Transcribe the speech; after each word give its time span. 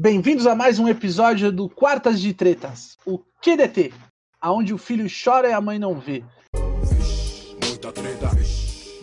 Bem-vindos 0.00 0.46
a 0.46 0.54
mais 0.54 0.78
um 0.78 0.86
episódio 0.86 1.50
do 1.50 1.68
Quartas 1.68 2.20
de 2.20 2.32
Tretas, 2.32 2.96
o 3.04 3.18
QDT, 3.42 3.92
aonde 4.40 4.72
o 4.72 4.78
filho 4.78 5.08
chora 5.10 5.48
e 5.48 5.52
a 5.52 5.60
mãe 5.60 5.76
não 5.76 5.98
vê. 5.98 6.22
Muita 7.66 7.90
treta, 7.90 8.28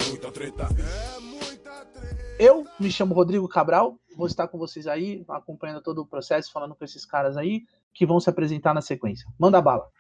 muita 0.07 0.31
treta, 0.31 0.63
é 0.63 1.19
muita 1.19 1.85
treta. 1.87 2.37
Eu 2.39 2.65
me 2.79 2.89
chamo 2.89 3.13
Rodrigo 3.13 3.45
Cabral, 3.49 3.99
vou 4.15 4.25
estar 4.25 4.47
com 4.47 4.57
vocês 4.57 4.87
aí, 4.87 5.21
acompanhando 5.27 5.81
todo 5.81 5.99
o 5.99 6.07
processo, 6.07 6.49
falando 6.49 6.73
com 6.73 6.85
esses 6.85 7.05
caras 7.05 7.35
aí, 7.35 7.65
que 7.93 8.05
vão 8.05 8.21
se 8.21 8.29
apresentar 8.29 8.73
na 8.73 8.81
sequência. 8.81 9.27
Manda 9.37 9.61
bala. 9.61 9.91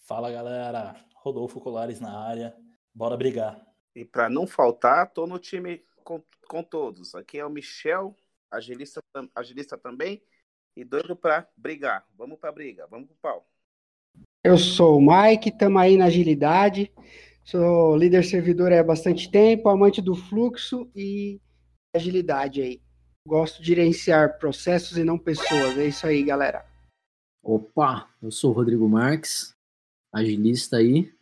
Fala 0.00 0.32
galera, 0.32 0.96
Rodolfo 1.14 1.60
Colares 1.60 2.00
na 2.00 2.26
área, 2.26 2.56
bora 2.92 3.16
brigar. 3.16 3.64
E 3.94 4.04
para 4.04 4.28
não 4.28 4.48
faltar, 4.48 5.12
tô 5.12 5.28
no 5.28 5.38
time 5.38 5.80
com, 6.02 6.20
com 6.48 6.60
todos. 6.64 7.14
Aqui 7.14 7.38
é 7.38 7.46
o 7.46 7.50
Michel, 7.50 8.16
agilista, 8.54 9.00
agilista 9.34 9.76
também, 9.76 10.22
e 10.76 10.84
doido 10.84 11.16
para 11.16 11.48
brigar. 11.56 12.06
Vamos 12.16 12.38
pra 12.38 12.52
briga, 12.52 12.86
vamos 12.88 13.06
pro 13.06 13.16
pau. 13.20 13.48
Eu 14.42 14.58
sou 14.58 14.98
o 14.98 15.00
Mike, 15.00 15.48
estamos 15.48 15.80
aí 15.80 15.96
na 15.96 16.06
agilidade. 16.06 16.92
Sou 17.44 17.96
líder 17.96 18.24
servidor 18.24 18.72
há 18.72 18.82
bastante 18.82 19.30
tempo, 19.30 19.68
amante 19.68 20.00
do 20.00 20.14
fluxo 20.14 20.90
e 20.94 21.40
agilidade 21.94 22.62
aí. 22.62 22.82
Gosto 23.26 23.60
de 23.60 23.68
gerenciar 23.68 24.38
processos 24.38 24.96
e 24.96 25.04
não 25.04 25.18
pessoas. 25.18 25.78
É 25.78 25.86
isso 25.86 26.06
aí, 26.06 26.22
galera. 26.22 26.66
Opa, 27.42 28.08
eu 28.22 28.30
sou 28.30 28.50
o 28.50 28.54
Rodrigo 28.54 28.88
Marques, 28.88 29.54
agilista 30.12 30.78
aí. 30.78 31.12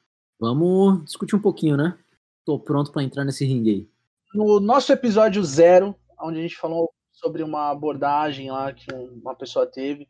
Vamos 0.40 1.04
discutir 1.04 1.36
um 1.36 1.42
pouquinho, 1.42 1.76
né? 1.76 1.98
Tô 2.44 2.58
pronto 2.58 2.90
pra 2.90 3.02
entrar 3.02 3.24
nesse 3.24 3.44
ringue 3.44 3.70
aí. 3.70 3.88
No 4.34 4.58
nosso 4.58 4.92
episódio 4.92 5.42
zero, 5.44 5.94
onde 6.20 6.38
a 6.38 6.42
gente 6.42 6.56
falou 6.56 6.92
sobre 7.22 7.42
uma 7.42 7.70
abordagem 7.70 8.50
lá 8.50 8.72
que 8.72 8.92
uma 8.92 9.34
pessoa 9.34 9.66
teve, 9.66 10.08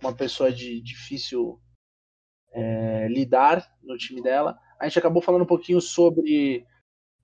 uma 0.00 0.14
pessoa 0.14 0.50
de 0.50 0.80
difícil 0.80 1.60
é, 2.52 3.06
lidar 3.08 3.70
no 3.82 3.96
time 3.98 4.22
dela, 4.22 4.58
a 4.80 4.88
gente 4.88 4.98
acabou 4.98 5.22
falando 5.22 5.42
um 5.42 5.46
pouquinho 5.46 5.80
sobre, 5.80 6.66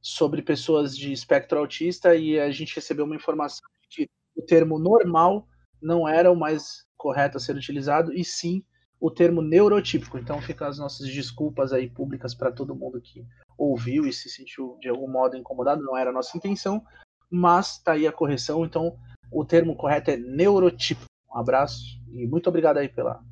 sobre 0.01 0.42
pessoas 0.42 0.97
de 0.97 1.12
espectro 1.12 1.59
autista 1.59 2.14
e 2.14 2.39
a 2.39 2.51
gente 2.51 2.75
recebeu 2.75 3.05
uma 3.05 3.17
informação 3.17 3.62
de 3.83 3.89
que 3.89 4.11
o 4.37 4.42
termo 4.42 4.79
normal 4.79 5.48
não 5.81 6.07
era 6.07 6.31
o 6.31 6.36
mais 6.36 6.86
correto 6.97 7.39
a 7.39 7.41
ser 7.41 7.57
utilizado, 7.57 8.12
e 8.12 8.23
sim 8.23 8.62
o 9.01 9.11
termo 9.11 9.41
neurotípico. 9.41 10.19
Então 10.19 10.41
fica 10.42 10.69
as 10.69 10.79
nossas 10.79 11.09
desculpas 11.09 11.73
aí 11.73 11.89
públicas 11.89 12.34
para 12.34 12.53
todo 12.53 12.77
mundo 12.77 13.01
que 13.01 13.25
ouviu 13.57 14.07
e 14.07 14.12
se 14.12 14.29
sentiu 14.29 14.77
de 14.81 14.89
algum 14.89 15.11
modo 15.11 15.36
incomodado, 15.36 15.83
não 15.83 15.97
era 15.97 16.11
a 16.11 16.12
nossa 16.12 16.36
intenção, 16.36 16.84
mas 17.31 17.79
tá 17.79 17.92
aí 17.92 18.07
a 18.07 18.12
correção, 18.12 18.64
então 18.64 18.98
o 19.31 19.45
termo 19.45 19.77
correto 19.77 20.11
é 20.11 20.17
neurotípico. 20.17 21.06
Um 21.33 21.39
abraço 21.39 21.84
e 22.09 22.27
muito 22.27 22.48
obrigado 22.48 22.78
aí 22.78 22.89
pela, 22.89 23.23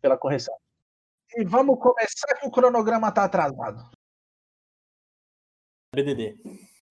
pela 0.00 0.16
correção. 0.16 0.54
E 1.36 1.44
vamos 1.44 1.78
começar 1.78 2.38
que 2.38 2.46
o 2.46 2.50
cronograma 2.50 3.12
tá 3.12 3.24
atrasado. 3.24 3.90
BDD. 5.94 6.38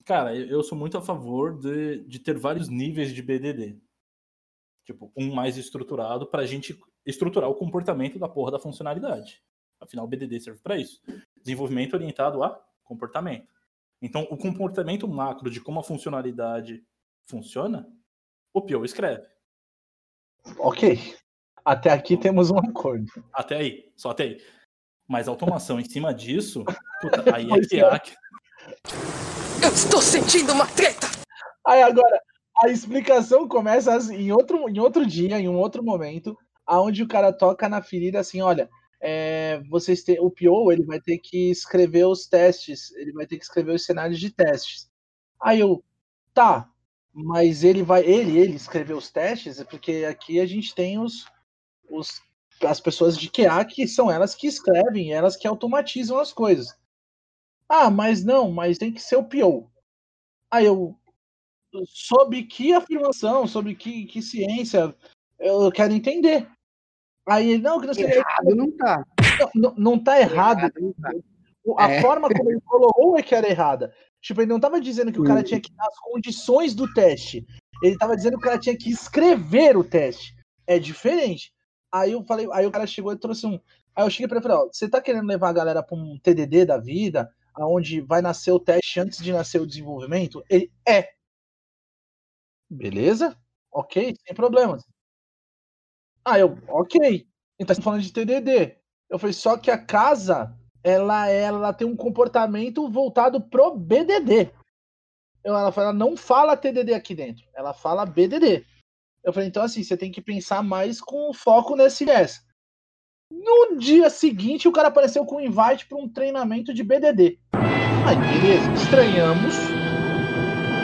Cara, 0.06 0.36
eu 0.36 0.64
sou 0.64 0.78
muito 0.78 0.98
a 0.98 1.02
favor 1.02 1.58
de, 1.60 2.04
de 2.06 2.20
ter 2.20 2.38
vários 2.38 2.68
níveis 2.68 3.14
de 3.14 3.22
BDD. 3.22 3.80
Tipo, 4.86 5.12
um 5.16 5.34
mais 5.34 5.58
estruturado 5.58 6.28
pra 6.28 6.46
gente 6.46 6.78
estruturar 7.06 7.50
o 7.50 7.56
comportamento 7.56 8.18
da 8.18 8.28
porra 8.28 8.52
da 8.52 8.60
funcionalidade. 8.60 9.42
Afinal, 9.80 10.06
o 10.06 10.08
BDD 10.08 10.40
serve 10.40 10.60
pra 10.62 10.78
isso. 10.78 11.02
Desenvolvimento 11.38 11.94
orientado 11.94 12.44
a 12.44 12.60
comportamento. 12.84 13.48
Então, 14.02 14.28
o 14.32 14.38
comportamento 14.38 15.08
macro 15.08 15.50
de 15.50 15.62
como 15.62 15.80
a 15.80 15.84
funcionalidade 15.84 16.84
funciona, 17.26 17.88
o 18.54 18.62
PO 18.62 18.86
escreve. 18.86 19.26
Ok. 20.58 21.16
Até 21.64 21.92
aqui 21.92 22.18
temos 22.18 22.50
um 22.50 22.58
acordo. 22.58 23.06
Até 23.34 23.58
aí, 23.58 23.92
só 23.96 24.12
até 24.12 24.24
aí. 24.24 24.42
Mas 25.08 25.28
automação 25.28 25.80
em 25.80 25.86
cima 25.86 26.14
disso, 26.14 26.64
puta, 27.02 27.36
aí 27.36 27.50
é 27.52 27.60
que 27.60 27.82
há. 27.82 28.02
Eu 29.64 29.74
estou 29.74 30.02
sentindo 30.02 30.54
uma 30.54 30.66
treta! 30.68 31.08
Aí 31.66 31.82
agora, 31.82 32.22
a 32.64 32.70
explicação 32.70 33.48
começa 33.48 33.94
assim, 33.94 34.16
em, 34.16 34.32
outro, 34.32 34.70
em 34.70 34.80
outro 34.80 35.06
dia, 35.06 35.40
em 35.40 35.50
um 35.50 35.58
outro 35.58 35.84
momento, 35.84 36.38
aonde 36.66 37.04
o 37.04 37.08
cara 37.08 37.34
toca 37.34 37.68
na 37.68 37.82
ferida 37.82 38.20
assim, 38.20 38.42
olha, 38.42 38.70
é, 39.02 39.62
vocês 39.70 40.04
têm, 40.04 40.20
o 40.20 40.30
PO 40.30 40.72
ele 40.72 40.84
vai 40.84 41.00
ter 41.00 41.18
que 41.18 41.50
escrever 41.50 42.06
os 42.06 42.28
testes, 42.28 42.92
ele 42.96 43.12
vai 43.14 43.26
ter 43.26 43.38
que 43.38 43.44
escrever 43.44 43.74
os 43.74 43.86
cenários 43.86 44.20
de 44.20 44.30
testes. 44.30 44.90
Aí 45.42 45.60
eu, 45.60 45.84
tá, 46.34 46.70
mas 47.14 47.64
ele 47.64 47.84
vai, 47.84 48.04
ele, 48.06 48.38
ele 48.38 48.56
escrever 48.56 48.94
os 48.94 49.10
testes, 49.10 49.60
é 49.60 49.64
porque 49.64 50.06
aqui 50.10 50.40
a 50.40 50.46
gente 50.46 50.74
tem 50.74 51.00
os, 51.00 51.26
os 51.90 52.22
as 52.62 52.80
pessoas 52.80 53.18
de 53.18 53.30
QA 53.30 53.64
que 53.64 53.88
são 53.88 54.12
elas 54.12 54.36
que 54.36 54.48
escrevem, 54.48 55.14
elas 55.14 55.36
que 55.36 55.48
automatizam 55.48 56.20
as 56.20 56.34
coisas. 56.34 56.78
Ah, 57.68 57.90
mas 57.90 58.24
não, 58.24 58.52
mas 58.52 58.78
tem 58.78 58.92
que 58.92 59.02
ser 59.02 59.16
o 59.16 59.24
PO. 59.24 59.70
Aí 60.52 60.66
eu, 60.66 60.96
sob 61.86 62.44
que 62.44 62.74
afirmação, 62.74 63.48
sobre 63.48 63.76
que, 63.76 64.06
que 64.06 64.22
ciência, 64.22 64.96
eu 65.38 65.72
quero 65.72 65.94
entender. 65.94 66.50
Aí 67.28 67.52
ele, 67.52 67.62
não, 67.62 67.80
que 67.80 67.88
não 67.88 67.94
seria. 67.94 68.16
Errado 68.16 68.56
não 68.56 68.72
tá. 68.72 69.06
Não, 69.40 69.52
não, 69.56 69.76
não 69.76 70.04
tá 70.04 70.20
errado. 70.20 70.60
Errado 70.60 70.74
não 70.82 70.94
tá. 70.94 71.12
A 71.78 71.92
É. 71.92 72.02
forma 72.02 72.28
como 72.30 72.50
ele 72.50 72.62
colocou 72.62 73.18
é 73.18 73.22
que 73.22 73.36
era 73.36 73.48
errada. 73.48 73.94
Tipo, 74.22 74.42
ele 74.42 74.50
não 74.50 74.60
tava 74.60 74.82
dizendo 74.82 75.12
que 75.12 75.20
o 75.20 75.24
cara 75.24 75.44
tinha 75.44 75.62
que 75.62 75.74
dar 75.74 75.88
as 75.88 76.00
condições 76.00 76.76
do 76.76 76.92
teste. 76.94 77.46
Ele 77.82 77.98
tava 77.98 78.16
dizendo 78.16 78.34
que 78.34 78.46
o 78.46 78.50
cara 78.50 78.60
tinha 78.60 78.78
que 78.78 78.90
escrever 78.90 79.78
o 79.78 79.84
teste. 79.84 80.36
É 80.68 80.78
diferente. 80.78 81.54
Aí 81.92 82.12
eu 82.12 82.24
falei, 82.24 82.48
aí 82.52 82.66
o 82.66 82.72
cara 82.72 82.86
chegou 82.86 83.12
e 83.12 83.18
trouxe 83.18 83.48
um. 83.48 83.60
Aí 83.96 84.06
eu 84.06 84.10
cheguei 84.10 84.28
pra 84.28 84.38
ele 84.38 84.46
e 84.46 84.48
falei, 84.48 84.66
ó, 84.66 84.70
você 84.72 84.90
tá 84.90 85.02
querendo 85.02 85.28
levar 85.28 85.50
a 85.50 85.54
galera 85.54 85.82
pra 85.82 85.98
um 85.98 86.20
TDD 86.20 86.66
da 86.66 86.78
vida, 86.78 87.34
aonde 87.54 88.02
vai 88.02 88.22
nascer 88.22 88.52
o 88.52 88.60
teste 88.60 89.00
antes 89.00 89.20
de 89.24 89.32
nascer 89.32 89.62
o 89.62 89.68
desenvolvimento? 89.68 90.44
Ele 90.50 90.72
é. 90.88 91.10
Beleza? 92.70 93.38
Ok, 93.72 94.16
sem 94.26 94.36
problemas. 94.36 94.84
Ah, 96.24 96.38
eu, 96.38 96.58
ok. 96.68 97.28
Então 97.58 97.74
estamos 97.74 97.84
falando 97.84 98.02
de 98.02 98.14
TDD. 98.14 98.78
Eu 99.10 99.18
falei, 99.18 99.34
só 99.34 99.58
que 99.58 99.72
a 99.72 99.78
casa, 99.78 100.56
ela, 100.84 101.30
ela 101.30 101.74
tem 101.74 101.88
um 101.88 101.96
comportamento 101.96 102.88
voltado 102.90 103.42
pro 103.42 103.76
BDD. 103.76 104.52
Eu, 105.44 105.56
ela, 105.56 105.72
fala, 105.72 105.88
ela 105.90 105.98
não 105.98 106.18
fala 106.18 106.58
TDD 106.58 106.94
aqui 106.94 107.16
dentro, 107.16 107.46
ela 107.54 107.74
fala 107.74 108.06
BDD. 108.06 108.66
Eu 109.24 109.34
falei, 109.34 109.50
então 109.50 109.64
assim, 109.64 109.84
você 109.84 109.98
tem 109.98 110.12
que 110.12 110.22
pensar 110.22 110.64
mais 110.64 111.02
com 111.02 111.34
foco 111.34 111.76
nesse 111.76 112.06
viés. 112.06 112.46
No 113.32 113.78
dia 113.78 114.10
seguinte, 114.10 114.68
o 114.68 114.72
cara 114.72 114.88
apareceu 114.88 115.26
com 115.26 115.36
um 115.36 115.42
invite 115.42 115.86
para 115.86 115.98
um 115.98 116.10
treinamento 116.10 116.74
de 116.74 116.84
BDD. 116.84 117.40
Aí, 117.54 118.16
beleza, 118.16 118.72
estranhamos, 118.74 119.56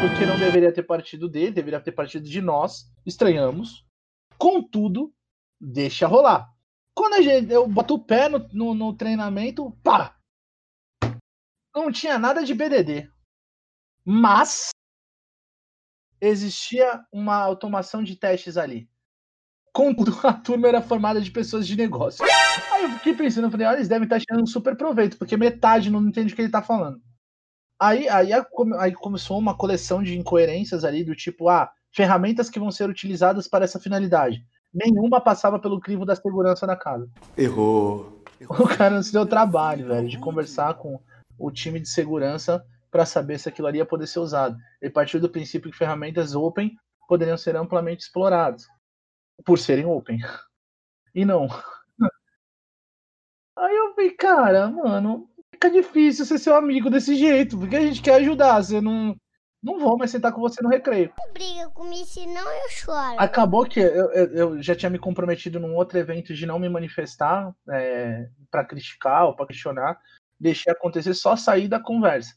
porque 0.02 0.26
não 0.26 0.38
deveria 0.38 0.72
ter 0.72 0.84
partido 0.84 1.28
dele, 1.28 1.52
deveria 1.52 1.80
ter 1.80 1.92
partido 1.92 2.28
de 2.30 2.42
nós, 2.42 2.86
estranhamos. 3.06 3.84
Contudo, 4.38 5.12
deixa 5.60 6.06
rolar. 6.06 6.55
Quando 6.96 7.16
eu 7.52 7.68
boto 7.68 7.96
o 7.96 8.04
pé 8.04 8.30
no, 8.30 8.40
no, 8.54 8.74
no 8.74 8.96
treinamento, 8.96 9.70
pá! 9.84 10.18
Não 11.76 11.92
tinha 11.92 12.18
nada 12.18 12.44
de 12.44 12.54
BDD. 12.54 13.12
Mas 14.06 14.70
existia 16.22 17.06
uma 17.12 17.36
automação 17.36 18.02
de 18.02 18.16
testes 18.16 18.56
ali. 18.56 18.90
Contudo, 19.74 20.16
a 20.26 20.34
turma 20.34 20.70
era 20.70 20.82
formada 20.82 21.20
de 21.20 21.30
pessoas 21.32 21.68
de 21.68 21.76
negócio. 21.76 22.24
Aí 22.72 22.84
eu 22.84 22.90
fiquei 22.92 23.14
pensando, 23.14 23.52
falei, 23.52 23.68
olha, 23.68 23.76
eles 23.76 23.90
devem 23.90 24.06
estar 24.06 24.22
tirando 24.22 24.44
um 24.44 24.48
super 24.48 24.78
proveito, 24.78 25.18
porque 25.18 25.36
metade 25.36 25.90
não 25.90 26.08
entende 26.08 26.32
o 26.32 26.36
que 26.36 26.42
ele 26.42 26.48
está 26.48 26.62
falando. 26.62 27.02
Aí, 27.78 28.08
aí, 28.08 28.30
aí 28.80 28.94
começou 28.94 29.38
uma 29.38 29.58
coleção 29.58 30.02
de 30.02 30.18
incoerências 30.18 30.86
ali, 30.86 31.04
do 31.04 31.14
tipo, 31.14 31.50
ah, 31.50 31.70
ferramentas 31.92 32.50
que 32.50 32.60
vão 32.60 32.72
ser 32.72 32.90
utilizadas 32.90 33.50
para 33.50 33.66
essa 33.66 33.80
finalidade. 33.80 34.46
Nenhuma 34.76 35.22
passava 35.22 35.58
pelo 35.58 35.80
crivo 35.80 36.06
da 36.06 36.18
segurança 36.18 36.68
da 36.68 36.76
casa. 36.76 37.10
Errou. 37.38 38.22
O 38.50 38.68
cara 38.68 38.96
não 38.96 39.02
se 39.02 39.14
deu 39.14 39.26
trabalho, 39.26 39.88
velho, 39.88 40.10
de 40.10 40.20
conversar 40.20 40.74
com 40.74 41.00
o 41.40 41.50
time 41.50 41.80
de 41.80 41.88
segurança 41.88 42.62
para 42.92 43.06
saber 43.06 43.40
se 43.40 43.48
aquilo 43.48 43.70
ali 43.70 43.78
ia 43.78 43.86
poder 43.86 44.06
ser 44.06 44.20
usado. 44.20 44.58
Ele 44.82 44.92
partiu 44.92 45.22
do 45.22 45.30
princípio 45.30 45.72
que 45.72 45.78
ferramentas 45.78 46.36
open 46.36 46.76
poderiam 47.08 47.38
ser 47.38 47.56
amplamente 47.56 48.04
exploradas 48.04 48.68
por 49.46 49.58
serem 49.58 49.86
open. 49.86 50.20
E 51.14 51.24
não. 51.24 51.48
Aí 53.58 53.76
eu 53.76 53.96
falei, 53.96 54.12
cara, 54.12 54.70
mano, 54.70 55.30
fica 55.54 55.70
difícil 55.70 56.26
ser 56.26 56.38
seu 56.38 56.54
amigo 56.54 56.90
desse 56.90 57.16
jeito, 57.16 57.58
porque 57.58 57.78
a 57.78 57.82
gente 57.82 58.02
quer 58.02 58.16
ajudar, 58.16 58.62
você 58.62 58.82
não 58.82 59.16
não 59.66 59.80
vou 59.80 59.98
mais 59.98 60.12
sentar 60.12 60.32
com 60.32 60.40
você 60.40 60.62
no 60.62 60.70
recreio. 60.70 61.12
briga 61.34 61.70
comigo, 61.72 62.06
senão 62.06 62.50
eu 62.64 62.70
choro. 62.70 63.16
Acabou 63.20 63.66
que 63.66 63.80
eu, 63.80 64.12
eu- 64.12 64.34
eu 64.36 64.62
já 64.62 64.76
tinha 64.76 64.90
me 64.90 65.00
comprometido 65.00 65.60
num 65.60 65.76
outro 65.76 65.98
evento 65.98 66.34
de 66.34 66.46
não 66.46 66.60
me 66.60 66.70
manifestar 66.70 67.54
é, 67.70 68.30
para 68.52 68.64
criticar 68.64 69.26
ou 69.26 69.36
para 69.36 69.48
questionar. 69.48 70.00
Deixei 70.40 70.72
acontecer, 70.72 71.14
só 71.14 71.36
sair 71.36 71.68
da 71.68 71.80
conversa. 71.80 72.36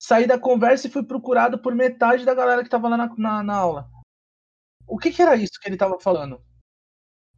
Saí 0.00 0.26
da 0.26 0.38
conversa 0.38 0.86
e 0.86 0.90
fui 0.90 1.02
procurado 1.02 1.58
por 1.58 1.74
metade 1.74 2.24
da 2.24 2.34
galera 2.34 2.62
que 2.62 2.70
tava 2.70 2.88
lá 2.88 2.96
na, 2.96 3.14
na, 3.16 3.42
na 3.42 3.54
aula. 3.56 3.90
o 4.86 4.98
que, 4.98 5.10
que 5.10 5.22
era 5.22 5.34
isso 5.36 5.58
que 5.60 5.68
ele 5.68 5.76
tava 5.76 5.98
falando? 5.98 6.40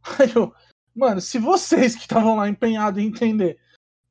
Aí 0.19 0.31
eu, 0.35 0.53
mano, 0.95 1.21
se 1.21 1.39
vocês 1.39 1.95
que 1.95 2.01
estavam 2.01 2.35
lá 2.35 2.47
empenhados 2.49 3.01
em 3.01 3.07
entender, 3.07 3.59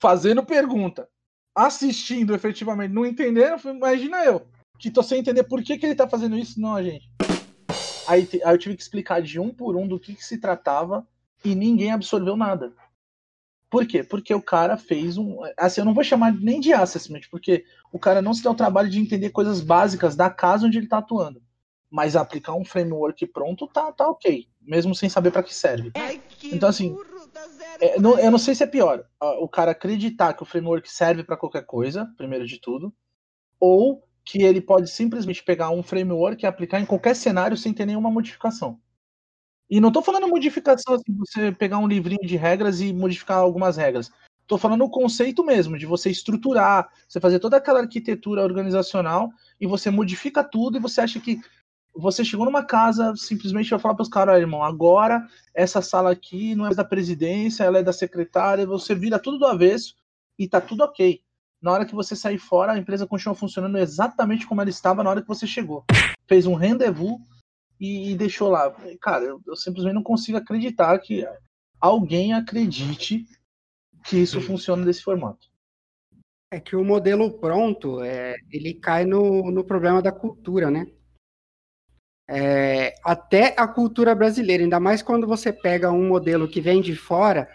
fazendo 0.01 0.45
pergunta, 0.45 1.09
assistindo 1.55 2.35
efetivamente, 2.35 2.93
não 2.95 3.05
entenderam, 3.05 3.59
imagina 3.65 4.25
eu, 4.25 4.49
que 4.81 4.91
tô 4.91 5.03
sem 5.03 5.21
entender 5.21 5.45
por 5.45 5.63
que, 5.63 5.77
que 5.77 5.85
ele 5.85 5.95
tá 5.95 6.09
fazendo 6.09 6.39
isso, 6.39 6.59
não, 6.59 6.83
gente. 6.83 7.09
Aí, 8.09 8.27
aí 8.45 8.55
eu 8.55 8.59
tive 8.59 8.75
que 8.75 8.83
explicar 8.83 9.21
de 9.21 9.39
um 9.39 9.51
por 9.51 9.77
um 9.77 9.87
do 9.87 10.01
que, 10.01 10.15
que 10.15 10.25
se 10.25 10.39
tratava 10.39 11.07
e 11.45 11.55
ninguém 11.55 11.93
absorveu 11.93 12.37
nada. 12.37 12.73
Por 13.69 13.87
quê? 13.87 14.03
Porque 14.03 14.35
o 14.35 14.43
cara 14.43 14.77
fez 14.77 15.17
um. 15.17 15.39
Assim, 15.57 15.83
eu 15.83 15.85
não 15.85 15.95
vou 15.95 16.03
chamar 16.03 16.35
nem 16.35 16.59
de 16.59 16.73
assessment, 16.73 17.21
porque 17.31 17.65
o 17.93 18.01
cara 18.01 18.21
não 18.21 18.35
se 18.35 18.43
dá 18.43 18.51
o 18.51 18.57
trabalho 18.57 18.91
de 18.91 18.99
entender 18.99 19.31
coisas 19.31 19.61
básicas 19.61 20.17
da 20.17 20.29
casa 20.29 20.67
onde 20.67 20.79
ele 20.79 20.87
está 20.87 20.99
atuando. 20.99 21.41
Mas 21.89 22.17
aplicar 22.17 22.55
um 22.55 22.65
framework 22.65 23.25
pronto 23.29 23.69
tá, 23.69 23.93
tá 23.93 24.09
ok, 24.09 24.49
mesmo 24.61 24.95
sem 24.95 25.09
saber 25.09 25.31
para 25.31 25.43
que 25.43 25.55
serve. 25.55 25.93
então, 26.43 26.69
assim, 26.69 26.97
é, 27.81 28.01
não, 28.01 28.19
eu 28.19 28.31
não 28.31 28.39
sei 28.39 28.55
se 28.55 28.65
é 28.65 28.67
pior 28.67 29.05
o 29.21 29.49
cara 29.49 29.73
acreditar 29.73 30.35
que 30.35 30.43
o 30.43 30.47
framework 30.47 30.91
serve 30.91 31.23
para 31.23 31.37
qualquer 31.37 31.65
coisa, 31.65 32.13
primeiro 32.17 32.47
de 32.47 32.61
tudo, 32.61 32.93
ou 33.59 34.03
que 34.25 34.43
ele 34.43 34.61
pode 34.61 34.91
simplesmente 34.91 35.43
pegar 35.43 35.71
um 35.71 35.83
framework 35.83 36.43
e 36.43 36.47
aplicar 36.47 36.81
em 36.81 36.87
qualquer 36.87 37.15
cenário 37.17 37.57
sem 37.57 37.73
ter 37.73 37.87
nenhuma 37.87 38.11
modificação. 38.11 38.79
E 39.69 39.81
não 39.81 39.93
tô 39.93 40.03
falando 40.03 40.27
modificação 40.29 40.95
assim, 40.95 41.17
você 41.17 41.53
pegar 41.53 41.79
um 41.79 41.87
livrinho 41.87 42.27
de 42.27 42.37
regras 42.37 42.81
e 42.81 42.93
modificar 42.93 43.39
algumas 43.39 43.77
regras. 43.77 44.11
Tô 44.47 44.59
falando 44.59 44.85
o 44.85 44.91
conceito 44.91 45.45
mesmo, 45.45 45.79
de 45.79 45.87
você 45.87 46.11
estruturar, 46.11 46.89
você 47.09 47.21
fazer 47.21 47.39
toda 47.39 47.57
aquela 47.57 47.81
arquitetura 47.81 48.43
organizacional 48.43 49.31
e 49.61 49.67
você 49.67 49.91
modifica 49.91 50.43
tudo 50.43 50.77
e 50.77 50.81
você 50.81 51.01
acha 51.01 51.21
que 51.21 51.41
você 51.95 52.25
chegou 52.25 52.45
numa 52.45 52.65
casa, 52.65 53.15
simplesmente 53.17 53.71
vai 53.71 53.79
falar 53.79 53.95
para 53.95 54.03
os 54.03 54.09
caras, 54.09 54.41
irmão, 54.41 54.63
agora 54.63 55.25
essa 55.55 55.81
sala 55.81 56.11
aqui 56.11 56.55
não 56.55 56.67
é 56.67 56.75
da 56.75 56.85
presidência, 56.85 57.65
ela 57.65 57.79
é 57.79 57.83
da 57.83 57.93
secretária, 57.93 58.67
você 58.67 58.95
vira 58.95 59.19
tudo 59.19 59.39
do 59.39 59.47
avesso 59.47 59.95
e 60.39 60.49
tá 60.49 60.61
tudo 60.61 60.83
ok. 60.83 61.23
Na 61.61 61.73
hora 61.73 61.85
que 61.85 61.95
você 61.95 62.17
sair 62.17 62.39
fora, 62.39 62.73
a 62.73 62.79
empresa 62.79 63.07
continua 63.07 63.35
funcionando 63.35 63.77
exatamente 63.77 64.47
como 64.47 64.61
ela 64.61 64.71
estava 64.71 65.05
na 65.05 65.11
hora 65.11 65.23
que 65.23 65.29
você 65.29 65.47
chegou. 65.47 65.85
Fez 66.27 66.47
um 66.47 66.55
rendezvous 66.55 67.21
e, 67.79 68.13
e 68.13 68.17
deixou 68.17 68.49
lá. 68.49 68.75
Cara, 69.01 69.25
eu, 69.25 69.43
eu, 69.47 69.57
simplesmente 69.57 69.95
não 69.95 70.03
consigo 70.03 70.39
acreditar 70.39 70.99
que 70.99 71.27
alguém 71.81 72.33
acredite 72.33 73.27
que 74.05 74.17
isso 74.19 74.41
funciona 74.41 74.85
desse 74.85 75.03
formato. 75.03 75.49
É 76.51 76.59
que 76.59 76.75
o 76.75 76.85
modelo 76.85 77.39
pronto, 77.39 78.03
é, 78.03 78.37
ele 78.51 78.75
cai 78.75 79.05
no, 79.05 79.51
no 79.51 79.63
problema 79.63 80.03
da 80.03 80.11
cultura, 80.11 80.71
né? 80.71 80.87
É, 82.29 82.95
até 83.05 83.55
a 83.59 83.67
cultura 83.67 84.15
brasileira, 84.15 84.63
ainda 84.63 84.79
mais 84.79 85.03
quando 85.03 85.27
você 85.27 85.53
pega 85.53 85.91
um 85.91 86.07
modelo 86.07 86.49
que 86.49 86.61
vem 86.61 86.81
de 86.81 86.95
fora. 86.95 87.49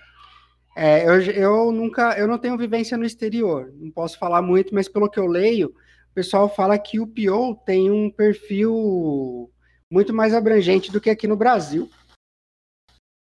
É, 0.76 1.08
eu, 1.08 1.22
eu 1.22 1.72
nunca, 1.72 2.18
eu 2.20 2.28
não 2.28 2.38
tenho 2.38 2.58
vivência 2.58 2.98
no 2.98 3.06
exterior, 3.06 3.72
não 3.78 3.90
posso 3.90 4.20
falar 4.20 4.42
muito, 4.42 4.76
mas 4.76 4.90
pelo 4.90 5.10
que 5.10 5.18
eu 5.18 5.26
leio, 5.26 5.70
o 5.70 6.14
pessoal 6.14 6.54
fala 6.54 6.78
que 6.78 7.00
o 7.00 7.08
PO 7.08 7.56
tem 7.66 7.90
um 7.90 8.12
perfil 8.12 9.50
muito 9.90 10.14
mais 10.14 10.34
abrangente 10.34 10.92
do 10.92 11.00
que 11.00 11.10
aqui 11.10 11.28
no 11.28 11.38
Brasil. 11.38 11.90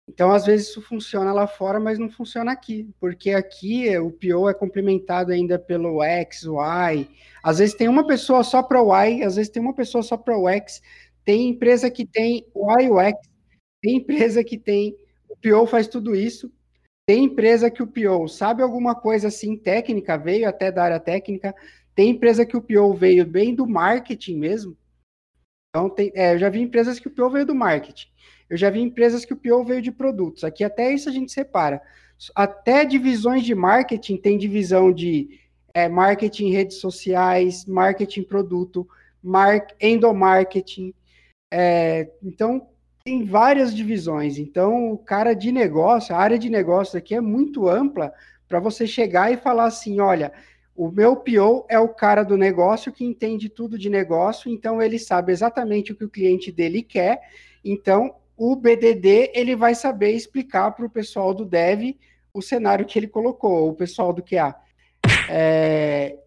Então, 0.07 0.31
às 0.31 0.45
vezes, 0.45 0.67
isso 0.69 0.81
funciona 0.81 1.33
lá 1.33 1.47
fora, 1.47 1.79
mas 1.79 1.97
não 1.97 2.09
funciona 2.09 2.51
aqui, 2.51 2.87
porque 2.99 3.31
aqui 3.31 3.97
o 3.97 4.11
PO 4.11 4.49
é 4.49 4.53
complementado 4.53 5.31
ainda 5.31 5.57
pelo 5.57 6.03
X, 6.03 6.43
Y. 6.43 7.07
Às 7.43 7.57
vezes 7.57 7.73
tem 7.75 7.87
uma 7.87 8.05
pessoa 8.05 8.43
só 8.43 8.61
para 8.61 8.81
o 8.81 8.93
Y, 8.93 9.23
às 9.25 9.35
vezes 9.35 9.51
tem 9.51 9.61
uma 9.61 9.73
pessoa 9.73 10.03
só 10.03 10.15
para 10.15 10.37
o 10.37 10.47
X. 10.47 10.81
Tem 11.23 11.49
empresa 11.49 11.89
que 11.89 12.05
tem 12.05 12.45
o 12.53 12.69
Y 12.79 12.85
e 12.87 12.89
o 12.91 12.99
X, 12.99 13.19
tem 13.81 13.97
empresa 13.97 14.43
que 14.43 14.57
tem 14.57 14.95
o 15.29 15.35
PO 15.37 15.65
faz 15.65 15.87
tudo 15.87 16.15
isso. 16.15 16.51
Tem 17.07 17.23
empresa 17.23 17.69
que 17.69 17.83
o 17.83 17.87
PO 17.87 18.27
sabe 18.27 18.63
alguma 18.63 18.95
coisa 18.95 19.27
assim 19.27 19.55
técnica, 19.55 20.17
veio 20.17 20.49
até 20.49 20.71
da 20.71 20.83
área 20.83 20.99
técnica. 20.99 21.53
Tem 21.93 22.09
empresa 22.09 22.45
que 22.45 22.57
o 22.57 22.61
PO 22.61 22.93
veio 22.95 23.25
bem 23.25 23.53
do 23.53 23.67
marketing 23.67 24.37
mesmo. 24.37 24.77
Então, 25.69 25.89
tem, 25.89 26.11
é, 26.15 26.33
eu 26.33 26.39
já 26.39 26.49
vi 26.49 26.61
empresas 26.61 26.99
que 26.99 27.07
o 27.07 27.11
PO 27.11 27.29
veio 27.29 27.45
do 27.45 27.53
marketing. 27.53 28.07
Eu 28.49 28.57
já 28.57 28.69
vi 28.69 28.81
empresas 28.81 29.23
que 29.23 29.33
o 29.33 29.37
PO 29.37 29.63
veio 29.63 29.81
de 29.81 29.91
produtos. 29.91 30.43
Aqui 30.43 30.63
até 30.63 30.91
isso 30.91 31.07
a 31.07 31.11
gente 31.11 31.31
separa. 31.31 31.81
Até 32.33 32.85
divisões 32.85 33.43
de 33.43 33.53
marketing 33.53 34.17
tem 34.17 34.37
divisão 34.37 34.91
de 34.91 35.39
é, 35.73 35.87
marketing 35.87 36.51
redes 36.51 36.77
sociais, 36.77 37.65
marketing 37.65 38.23
produto, 38.23 38.87
mar 39.21 39.67
endomarketing. 39.79 40.93
É, 41.53 42.09
então, 42.23 42.67
tem 43.05 43.23
várias 43.23 43.73
divisões. 43.73 44.39
Então, 44.39 44.91
o 44.91 44.97
cara 44.97 45.35
de 45.35 45.51
negócio, 45.51 46.15
a 46.15 46.17
área 46.17 46.39
de 46.39 46.49
negócio 46.49 46.97
aqui 46.97 47.13
é 47.13 47.21
muito 47.21 47.69
ampla 47.69 48.11
para 48.49 48.59
você 48.59 48.87
chegar 48.87 49.31
e 49.31 49.37
falar 49.37 49.65
assim: 49.65 49.99
olha, 49.99 50.33
o 50.75 50.89
meu 50.89 51.15
PO 51.15 51.67
é 51.69 51.77
o 51.77 51.87
cara 51.87 52.23
do 52.23 52.35
negócio 52.35 52.91
que 52.91 53.05
entende 53.05 53.47
tudo 53.47 53.77
de 53.77 53.91
negócio, 53.91 54.51
então 54.51 54.81
ele 54.81 54.97
sabe 54.97 55.31
exatamente 55.31 55.91
o 55.91 55.95
que 55.95 56.03
o 56.03 56.09
cliente 56.09 56.51
dele 56.51 56.81
quer. 56.81 57.21
Então, 57.63 58.15
o 58.35 58.55
BDD 58.55 59.31
ele 59.35 59.55
vai 59.55 59.75
saber 59.75 60.11
explicar 60.11 60.71
para 60.71 60.85
o 60.85 60.89
pessoal 60.89 61.31
do 61.31 61.45
dev 61.45 61.95
o 62.33 62.41
cenário 62.41 62.85
que 62.85 62.97
ele 62.97 63.07
colocou, 63.07 63.69
o 63.69 63.75
pessoal 63.75 64.11
do 64.11 64.23
QA. 64.23 64.55
É, 65.29 66.17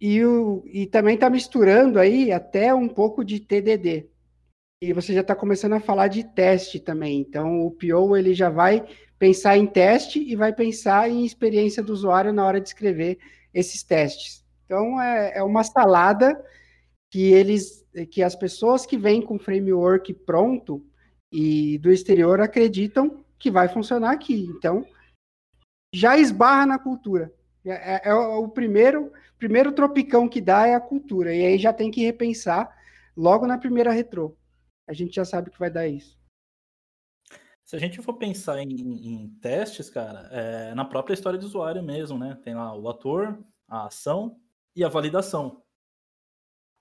e, 0.00 0.24
o, 0.24 0.64
e 0.66 0.86
também 0.86 1.14
está 1.14 1.30
misturando 1.30 2.00
aí 2.00 2.32
até 2.32 2.74
um 2.74 2.88
pouco 2.88 3.24
de 3.24 3.38
TDD. 3.38 4.06
E 4.82 4.92
você 4.92 5.14
já 5.14 5.22
está 5.22 5.34
começando 5.34 5.72
a 5.72 5.80
falar 5.80 6.08
de 6.08 6.22
teste 6.22 6.78
também. 6.78 7.20
Então, 7.20 7.66
o 7.66 7.70
PO 7.70 8.16
ele 8.16 8.34
já 8.34 8.50
vai 8.50 8.86
pensar 9.18 9.56
em 9.56 9.66
teste 9.66 10.18
e 10.18 10.36
vai 10.36 10.52
pensar 10.52 11.10
em 11.10 11.24
experiência 11.24 11.82
do 11.82 11.92
usuário 11.92 12.32
na 12.32 12.44
hora 12.44 12.60
de 12.60 12.68
escrever 12.68 13.18
esses 13.52 13.82
testes. 13.82 14.44
Então 14.64 15.00
é, 15.00 15.38
é 15.38 15.42
uma 15.42 15.64
salada 15.64 16.44
que 17.10 17.32
eles, 17.32 17.86
que 18.10 18.22
as 18.22 18.34
pessoas 18.34 18.84
que 18.84 18.98
vêm 18.98 19.22
com 19.22 19.38
framework 19.38 20.12
pronto 20.12 20.84
e 21.32 21.78
do 21.78 21.90
exterior 21.90 22.40
acreditam 22.40 23.24
que 23.38 23.50
vai 23.50 23.68
funcionar 23.68 24.12
aqui. 24.12 24.46
Então 24.56 24.84
já 25.94 26.18
esbarra 26.18 26.66
na 26.66 26.78
cultura. 26.78 27.32
É, 27.64 27.94
é, 27.94 28.10
é 28.10 28.14
o 28.14 28.48
primeiro, 28.48 29.12
primeiro 29.38 29.72
tropicão 29.72 30.28
que 30.28 30.40
dá 30.40 30.66
é 30.66 30.74
a 30.74 30.80
cultura. 30.80 31.34
E 31.34 31.44
aí 31.46 31.58
já 31.58 31.72
tem 31.72 31.90
que 31.90 32.04
repensar 32.04 32.68
logo 33.16 33.46
na 33.46 33.56
primeira 33.56 33.92
retrô. 33.92 34.36
A 34.86 34.92
gente 34.92 35.14
já 35.14 35.24
sabe 35.24 35.50
que 35.50 35.58
vai 35.58 35.70
dar 35.70 35.86
isso. 35.86 36.18
Se 37.64 37.74
a 37.74 37.78
gente 37.78 38.00
for 38.00 38.14
pensar 38.14 38.60
em, 38.60 38.70
em 38.70 39.28
testes, 39.40 39.90
cara, 39.90 40.28
é 40.30 40.74
na 40.74 40.84
própria 40.84 41.14
história 41.14 41.38
do 41.38 41.46
usuário 41.46 41.82
mesmo, 41.82 42.16
né? 42.16 42.38
Tem 42.44 42.54
lá 42.54 42.72
o 42.76 42.88
ator, 42.88 43.44
a 43.66 43.86
ação 43.86 44.40
e 44.74 44.84
a 44.84 44.88
validação. 44.88 45.64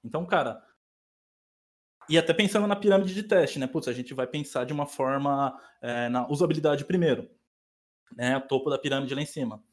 Então, 0.04 0.24
cara, 0.26 0.64
e 2.08 2.18
até 2.18 2.34
pensando 2.34 2.68
na 2.68 2.76
pirâmide 2.76 3.16
de 3.16 3.24
teste, 3.24 3.58
né? 3.58 3.66
Putz, 3.66 3.88
a 3.88 3.94
gente 3.94 4.14
vai 4.14 4.28
pensar 4.28 4.64
de 4.64 4.74
uma 4.74 4.86
forma 4.86 5.60
é, 5.82 6.08
na 6.10 6.28
usabilidade 6.30 6.86
primeiro, 6.86 7.28
né? 8.16 8.38
O 8.38 8.42
topo 8.42 8.70
da 8.70 8.78
pirâmide 8.78 9.16
lá 9.16 9.22
em 9.22 9.26
cima. 9.26 9.64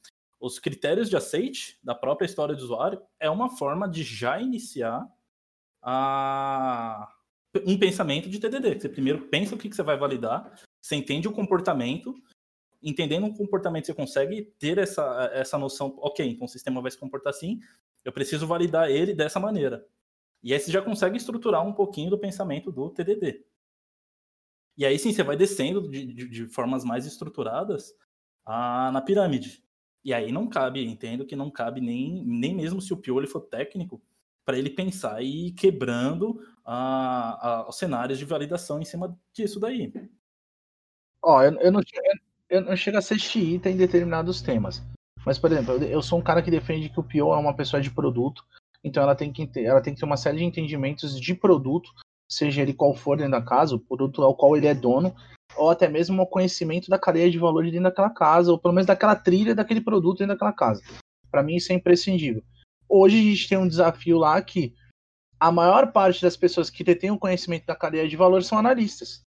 Os 0.40 0.58
critérios 0.58 1.10
de 1.10 1.16
aceite 1.16 1.78
da 1.84 1.94
própria 1.94 2.26
história 2.26 2.54
do 2.54 2.62
usuário 2.62 3.00
é 3.20 3.28
uma 3.28 3.50
forma 3.50 3.86
de 3.86 4.02
já 4.02 4.40
iniciar 4.40 5.06
a... 5.82 7.06
um 7.66 7.78
pensamento 7.78 8.28
de 8.28 8.38
TDD. 8.38 8.80
Você 8.80 8.88
primeiro 8.88 9.28
pensa 9.28 9.54
o 9.54 9.58
que, 9.58 9.72
você 9.72 9.82
vai 9.82 9.96
validar, 9.96 10.52
você 10.80 10.96
entende 10.96 11.28
o 11.28 11.32
comportamento, 11.32 12.14
entendendo 12.82 13.26
o 13.26 13.34
comportamento, 13.34 13.86
você 13.86 13.94
consegue 13.94 14.42
ter 14.58 14.78
essa, 14.78 15.30
essa 15.32 15.58
noção, 15.58 15.94
ok, 15.98 16.26
então 16.26 16.46
o 16.46 16.48
sistema 16.48 16.80
vai 16.80 16.90
se 16.90 16.98
comportar 16.98 17.30
assim, 17.30 17.60
eu 18.04 18.12
preciso 18.12 18.46
validar 18.46 18.90
ele 18.90 19.14
dessa 19.14 19.38
maneira. 19.38 19.86
E 20.42 20.52
aí 20.52 20.58
você 20.58 20.72
já 20.72 20.82
consegue 20.82 21.16
estruturar 21.16 21.64
um 21.66 21.72
pouquinho 21.72 22.10
do 22.10 22.18
pensamento 22.18 22.72
do 22.72 22.90
TDD. 22.90 23.44
E 24.76 24.84
aí 24.84 24.98
sim, 24.98 25.12
você 25.12 25.22
vai 25.22 25.36
descendo 25.36 25.88
de, 25.88 26.06
de, 26.06 26.28
de 26.28 26.46
formas 26.46 26.84
mais 26.84 27.06
estruturadas 27.06 27.94
a, 28.44 28.90
na 28.90 29.00
pirâmide. 29.00 29.62
E 30.04 30.12
aí 30.12 30.32
não 30.32 30.48
cabe, 30.48 30.84
entendo 30.84 31.24
que 31.24 31.36
não 31.36 31.50
cabe 31.50 31.80
nem, 31.80 32.24
nem 32.24 32.54
mesmo 32.56 32.80
se 32.80 32.92
o 32.92 32.96
Pioli 32.96 33.28
for 33.28 33.42
técnico, 33.42 34.02
para 34.44 34.58
ele 34.58 34.70
pensar 34.70 35.22
e 35.22 35.48
ir 35.48 35.52
quebrando 35.52 36.40
a, 36.64 37.48
a, 37.48 37.68
os 37.68 37.76
cenários 37.76 38.18
de 38.18 38.24
validação 38.24 38.80
em 38.80 38.84
cima 38.84 39.16
disso 39.32 39.60
daí. 39.60 39.92
Ó, 41.22 41.42
eu, 41.42 41.52
eu, 41.60 41.72
não, 41.72 41.80
eu 42.50 42.60
não 42.62 42.76
chego 42.76 42.98
a 42.98 43.02
ser 43.02 43.18
xiita 43.18 43.70
em 43.70 43.76
determinados 43.76 44.42
temas. 44.42 44.82
Mas, 45.24 45.38
por 45.38 45.52
exemplo, 45.52 45.74
eu 45.84 46.02
sou 46.02 46.18
um 46.18 46.22
cara 46.22 46.42
que 46.42 46.50
defende 46.50 46.88
que 46.88 46.98
o 46.98 47.04
Pio 47.04 47.32
é 47.32 47.36
uma 47.36 47.54
pessoa 47.54 47.80
de 47.80 47.90
produto, 47.90 48.44
então 48.82 49.02
ela 49.02 49.14
tem 49.14 49.32
que 49.32 49.46
ter, 49.46 49.62
ela 49.62 49.80
tem 49.80 49.94
que 49.94 50.00
ter 50.00 50.06
uma 50.06 50.16
série 50.16 50.38
de 50.38 50.44
entendimentos 50.44 51.18
de 51.20 51.34
produto, 51.34 51.92
seja 52.28 52.62
ele 52.62 52.74
qual 52.74 52.94
for 52.94 53.16
dentro 53.16 53.32
da 53.32 53.42
casa, 53.42 53.76
o 53.76 53.80
produto 53.80 54.22
ao 54.22 54.34
qual 54.34 54.56
ele 54.56 54.66
é 54.66 54.74
dono, 54.74 55.14
ou 55.56 55.70
até 55.70 55.88
mesmo 55.88 56.22
o 56.22 56.26
conhecimento 56.26 56.88
da 56.88 56.98
cadeia 56.98 57.30
de 57.30 57.38
valor 57.38 57.62
dentro 57.64 57.82
daquela 57.82 58.10
casa, 58.10 58.50
ou 58.50 58.58
pelo 58.58 58.74
menos 58.74 58.86
daquela 58.86 59.14
trilha 59.14 59.54
daquele 59.54 59.80
produto 59.80 60.18
dentro 60.18 60.34
daquela 60.34 60.52
casa. 60.52 60.82
Para 61.30 61.42
mim 61.42 61.56
isso 61.56 61.72
é 61.72 61.76
imprescindível. 61.76 62.42
Hoje 62.94 63.18
a 63.18 63.22
gente 63.22 63.48
tem 63.48 63.56
um 63.56 63.66
desafio 63.66 64.18
lá 64.18 64.40
que 64.42 64.74
a 65.40 65.50
maior 65.50 65.92
parte 65.92 66.20
das 66.20 66.36
pessoas 66.36 66.68
que 66.68 66.84
detêm 66.84 67.10
o 67.10 67.18
conhecimento 67.18 67.64
da 67.64 67.74
cadeia 67.74 68.06
de 68.06 68.16
valor 68.16 68.42
são 68.42 68.58
analistas. 68.58 69.22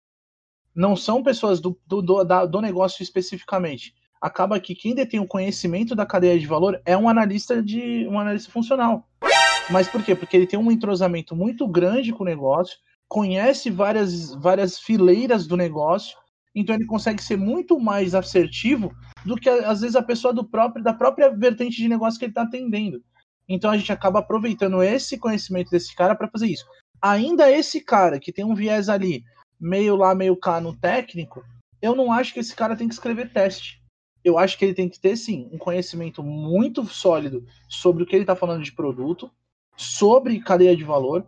Não 0.75 0.95
são 0.95 1.23
pessoas 1.23 1.59
do, 1.59 1.75
do, 1.87 1.99
do, 1.99 2.23
da- 2.23 2.45
do 2.45 2.61
negócio 2.61 3.01
especificamente. 3.01 3.95
Acaba 4.21 4.59
que 4.59 4.75
quem 4.75 4.93
detém 4.93 5.19
o 5.19 5.27
conhecimento 5.27 5.95
da 5.95 6.05
cadeia 6.05 6.39
de 6.39 6.45
valor 6.45 6.79
é 6.85 6.95
um 6.95 7.09
analista 7.09 7.59
de 7.61 8.07
um 8.07 8.19
analista 8.19 8.51
funcional. 8.51 9.09
Mas 9.71 9.87
por 9.87 10.03
quê? 10.03 10.13
Porque 10.15 10.37
ele 10.37 10.45
tem 10.45 10.59
um 10.59 10.71
entrosamento 10.71 11.35
muito 11.35 11.67
grande 11.67 12.13
com 12.13 12.21
o 12.23 12.25
negócio, 12.27 12.77
conhece 13.07 13.71
várias, 13.71 14.33
várias 14.35 14.77
fileiras 14.77 15.47
do 15.47 15.57
negócio, 15.57 16.15
então 16.53 16.75
ele 16.75 16.85
consegue 16.85 17.21
ser 17.23 17.35
muito 17.35 17.79
mais 17.79 18.13
assertivo 18.13 18.93
do 19.25 19.35
que 19.35 19.49
às 19.49 19.81
vezes 19.81 19.95
a 19.95 20.03
pessoa 20.03 20.31
do 20.31 20.43
próprio, 20.47 20.83
da 20.83 20.93
própria 20.93 21.29
vertente 21.35 21.77
de 21.77 21.89
negócio 21.89 22.19
que 22.19 22.25
ele 22.25 22.31
está 22.31 22.43
atendendo. 22.43 23.03
Então 23.47 23.71
a 23.71 23.77
gente 23.77 23.91
acaba 23.91 24.19
aproveitando 24.19 24.81
esse 24.81 25.17
conhecimento 25.17 25.69
desse 25.69 25.95
cara 25.95 26.15
para 26.15 26.29
fazer 26.29 26.47
isso. 26.47 26.65
Ainda 27.01 27.51
esse 27.51 27.81
cara 27.81 28.19
que 28.19 28.31
tem 28.31 28.43
um 28.43 28.55
viés 28.55 28.89
ali, 28.89 29.23
meio 29.59 29.95
lá, 29.95 30.15
meio 30.15 30.35
cá 30.35 30.59
no 30.59 30.75
técnico, 30.75 31.43
eu 31.81 31.95
não 31.95 32.11
acho 32.11 32.33
que 32.33 32.39
esse 32.39 32.55
cara 32.55 32.75
tem 32.75 32.87
que 32.87 32.93
escrever 32.93 33.31
teste. 33.31 33.81
Eu 34.23 34.39
acho 34.39 34.57
que 34.57 34.65
ele 34.65 34.73
tem 34.73 34.89
que 34.89 34.99
ter, 34.99 35.15
sim, 35.15 35.47
um 35.51 35.57
conhecimento 35.57 36.23
muito 36.23 36.83
sólido 36.85 37.45
sobre 37.69 38.01
o 38.01 38.05
que 38.07 38.15
ele 38.15 38.23
está 38.23 38.35
falando 38.35 38.63
de 38.63 38.71
produto, 38.71 39.29
sobre 39.77 40.39
cadeia 40.39 40.75
de 40.75 40.83
valor, 40.83 41.27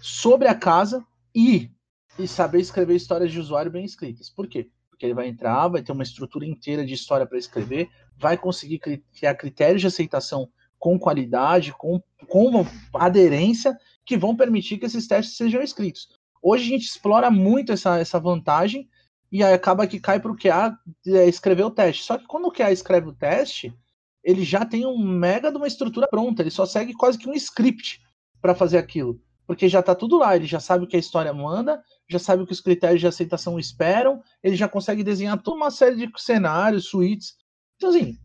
sobre 0.00 0.46
a 0.46 0.54
casa 0.54 1.02
e, 1.34 1.70
e 2.18 2.28
saber 2.28 2.60
escrever 2.60 2.94
histórias 2.94 3.32
de 3.32 3.40
usuário 3.40 3.70
bem 3.70 3.84
escritas. 3.84 4.28
Por 4.28 4.46
quê? 4.46 4.68
Porque 4.90 5.06
ele 5.06 5.14
vai 5.14 5.28
entrar, 5.28 5.68
vai 5.68 5.82
ter 5.82 5.92
uma 5.92 6.02
estrutura 6.02 6.44
inteira 6.44 6.84
de 6.84 6.92
história 6.92 7.26
para 7.26 7.38
escrever, 7.38 7.88
vai 8.18 8.36
conseguir 8.36 8.80
cri- 8.80 9.04
criar 9.18 9.34
critérios 9.34 9.80
de 9.80 9.86
aceitação 9.86 10.50
com 10.86 11.00
qualidade, 11.00 11.72
com, 11.72 12.00
com 12.28 12.64
aderência, 12.94 13.76
que 14.04 14.16
vão 14.16 14.36
permitir 14.36 14.78
que 14.78 14.86
esses 14.86 15.08
testes 15.08 15.36
sejam 15.36 15.60
escritos. 15.60 16.06
Hoje 16.40 16.62
a 16.62 16.68
gente 16.68 16.86
explora 16.86 17.28
muito 17.28 17.72
essa, 17.72 17.98
essa 17.98 18.20
vantagem 18.20 18.88
e 19.32 19.42
aí 19.42 19.52
acaba 19.52 19.88
que 19.88 19.98
cai 19.98 20.20
para 20.20 20.30
o 20.30 20.36
QA 20.36 20.78
é, 21.08 21.26
escrever 21.28 21.64
o 21.64 21.72
teste. 21.72 22.04
Só 22.04 22.16
que 22.16 22.24
quando 22.24 22.46
o 22.46 22.52
QA 22.52 22.70
escreve 22.70 23.08
o 23.08 23.12
teste, 23.12 23.76
ele 24.22 24.44
já 24.44 24.64
tem 24.64 24.86
um 24.86 24.96
mega 24.96 25.50
de 25.50 25.56
uma 25.56 25.66
estrutura 25.66 26.06
pronta, 26.06 26.40
ele 26.40 26.52
só 26.52 26.64
segue 26.64 26.94
quase 26.94 27.18
que 27.18 27.28
um 27.28 27.34
script 27.34 28.00
para 28.40 28.54
fazer 28.54 28.78
aquilo. 28.78 29.20
Porque 29.44 29.68
já 29.68 29.80
está 29.80 29.92
tudo 29.92 30.18
lá, 30.18 30.36
ele 30.36 30.46
já 30.46 30.60
sabe 30.60 30.84
o 30.84 30.86
que 30.86 30.94
a 30.94 31.00
história 31.00 31.34
manda, 31.34 31.82
já 32.08 32.20
sabe 32.20 32.44
o 32.44 32.46
que 32.46 32.52
os 32.52 32.60
critérios 32.60 33.00
de 33.00 33.08
aceitação 33.08 33.58
esperam, 33.58 34.22
ele 34.40 34.54
já 34.54 34.68
consegue 34.68 35.02
desenhar 35.02 35.42
toda 35.42 35.56
uma 35.56 35.70
série 35.72 35.96
de 35.96 36.08
cenários, 36.16 36.84
suítes. 36.84 37.34
Então, 37.74 37.90
assim, 37.90 38.16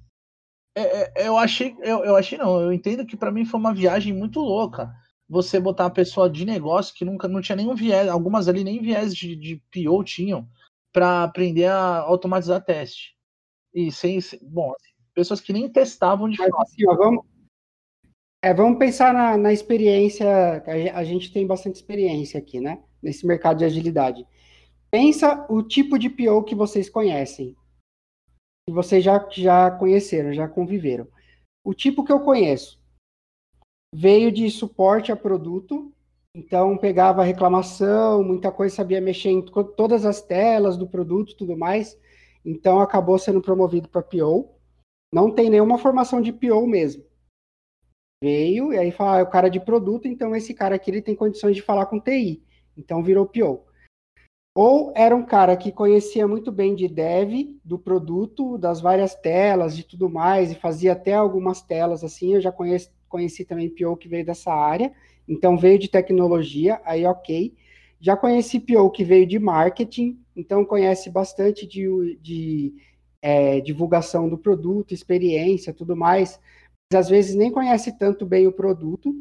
é- 0.75 1.23
é- 1.23 1.27
eu 1.27 1.37
achei, 1.37 1.75
eu, 1.81 2.03
eu 2.03 2.15
achei 2.15 2.37
não, 2.37 2.59
eu 2.61 2.71
entendo 2.73 3.05
que 3.05 3.17
para 3.17 3.31
mim 3.31 3.45
foi 3.45 3.59
uma 3.59 3.73
viagem 3.73 4.13
muito 4.13 4.39
louca. 4.39 4.93
Você 5.29 5.59
botar 5.59 5.85
uma 5.85 5.89
pessoa 5.91 6.29
de 6.29 6.45
negócio 6.45 6.93
que 6.93 7.05
nunca 7.05 7.27
não 7.27 7.41
tinha 7.41 7.55
nenhum 7.55 7.73
viés, 7.75 8.07
algumas 8.09 8.47
ali 8.47 8.63
nem 8.63 8.81
viés 8.81 9.15
de, 9.15 9.35
de 9.35 9.61
PO 9.71 10.03
tinham, 10.03 10.47
para 10.91 11.23
aprender 11.23 11.65
a 11.67 11.99
automatizar 11.99 12.63
teste. 12.63 13.15
E 13.73 13.91
sem, 13.91 14.19
sem- 14.19 14.39
bom, 14.43 14.71
assim, 14.71 14.91
pessoas 15.13 15.39
que 15.39 15.53
nem 15.53 15.69
testavam 15.69 16.29
de 16.29 16.37
fato. 16.37 16.53
assim, 16.61 16.85
ó, 16.87 16.95
vamos, 16.95 17.25
é, 18.43 18.53
vamos 18.53 18.77
pensar 18.77 19.13
na, 19.13 19.37
na 19.37 19.53
experiência. 19.53 20.27
A, 20.27 20.99
a 20.99 21.03
gente 21.03 21.31
tem 21.31 21.47
bastante 21.47 21.75
experiência 21.75 22.37
aqui, 22.39 22.59
né? 22.59 22.83
Nesse 23.01 23.25
mercado 23.25 23.59
de 23.59 23.65
agilidade. 23.65 24.25
Pensa 24.89 25.45
o 25.49 25.63
tipo 25.63 25.97
de 25.97 26.09
PO 26.09 26.43
que 26.43 26.55
vocês 26.55 26.89
conhecem. 26.89 27.55
Que 28.71 28.75
vocês 28.75 29.03
já, 29.03 29.27
já 29.29 29.69
conheceram, 29.69 30.31
já 30.33 30.47
conviveram. 30.47 31.05
O 31.61 31.73
tipo 31.73 32.05
que 32.05 32.11
eu 32.11 32.21
conheço 32.21 32.81
veio 33.93 34.31
de 34.31 34.49
suporte 34.49 35.11
a 35.11 35.15
produto, 35.17 35.93
então 36.33 36.77
pegava 36.77 37.21
reclamação, 37.21 38.23
muita 38.23 38.49
coisa, 38.49 38.73
sabia 38.73 39.01
mexer 39.01 39.29
em 39.29 39.41
to- 39.41 39.65
todas 39.65 40.05
as 40.05 40.21
telas 40.21 40.77
do 40.77 40.87
produto 40.87 41.35
tudo 41.35 41.57
mais. 41.57 41.99
Então 42.45 42.79
acabou 42.79 43.19
sendo 43.19 43.41
promovido 43.41 43.89
para 43.89 44.01
PO. 44.01 44.49
Não 45.13 45.35
tem 45.35 45.49
nenhuma 45.49 45.77
formação 45.77 46.21
de 46.21 46.31
PO 46.31 46.65
mesmo. 46.65 47.03
Veio 48.23 48.71
e 48.71 48.77
aí 48.77 48.89
fala, 48.89 49.17
ah, 49.17 49.19
é 49.19 49.23
o 49.23 49.29
cara 49.29 49.49
de 49.49 49.59
produto, 49.59 50.07
então 50.07 50.33
esse 50.33 50.53
cara 50.53 50.75
aqui 50.75 50.89
ele 50.89 51.01
tem 51.01 51.13
condições 51.13 51.57
de 51.57 51.61
falar 51.61 51.87
com 51.87 51.99
TI. 51.99 52.41
Então 52.77 53.03
virou 53.03 53.27
PO. 53.27 53.65
Ou 54.53 54.91
era 54.95 55.15
um 55.15 55.25
cara 55.25 55.55
que 55.55 55.71
conhecia 55.71 56.27
muito 56.27 56.51
bem 56.51 56.75
de 56.75 56.87
dev 56.87 57.57
do 57.63 57.79
produto, 57.79 58.57
das 58.57 58.81
várias 58.81 59.15
telas, 59.15 59.75
de 59.75 59.83
tudo 59.83 60.09
mais, 60.09 60.51
e 60.51 60.55
fazia 60.55 60.91
até 60.91 61.13
algumas 61.13 61.61
telas 61.61 62.03
assim. 62.03 62.33
Eu 62.33 62.41
já 62.41 62.51
conheci, 62.51 62.89
conheci 63.07 63.45
também 63.45 63.69
PO 63.69 63.95
que 63.95 64.09
veio 64.09 64.25
dessa 64.25 64.53
área, 64.53 64.93
então 65.27 65.57
veio 65.57 65.79
de 65.79 65.87
tecnologia, 65.87 66.81
aí 66.83 67.05
ok. 67.05 67.55
Já 67.99 68.17
conheci 68.17 68.59
PO 68.59 68.89
que 68.91 69.05
veio 69.05 69.25
de 69.25 69.39
marketing, 69.39 70.19
então 70.35 70.65
conhece 70.65 71.09
bastante 71.09 71.65
de, 71.65 72.17
de 72.21 72.73
é, 73.21 73.61
divulgação 73.61 74.27
do 74.27 74.37
produto, 74.37 74.93
experiência, 74.93 75.73
tudo 75.73 75.95
mais. 75.95 76.39
Mas 76.91 77.05
às 77.05 77.09
vezes 77.09 77.35
nem 77.35 77.51
conhece 77.51 77.97
tanto 77.97 78.25
bem 78.25 78.47
o 78.47 78.51
produto. 78.51 79.15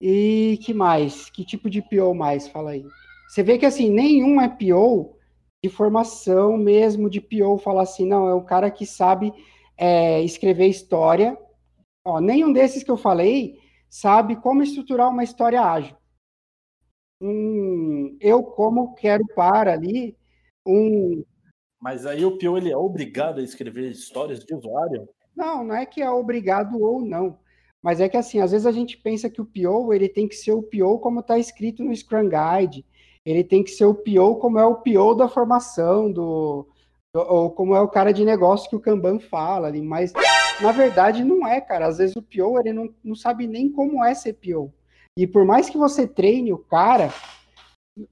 E 0.00 0.58
que 0.62 0.72
mais? 0.74 1.30
Que 1.30 1.44
tipo 1.44 1.68
de 1.68 1.82
PO 1.82 2.14
mais? 2.14 2.46
Fala 2.46 2.70
aí. 2.72 2.84
Você 3.28 3.42
vê 3.42 3.58
que 3.58 3.66
assim, 3.66 3.90
nenhum 3.90 4.40
é 4.40 4.48
PO 4.48 5.16
de 5.62 5.70
formação 5.70 6.56
mesmo, 6.56 7.10
de 7.10 7.20
PO, 7.20 7.58
falar 7.58 7.82
assim, 7.82 8.06
não, 8.06 8.28
é 8.28 8.34
um 8.34 8.44
cara 8.44 8.70
que 8.70 8.86
sabe 8.86 9.32
é, 9.76 10.22
escrever 10.22 10.68
história. 10.68 11.36
Ó, 12.04 12.20
nenhum 12.20 12.52
desses 12.52 12.82
que 12.82 12.90
eu 12.90 12.96
falei 12.96 13.58
sabe 13.88 14.36
como 14.36 14.62
estruturar 14.62 15.10
uma 15.10 15.24
história 15.24 15.60
ágil. 15.60 15.96
Hum, 17.20 18.16
eu, 18.20 18.42
como 18.42 18.94
quero 18.94 19.24
para 19.34 19.72
ali, 19.72 20.16
um. 20.66 21.24
Mas 21.80 22.04
aí 22.04 22.24
o 22.24 22.38
PO 22.38 22.58
ele 22.58 22.70
é 22.70 22.76
obrigado 22.76 23.40
a 23.40 23.42
escrever 23.42 23.90
histórias 23.90 24.40
de 24.40 24.54
usuário? 24.54 25.08
Não, 25.34 25.64
não 25.64 25.74
é 25.74 25.86
que 25.86 26.02
é 26.02 26.10
obrigado 26.10 26.80
ou 26.80 27.00
não. 27.00 27.38
Mas 27.82 28.00
é 28.00 28.08
que 28.08 28.16
assim, 28.16 28.40
às 28.40 28.50
vezes 28.50 28.66
a 28.66 28.72
gente 28.72 28.96
pensa 28.96 29.30
que 29.30 29.40
o 29.40 29.46
PO 29.46 29.92
ele 29.92 30.08
tem 30.08 30.26
que 30.26 30.34
ser 30.34 30.52
o 30.52 30.62
PO 30.62 30.98
como 30.98 31.20
está 31.20 31.38
escrito 31.38 31.84
no 31.84 31.94
Scrum 31.94 32.28
Guide. 32.28 32.84
Ele 33.26 33.42
tem 33.42 33.62
que 33.64 33.72
ser 33.72 33.84
o 33.84 33.94
PO 33.94 34.36
como 34.36 34.58
é 34.58 34.64
o 34.64 34.76
PO 34.76 35.14
da 35.16 35.28
formação, 35.28 36.10
do, 36.12 36.66
do- 37.12 37.20
ou 37.20 37.50
como 37.50 37.74
é 37.74 37.80
o 37.80 37.88
cara 37.88 38.12
de 38.12 38.24
negócio 38.24 38.70
que 38.70 38.76
o 38.76 38.80
Kanban 38.80 39.18
fala 39.18 39.66
ali. 39.66 39.82
Mas 39.82 40.12
na 40.62 40.70
verdade 40.70 41.24
não 41.24 41.46
é, 41.46 41.60
cara. 41.60 41.88
Às 41.88 41.98
vezes 41.98 42.14
o 42.14 42.22
PO 42.22 42.60
ele 42.60 42.72
não, 42.72 42.88
não 43.02 43.16
sabe 43.16 43.48
nem 43.48 43.68
como 43.70 44.04
é 44.04 44.14
ser 44.14 44.34
PO. 44.34 44.72
E 45.18 45.26
por 45.26 45.44
mais 45.44 45.68
que 45.68 45.76
você 45.76 46.06
treine 46.06 46.52
o 46.52 46.58
cara, 46.58 47.12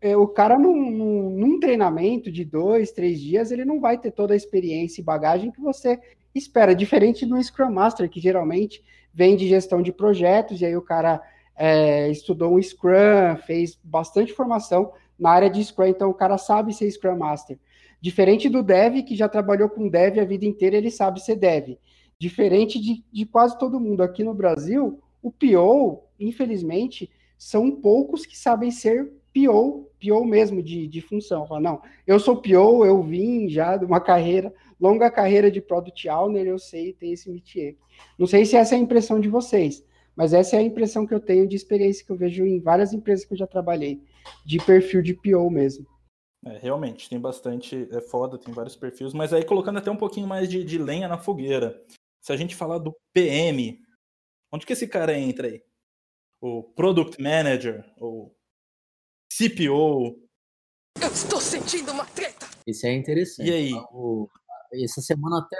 é, 0.01 0.17
o 0.17 0.27
cara 0.27 0.59
num, 0.59 0.91
num, 0.91 1.31
num 1.31 1.61
treinamento 1.61 2.33
de 2.33 2.45
dois, 2.45 2.91
três 2.91 3.21
dias, 3.21 3.51
ele 3.51 3.65
não 3.65 3.81
vai 3.81 3.99
ter 3.99 4.11
toda 4.11 4.33
a 4.33 4.37
experiência 4.37 5.01
e 5.01 5.05
bagagem 5.05 5.51
que 5.53 5.61
você 5.61 6.01
espera, 6.35 6.75
diferente 6.75 7.25
do 7.27 7.41
Scrum 7.41 7.71
Master, 7.71 8.09
que 8.11 8.21
geralmente 8.21 8.83
vem 9.13 9.37
de 9.37 9.47
gestão 9.47 9.81
de 9.81 9.93
projetos, 9.93 10.61
e 10.61 10.65
aí 10.67 10.77
o 10.77 10.83
cara 10.83 11.23
é, 11.55 12.11
estudou 12.11 12.55
um 12.55 12.61
Scrum, 12.63 13.37
fez 13.47 13.79
bastante 13.85 14.33
formação 14.33 14.91
na 15.19 15.31
área 15.31 15.51
de 15.51 15.63
Scrum, 15.63 15.87
então 15.87 16.11
o 16.11 16.15
cara 16.15 16.39
sabe 16.39 16.73
ser 16.73 16.91
Scrum 16.91 17.17
Master. 17.17 17.59
Diferente 18.01 18.49
do 18.49 18.63
Dev, 18.63 19.03
que 19.03 19.17
já 19.17 19.29
trabalhou 19.29 19.69
com 19.69 19.89
Dev 19.89 20.19
a 20.19 20.25
vida 20.25 20.45
inteira, 20.45 20.77
ele 20.77 20.91
sabe 20.91 21.21
ser 21.21 21.37
Dev. 21.37 21.79
Diferente 22.19 22.79
de, 22.81 23.05
de 23.13 23.27
quase 23.27 23.59
todo 23.59 23.81
mundo 23.81 24.03
aqui 24.03 24.23
no 24.23 24.35
Brasil, 24.35 25.01
o 25.23 25.31
PO, 25.31 26.03
infelizmente, 26.21 27.11
são 27.39 27.71
poucos 27.71 28.27
que 28.27 28.37
sabem 28.37 28.71
ser 28.71 29.13
PO, 29.35 29.89
PO 30.01 30.25
mesmo, 30.25 30.63
de, 30.63 30.87
de 30.87 31.01
função. 31.01 31.47
Fala, 31.47 31.61
não, 31.61 31.83
eu 32.07 32.21
sou 32.21 32.37
PO, 32.37 32.85
eu 32.85 33.03
vim 33.03 33.49
já 33.49 33.77
de 33.77 33.85
uma 33.85 34.01
carreira, 34.01 34.55
longa 34.81 35.11
carreira 35.11 35.51
de 35.51 35.61
Product 35.61 36.09
Owner, 36.09 36.47
eu 36.47 36.59
sei, 36.59 36.93
tem 36.93 37.13
esse 37.13 37.31
métier. 37.31 37.75
Não 38.19 38.27
sei 38.27 38.45
se 38.45 38.57
essa 38.57 38.75
é 38.75 38.79
a 38.79 38.81
impressão 38.81 39.19
de 39.19 39.29
vocês, 39.29 39.85
mas 40.15 40.33
essa 40.33 40.57
é 40.57 40.61
a 40.61 40.63
impressão 40.63 41.07
que 41.07 41.15
eu 41.15 41.21
tenho 41.21 41.49
de 41.49 41.57
experiência 41.57 42.05
que 42.05 42.13
eu 42.13 42.17
vejo 42.17 42.47
em 42.47 42.61
várias 42.61 42.93
empresas 42.93 43.25
que 43.25 43.33
eu 43.33 43.39
já 43.39 43.47
trabalhei, 43.47 44.01
de 44.45 44.59
perfil 44.59 45.03
de 45.03 45.15
PO 45.15 45.51
mesmo. 45.51 45.87
É, 46.47 46.59
realmente, 46.59 47.09
tem 47.09 47.19
bastante. 47.19 47.89
É 47.91 48.01
foda, 48.01 48.39
tem 48.39 48.53
vários 48.53 48.77
perfis, 48.77 49.15
mas 49.15 49.33
aí 49.33 49.45
colocando 49.45 49.79
até 49.79 49.91
um 49.91 49.97
pouquinho 49.97 50.27
mais 50.27 50.49
de, 50.49 50.63
de 50.63 50.77
lenha 50.79 51.09
na 51.09 51.17
fogueira. 51.19 51.83
Se 52.21 52.33
a 52.33 52.37
gente 52.37 52.55
falar 52.55 52.79
do 52.79 52.95
PM, 53.15 53.79
onde 54.53 54.67
que 54.67 54.73
esse 54.73 54.87
cara 54.87 55.19
entra 55.19 55.47
aí? 55.49 55.63
O 56.41 56.63
Product 56.63 57.21
Manager, 57.23 57.85
o 57.99 58.31
CPO. 59.33 60.19
Eu 61.01 61.09
estou 61.13 61.41
sentindo 61.41 61.91
uma 61.93 62.05
treta. 62.05 62.47
Esse 62.67 62.87
é 62.87 62.93
interessante. 62.95 63.49
E 63.49 63.53
aí? 63.53 63.73
O- 63.93 64.29
essa 64.73 65.01
semana 65.01 65.39
até 65.39 65.57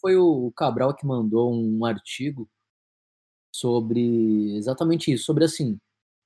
foi 0.00 0.16
o 0.16 0.50
Cabral 0.52 0.94
que 0.94 1.06
mandou 1.06 1.52
um 1.54 1.84
artigo 1.84 2.48
sobre 3.54 4.56
exatamente 4.56 5.12
isso, 5.12 5.24
sobre 5.24 5.44
assim, 5.44 5.78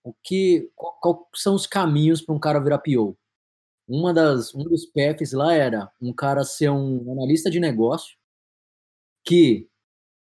o 0.09 0.15
que 0.23 0.71
qual, 0.75 0.99
qual 1.01 1.29
são 1.35 1.55
os 1.55 1.67
caminhos 1.67 2.23
para 2.23 2.35
um 2.35 2.39
cara 2.41 2.61
virar 2.61 2.79
PO. 2.79 3.17
Uma 3.87 4.13
das 4.15 4.55
um 4.55 4.65
dos 4.65 4.87
paths 4.87 5.33
lá 5.33 5.55
era 5.55 5.91
um 6.01 6.13
cara 6.13 6.45
ser 6.45 6.71
um 6.71 7.13
analista 7.13 7.51
de 7.51 7.61
negócio 7.61 8.17
que 9.25 9.69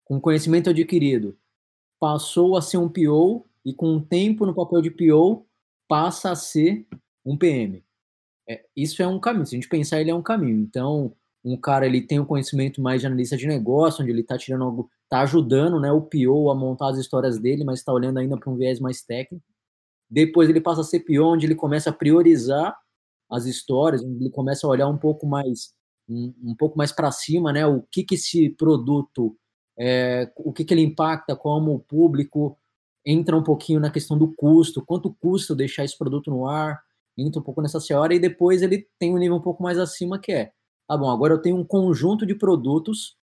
com 0.05 0.21
conhecimento 0.21 0.71
adquirido 0.71 1.38
passou 2.00 2.57
a 2.57 2.62
ser 2.62 2.78
um 2.78 2.88
PO 2.88 3.47
e 3.64 3.73
com 3.73 3.97
o 3.97 4.00
tempo 4.05 4.45
no 4.45 4.55
papel 4.55 4.83
de 4.83 4.90
PO 4.90 5.47
passa 5.88 6.31
a 6.33 6.37
ser 6.37 6.87
um 7.25 7.37
PM. 7.37 7.85
É, 8.49 8.64
isso 8.76 9.02
é 9.02 9.07
um 9.07 9.21
caminho. 9.21 9.47
Se 9.47 9.55
a 9.55 9.59
gente 9.59 9.69
pensar, 9.69 10.00
ele 10.00 10.11
é 10.11 10.14
um 10.14 10.23
caminho. 10.23 10.61
Então, 10.61 11.12
um 11.45 11.57
cara 11.57 11.87
ele 11.87 12.00
tem 12.00 12.21
um 12.21 12.25
conhecimento 12.25 12.81
mais 12.81 13.00
de 13.00 13.07
analista 13.07 13.37
de 13.37 13.47
negócio, 13.47 14.02
onde 14.02 14.12
ele 14.12 14.21
está 14.21 14.37
tirando 14.38 14.64
algo, 14.64 14.90
está 15.05 15.21
ajudando, 15.21 15.81
né, 15.81 15.93
o 15.93 16.02
PO 16.02 16.50
a 16.50 16.55
montar 16.55 16.90
as 16.90 16.99
histórias 16.99 17.38
dele, 17.38 17.64
mas 17.64 17.81
está 17.81 17.93
olhando 17.93 18.19
ainda 18.19 18.37
para 18.37 18.50
um 18.50 18.57
viés 18.57 18.81
mais 18.81 19.02
técnico. 19.02 19.45
Depois 20.10 20.48
ele 20.48 20.60
passa 20.60 20.82
a 20.82 20.84
ser 20.84 21.00
PO, 21.00 21.22
onde 21.25 21.46
ele 21.46 21.54
começa 21.54 21.90
a 21.90 21.92
priorizar 21.92 22.76
as 23.30 23.46
histórias, 23.46 24.02
onde 24.02 24.25
ele 24.25 24.30
começa 24.30 24.66
a 24.66 24.70
olhar 24.70 24.88
um 24.88 24.98
pouco 24.98 25.26
mais 25.26 25.75
um, 26.08 26.32
um 26.44 26.54
pouco 26.54 26.78
mais 26.78 26.92
para 26.92 27.10
cima, 27.10 27.52
né? 27.52 27.66
O 27.66 27.82
que 27.90 28.04
que 28.04 28.14
esse 28.14 28.50
produto, 28.50 29.36
é, 29.78 30.30
o 30.36 30.52
que 30.52 30.64
que 30.64 30.72
ele 30.75 30.82
impacta, 30.82 31.34
como 31.36 31.75
o 31.75 31.80
público 31.80 32.58
entra 33.04 33.36
um 33.36 33.42
pouquinho 33.42 33.80
na 33.80 33.90
questão 33.90 34.18
do 34.18 34.32
custo, 34.34 34.84
quanto 34.84 35.14
custa 35.14 35.54
deixar 35.54 35.84
esse 35.84 35.96
produto 35.96 36.30
no 36.30 36.46
ar, 36.46 36.80
entra 37.16 37.40
um 37.40 37.44
pouco 37.44 37.62
nessa 37.62 37.80
senhora 37.80 38.14
e 38.14 38.18
depois 38.18 38.62
ele 38.62 38.86
tem 38.98 39.14
um 39.14 39.18
nível 39.18 39.36
um 39.36 39.40
pouco 39.40 39.62
mais 39.62 39.78
acima 39.78 40.18
que 40.18 40.32
é, 40.32 40.52
ah 40.88 40.96
bom, 40.96 41.10
agora 41.10 41.34
eu 41.34 41.40
tenho 41.40 41.56
um 41.56 41.64
conjunto 41.64 42.26
de 42.26 42.34
produtos 42.34 43.16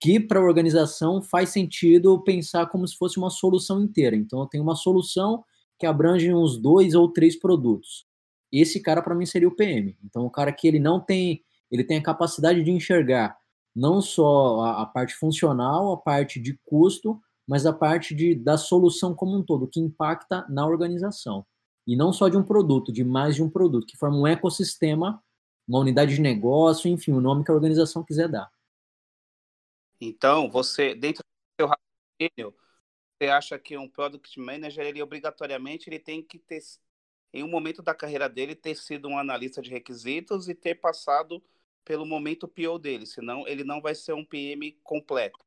que 0.00 0.20
para 0.20 0.40
a 0.40 0.42
organização 0.42 1.22
faz 1.22 1.50
sentido 1.50 2.22
pensar 2.22 2.66
como 2.66 2.86
se 2.86 2.96
fosse 2.96 3.18
uma 3.18 3.30
solução 3.30 3.80
inteira. 3.82 4.14
Então 4.16 4.40
eu 4.40 4.46
tenho 4.46 4.62
uma 4.62 4.76
solução 4.76 5.44
que 5.78 5.86
abrange 5.86 6.32
uns 6.32 6.56
dois 6.56 6.94
ou 6.94 7.12
três 7.12 7.38
produtos. 7.38 8.06
Esse 8.52 8.80
cara 8.80 9.02
para 9.02 9.14
mim 9.14 9.26
seria 9.26 9.48
o 9.48 9.54
PM. 9.54 9.96
Então 10.04 10.24
o 10.24 10.30
cara 10.30 10.52
que 10.52 10.66
ele 10.66 10.78
não 10.78 11.00
tem, 11.00 11.44
ele 11.70 11.84
tem 11.84 11.98
a 11.98 12.02
capacidade 12.02 12.62
de 12.62 12.70
enxergar 12.70 13.36
não 13.76 14.00
só 14.00 14.60
a, 14.62 14.82
a 14.82 14.86
parte 14.86 15.14
funcional, 15.14 15.92
a 15.92 15.98
parte 15.98 16.40
de 16.40 16.58
custo, 16.64 17.20
mas 17.46 17.66
a 17.66 17.72
parte 17.72 18.14
de, 18.14 18.34
da 18.34 18.56
solução 18.56 19.14
como 19.14 19.36
um 19.36 19.42
todo, 19.42 19.68
que 19.68 19.78
impacta 19.78 20.46
na 20.48 20.66
organização. 20.66 21.46
E 21.86 21.94
não 21.94 22.12
só 22.12 22.28
de 22.28 22.38
um 22.38 22.42
produto, 22.42 22.90
de 22.90 23.04
mais 23.04 23.36
de 23.36 23.42
um 23.42 23.50
produto, 23.50 23.86
que 23.86 23.96
forma 23.96 24.16
um 24.16 24.26
ecossistema, 24.26 25.22
uma 25.68 25.78
unidade 25.78 26.14
de 26.14 26.20
negócio, 26.22 26.88
enfim, 26.88 27.12
o 27.12 27.20
nome 27.20 27.44
que 27.44 27.50
a 27.50 27.54
organização 27.54 28.02
quiser 28.02 28.28
dar. 28.28 28.50
Então, 30.00 30.50
você, 30.50 30.94
dentro 30.94 31.22
do 31.22 31.62
seu 31.62 31.68
raciocínio, 31.68 32.54
você 33.18 33.28
acha 33.28 33.58
que 33.58 33.76
um 33.76 33.88
product 33.88 34.38
manager, 34.38 34.84
ele 34.84 35.02
obrigatoriamente 35.02 35.88
ele 35.88 35.98
tem 35.98 36.22
que 36.22 36.38
ter, 36.38 36.60
em 37.32 37.42
um 37.42 37.48
momento 37.48 37.82
da 37.82 37.94
carreira 37.94 38.28
dele, 38.28 38.54
ter 38.54 38.76
sido 38.76 39.08
um 39.08 39.18
analista 39.18 39.62
de 39.62 39.70
requisitos 39.70 40.48
e 40.48 40.54
ter 40.54 40.74
passado 40.76 41.42
pelo 41.84 42.04
momento 42.04 42.48
PO 42.48 42.78
dele, 42.78 43.06
senão 43.06 43.46
ele 43.46 43.64
não 43.64 43.80
vai 43.80 43.94
ser 43.94 44.12
um 44.12 44.24
PM 44.24 44.72
completo. 44.82 45.38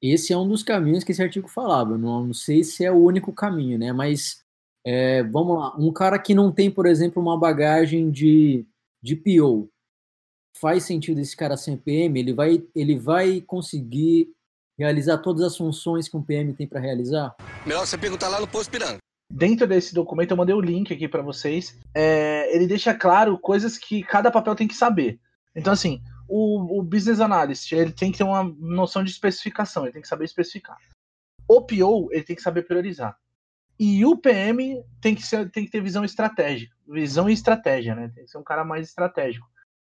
Esse 0.00 0.32
é 0.32 0.38
um 0.38 0.46
dos 0.46 0.62
caminhos 0.62 1.02
que 1.02 1.10
esse 1.10 1.22
artigo 1.22 1.48
falava. 1.48 1.98
Não, 1.98 2.26
não 2.26 2.34
sei 2.34 2.62
se 2.62 2.84
é 2.84 2.92
o 2.92 3.02
único 3.02 3.32
caminho, 3.32 3.76
né? 3.76 3.92
Mas 3.92 4.44
é, 4.84 5.24
vamos 5.24 5.58
lá, 5.58 5.76
um 5.76 5.92
cara 5.92 6.18
que 6.18 6.34
não 6.34 6.52
tem, 6.52 6.70
por 6.70 6.86
exemplo, 6.86 7.20
uma 7.20 7.36
bagagem 7.36 8.08
de, 8.10 8.64
de 9.02 9.16
PO, 9.16 9.68
faz 10.56 10.84
sentido 10.84 11.20
esse 11.20 11.36
cara 11.36 11.56
ser 11.56 11.78
PM? 11.78 12.20
Ele 12.20 12.32
vai, 12.32 12.64
ele 12.74 12.96
vai 12.96 13.40
conseguir 13.40 14.32
realizar 14.78 15.18
todas 15.18 15.42
as 15.42 15.56
funções 15.56 16.08
que 16.08 16.16
um 16.16 16.22
PM 16.22 16.54
tem 16.54 16.66
para 16.66 16.80
realizar? 16.80 17.34
Melhor 17.66 17.86
você 17.86 17.98
perguntar 17.98 18.28
lá 18.28 18.40
no 18.40 18.46
posto 18.46 18.70
Piranga. 18.70 18.98
Dentro 19.30 19.66
desse 19.66 19.92
documento, 19.92 20.30
eu 20.30 20.36
mandei 20.36 20.54
o 20.54 20.60
link 20.60 20.92
aqui 20.92 21.06
para 21.08 21.20
vocês. 21.20 21.78
É, 21.94 22.54
ele 22.54 22.66
deixa 22.66 22.94
claro 22.94 23.38
coisas 23.38 23.76
que 23.76 24.02
cada 24.02 24.30
papel 24.30 24.54
tem 24.54 24.68
que 24.68 24.74
saber. 24.74 25.20
Então, 25.54 25.72
assim, 25.72 26.00
o, 26.28 26.78
o, 26.78 26.82
business 26.82 27.20
analyst 27.20 27.72
ele 27.72 27.92
tem 27.92 28.12
que 28.12 28.18
ter 28.18 28.24
uma 28.24 28.44
noção 28.44 29.02
de 29.02 29.10
especificação, 29.10 29.84
ele 29.84 29.92
tem 29.92 30.02
que 30.02 30.08
saber 30.08 30.24
especificar. 30.24 30.78
O 31.46 31.62
PO 31.62 32.08
ele 32.12 32.22
tem 32.22 32.36
que 32.36 32.42
saber 32.42 32.62
priorizar. 32.62 33.18
E 33.78 34.04
o 34.04 34.16
PM 34.16 34.82
tem 35.00 35.14
que, 35.14 35.22
ser, 35.22 35.50
tem 35.50 35.64
que 35.64 35.70
ter 35.70 35.80
visão 35.80 36.04
estratégica, 36.04 36.74
visão 36.86 37.28
e 37.28 37.32
estratégia, 37.32 37.94
né? 37.94 38.10
Tem 38.14 38.24
que 38.24 38.30
ser 38.30 38.38
um 38.38 38.42
cara 38.42 38.64
mais 38.64 38.88
estratégico. 38.88 39.46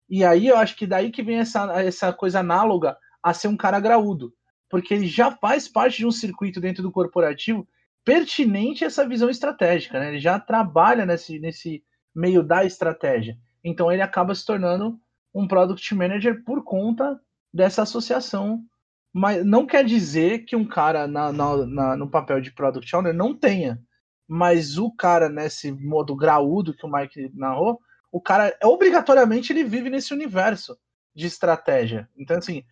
E 0.10 0.24
aí 0.24 0.48
eu 0.48 0.58
acho 0.58 0.76
que 0.76 0.88
daí 0.88 1.12
que 1.12 1.24
vem 1.24 1.38
essa, 1.38 1.82
essa 1.82 2.14
coisa 2.14 2.40
análoga 2.40 2.98
a 3.22 3.34
ser 3.34 3.48
um 3.48 3.58
cara 3.58 3.80
graúdo 3.80 4.34
porque 4.76 4.94
ele 4.94 5.08
já 5.08 5.32
faz 5.32 5.70
parte 5.70 6.00
de 6.00 6.06
um 6.06 6.12
circuito 6.12 6.60
dentro 6.60 6.84
do 6.84 6.92
corporativo 6.92 7.66
pertinente 8.04 8.84
a 8.84 8.88
essa 8.88 9.08
visão 9.08 9.30
estratégica, 9.30 9.98
né? 9.98 10.10
Ele 10.10 10.20
já 10.20 10.38
trabalha 10.38 11.06
nesse, 11.06 11.40
nesse 11.40 11.82
meio 12.14 12.44
da 12.44 12.66
estratégia. 12.66 13.38
Então 13.64 13.90
ele 13.90 14.02
acaba 14.02 14.36
se 14.36 14.46
tornando 14.46 15.00
um 15.34 15.48
product 15.48 15.96
manager 15.96 16.44
por 16.44 16.62
conta 16.62 17.18
dessa 17.54 17.84
associação. 17.84 18.66
Mas 19.14 19.46
não 19.46 19.66
quer 19.66 19.86
dizer 19.86 20.40
que 20.40 20.58
um 20.58 20.66
cara 20.66 21.08
na, 21.08 21.32
na, 21.32 21.66
na, 21.66 21.96
no 21.96 22.10
papel 22.10 22.42
de 22.42 22.52
product 22.52 22.94
owner 22.94 23.14
não 23.14 23.34
tenha. 23.34 23.82
Mas 24.28 24.78
o 24.78 24.92
cara 24.92 25.30
nesse 25.30 25.72
modo 25.72 26.18
graúdo 26.18 26.74
que 26.74 26.86
o 26.86 26.92
Mike 26.92 27.32
narrou, 27.34 27.80
o 28.12 28.20
cara 28.20 28.54
obrigatoriamente 28.62 29.54
ele 29.54 29.64
vive 29.64 29.90
nesse 29.90 30.14
universo 30.14 30.78
de 31.16 31.28
estratégia. 31.28 32.10
Então, 32.18 32.38
assim, 32.38 32.66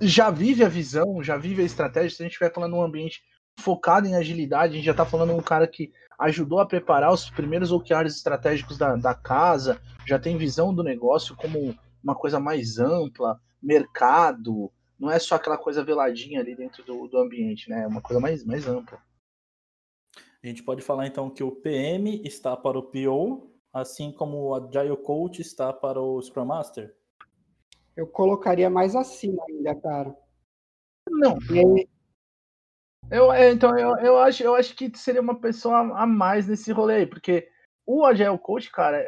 já 0.00 0.30
vive 0.30 0.64
a 0.64 0.68
visão, 0.68 1.22
já 1.22 1.36
vive 1.36 1.62
a 1.62 1.64
estratégia. 1.64 2.10
Se 2.10 2.22
a 2.22 2.24
gente 2.24 2.32
estiver 2.32 2.52
falando 2.52 2.72
num 2.72 2.82
ambiente 2.82 3.22
focado 3.58 4.06
em 4.06 4.16
agilidade, 4.16 4.72
a 4.72 4.76
gente 4.76 4.84
já 4.84 4.92
está 4.92 5.04
falando 5.04 5.32
um 5.32 5.42
cara 5.42 5.66
que 5.66 5.92
ajudou 6.18 6.60
a 6.60 6.66
preparar 6.66 7.12
os 7.12 7.30
primeiros 7.30 7.72
OKRs 7.72 8.16
estratégicos 8.16 8.78
da, 8.78 8.96
da 8.96 9.14
casa, 9.14 9.80
já 10.06 10.18
tem 10.18 10.36
visão 10.36 10.74
do 10.74 10.82
negócio 10.82 11.36
como 11.36 11.76
uma 12.02 12.14
coisa 12.14 12.38
mais 12.38 12.78
ampla, 12.78 13.40
mercado, 13.62 14.70
não 14.98 15.10
é 15.10 15.18
só 15.18 15.36
aquela 15.36 15.58
coisa 15.58 15.84
veladinha 15.84 16.40
ali 16.40 16.54
dentro 16.54 16.84
do, 16.84 17.08
do 17.08 17.18
ambiente, 17.18 17.68
né? 17.68 17.82
É 17.82 17.86
uma 17.86 18.00
coisa 18.00 18.20
mais, 18.20 18.44
mais 18.44 18.66
ampla. 18.66 18.98
A 20.42 20.46
gente 20.46 20.62
pode 20.62 20.82
falar 20.82 21.06
então 21.06 21.30
que 21.30 21.42
o 21.42 21.50
PM 21.50 22.20
está 22.22 22.56
para 22.56 22.78
o 22.78 22.82
PO, 22.82 23.50
assim 23.72 24.12
como 24.12 24.36
o 24.36 24.54
Agile 24.54 24.96
Coach 24.96 25.40
está 25.40 25.72
para 25.72 26.00
o 26.00 26.20
Scrum 26.20 26.44
Master? 26.44 26.94
Eu 27.96 28.06
colocaria 28.06 28.68
mais 28.68 28.96
acima 28.96 29.42
ainda, 29.48 29.74
cara. 29.74 30.16
Não. 31.08 31.38
E... 31.50 31.88
Eu, 33.10 33.32
é, 33.32 33.50
então, 33.50 33.78
eu, 33.78 33.96
eu, 33.98 34.18
acho, 34.18 34.42
eu 34.42 34.54
acho 34.54 34.74
que 34.74 34.90
seria 34.96 35.20
uma 35.20 35.38
pessoa 35.38 35.78
a 35.96 36.06
mais 36.06 36.48
nesse 36.48 36.72
rolê 36.72 36.94
aí, 36.96 37.06
porque 37.06 37.48
o 37.86 38.04
Agile 38.04 38.38
Coach, 38.38 38.70
cara, 38.70 39.04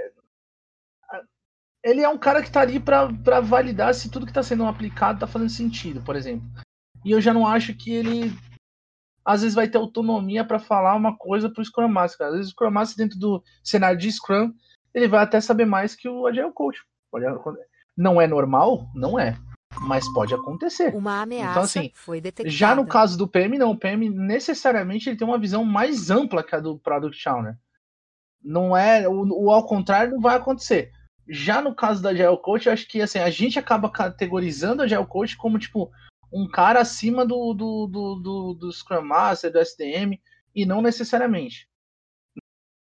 ele 1.83 2.03
é 2.03 2.09
um 2.09 2.18
cara 2.18 2.42
que 2.42 2.51
tá 2.51 2.61
ali 2.61 2.79
para 2.79 3.40
validar 3.40 3.94
se 3.94 4.11
tudo 4.11 4.27
que 4.27 4.33
tá 4.33 4.42
sendo 4.42 4.66
aplicado 4.66 5.20
tá 5.20 5.27
fazendo 5.27 5.51
sentido, 5.51 6.03
por 6.03 6.16
exemplo. 6.16 6.46
E 7.05 7.12
eu 7.12 7.20
já 7.20 7.33
não 7.33 7.46
acho 7.46 7.75
que 7.75 7.92
ele 7.92 8.33
às 9.25 9.42
vezes 9.42 9.55
vai 9.55 9.68
ter 9.68 9.79
autonomia 9.79 10.44
para 10.44 10.59
falar 10.59 10.94
uma 10.94 11.16
coisa 11.16 11.51
pro 11.51 11.64
Scrum 11.64 11.88
Master. 11.88 12.18
Cara. 12.18 12.31
Às 12.31 12.37
vezes 12.37 12.51
o 12.51 12.55
Scrum 12.55 12.70
Master 12.70 12.96
dentro 12.96 13.18
do 13.18 13.42
cenário 13.62 13.99
de 13.99 14.11
Scrum, 14.11 14.53
ele 14.94 15.09
vai 15.09 15.22
até 15.22 15.40
saber 15.40 15.64
mais 15.64 15.96
que 15.96 16.09
o 16.09 16.27
Agile 16.27 16.53
Coach. 16.53 16.81
Não 17.96 18.20
é 18.20 18.26
normal? 18.26 18.88
Não 18.94 19.18
é. 19.18 19.38
Mas 19.80 20.11
pode 20.12 20.35
acontecer. 20.35 20.94
Uma 20.94 21.22
ameaça 21.22 21.50
então, 21.50 21.62
assim, 21.62 21.90
foi 21.94 22.20
detectada. 22.20 22.54
Já 22.54 22.74
no 22.74 22.87
caso 22.87 23.16
do 23.18 23.28
PM, 23.28 23.59
não. 23.59 23.70
O 23.70 23.78
PM 23.78 24.09
necessariamente 24.09 25.09
ele 25.09 25.16
tem 25.16 25.26
uma 25.26 25.38
visão 25.38 25.64
mais 25.64 26.11
ampla 26.11 26.42
que 26.42 26.54
a 26.54 26.61
do 26.61 26.78
Product 26.78 27.28
Owner. 27.28 27.56
Não 28.42 28.76
é. 28.76 29.09
O, 29.09 29.44
o 29.44 29.50
ao 29.50 29.66
contrário 29.66 30.12
não 30.12 30.20
vai 30.20 30.37
acontecer. 30.37 30.92
Já 31.28 31.61
no 31.61 31.74
caso 31.74 32.02
da 32.02 32.11
Agile 32.11 32.40
Coach, 32.40 32.66
eu 32.66 32.72
acho 32.72 32.87
que 32.87 33.02
assim, 33.02 33.18
a 33.18 33.30
gente 33.30 33.59
acaba 33.59 33.90
categorizando 33.90 34.82
a 34.82 34.85
Agile 34.85 35.06
Coach 35.06 35.37
como 35.37 35.59
tipo 35.59 35.90
um 36.32 36.48
cara 36.48 36.80
acima 36.80 37.24
do, 37.24 37.52
do, 37.54 37.87
do, 37.87 38.14
do, 38.16 38.54
do 38.54 38.72
Scrum 38.72 39.02
Master, 39.02 39.52
do 39.52 39.59
SDM, 39.59 40.20
e 40.54 40.64
não 40.64 40.82
necessariamente. 40.82 41.68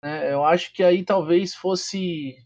É, 0.02 0.32
eu 0.32 0.44
acho 0.44 0.72
que 0.72 0.82
aí 0.82 1.04
talvez 1.04 1.54
fosse 1.54 2.36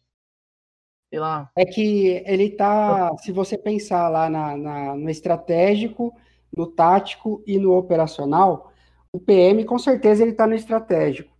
sei 1.12 1.20
lá. 1.20 1.50
É 1.54 1.66
que 1.66 2.22
ele 2.24 2.48
tá, 2.48 3.14
se 3.18 3.30
você 3.30 3.58
pensar 3.58 4.08
lá 4.08 4.30
na, 4.30 4.56
na, 4.56 4.96
no 4.96 5.10
estratégico, 5.10 6.16
no 6.56 6.66
tático 6.66 7.42
e 7.46 7.58
no 7.58 7.76
operacional, 7.76 8.72
o 9.12 9.20
PM 9.20 9.62
com 9.66 9.78
certeza 9.78 10.22
ele 10.22 10.30
está 10.30 10.46
no 10.46 10.54
estratégico. 10.54 11.30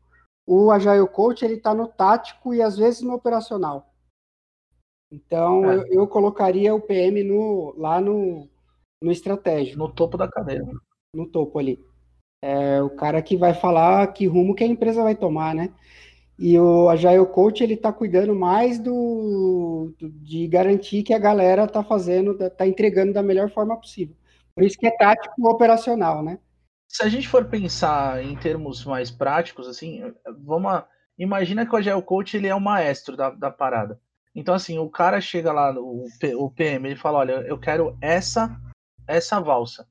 O 0.47 0.71
Agile 0.71 1.09
Coach 1.09 1.43
ele 1.43 1.55
está 1.55 1.75
no 1.75 1.87
tático 1.87 2.53
e 2.53 2.61
às 2.61 2.77
vezes 2.77 3.01
no 3.01 3.15
operacional. 3.15 3.91
Então 5.11 5.71
é. 5.71 5.77
eu, 5.77 5.87
eu, 5.87 6.07
colocaria 6.07 6.75
o 6.75 6.81
PM 6.81 7.23
no, 7.25 7.75
lá 7.79 7.99
no, 7.99 8.47
no 9.03 9.11
estratégico. 9.11 9.79
No 9.79 9.91
topo 9.91 10.19
da 10.19 10.29
cadeira. 10.29 10.67
No 11.15 11.27
topo 11.27 11.59
ali. 11.59 11.83
É 12.45 12.83
o 12.83 12.91
cara 12.91 13.23
que 13.23 13.37
vai 13.37 13.55
falar 13.55 14.07
que 14.13 14.27
rumo 14.27 14.55
que 14.55 14.65
a 14.65 14.67
empresa 14.67 15.03
vai 15.03 15.15
tomar, 15.15 15.55
né? 15.55 15.73
E 16.39 16.59
o 16.59 16.89
Agile 16.89 17.27
Coach 17.27 17.63
ele 17.63 17.75
está 17.75 17.93
cuidando 17.93 18.35
mais 18.35 18.79
do, 18.79 19.95
do, 19.99 20.11
de 20.11 20.47
garantir 20.49 21.03
que 21.03 21.15
a 21.15 21.19
galera 21.19 21.65
está 21.65 21.85
fazendo, 21.85 22.37
está 22.43 22.67
entregando 22.67 23.13
da 23.13 23.23
melhor 23.23 23.51
forma 23.51 23.77
possível. 23.77 24.17
Por 24.55 24.65
isso 24.65 24.79
que 24.79 24.87
é 24.87 24.91
tático 24.91 25.49
operacional, 25.49 26.23
né? 26.23 26.39
Se 26.89 27.03
a 27.03 27.09
gente 27.09 27.29
for 27.29 27.45
pensar 27.47 28.23
em 28.23 28.37
termos 28.37 28.85
mais 28.85 29.11
práticos, 29.11 29.67
assim, 29.67 30.03
vamos 30.45 30.73
a, 30.73 30.87
imagina 31.19 31.65
que 31.65 31.73
o 31.73 31.77
Agile 31.77 32.03
Coach 32.03 32.37
ele 32.37 32.49
é 32.49 32.55
o 32.55 32.61
maestro 32.61 33.17
da, 33.17 33.31
da 33.31 33.51
parada. 33.51 33.99
Então 34.35 34.55
assim, 34.55 34.79
o 34.79 34.91
cara 34.91 35.21
chega 35.21 35.53
lá, 35.53 35.73
o, 35.79 36.07
o 36.39 36.51
PM, 36.51 36.89
ele 36.89 36.97
fala, 36.97 37.19
olha, 37.19 37.33
eu 37.47 37.59
quero 37.59 37.97
essa 38.01 38.59
essa 39.07 39.41
valsa. 39.41 39.87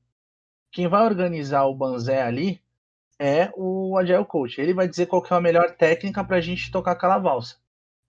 Quem 0.72 0.88
vai 0.88 1.04
organizar 1.04 1.66
o 1.66 1.76
banzé 1.76 2.22
ali 2.22 2.62
é 3.22 3.52
o 3.56 3.96
Agile 4.00 4.26
Coach. 4.26 4.60
Ele 4.60 4.74
vai 4.74 4.88
dizer 4.88 5.06
qual 5.06 5.24
é 5.30 5.34
a 5.36 5.40
melhor 5.40 5.76
técnica 5.76 6.24
para 6.24 6.38
a 6.38 6.42
gente 6.42 6.72
tocar 6.72 6.94
aquela 6.94 7.20
valsa. 7.20 7.56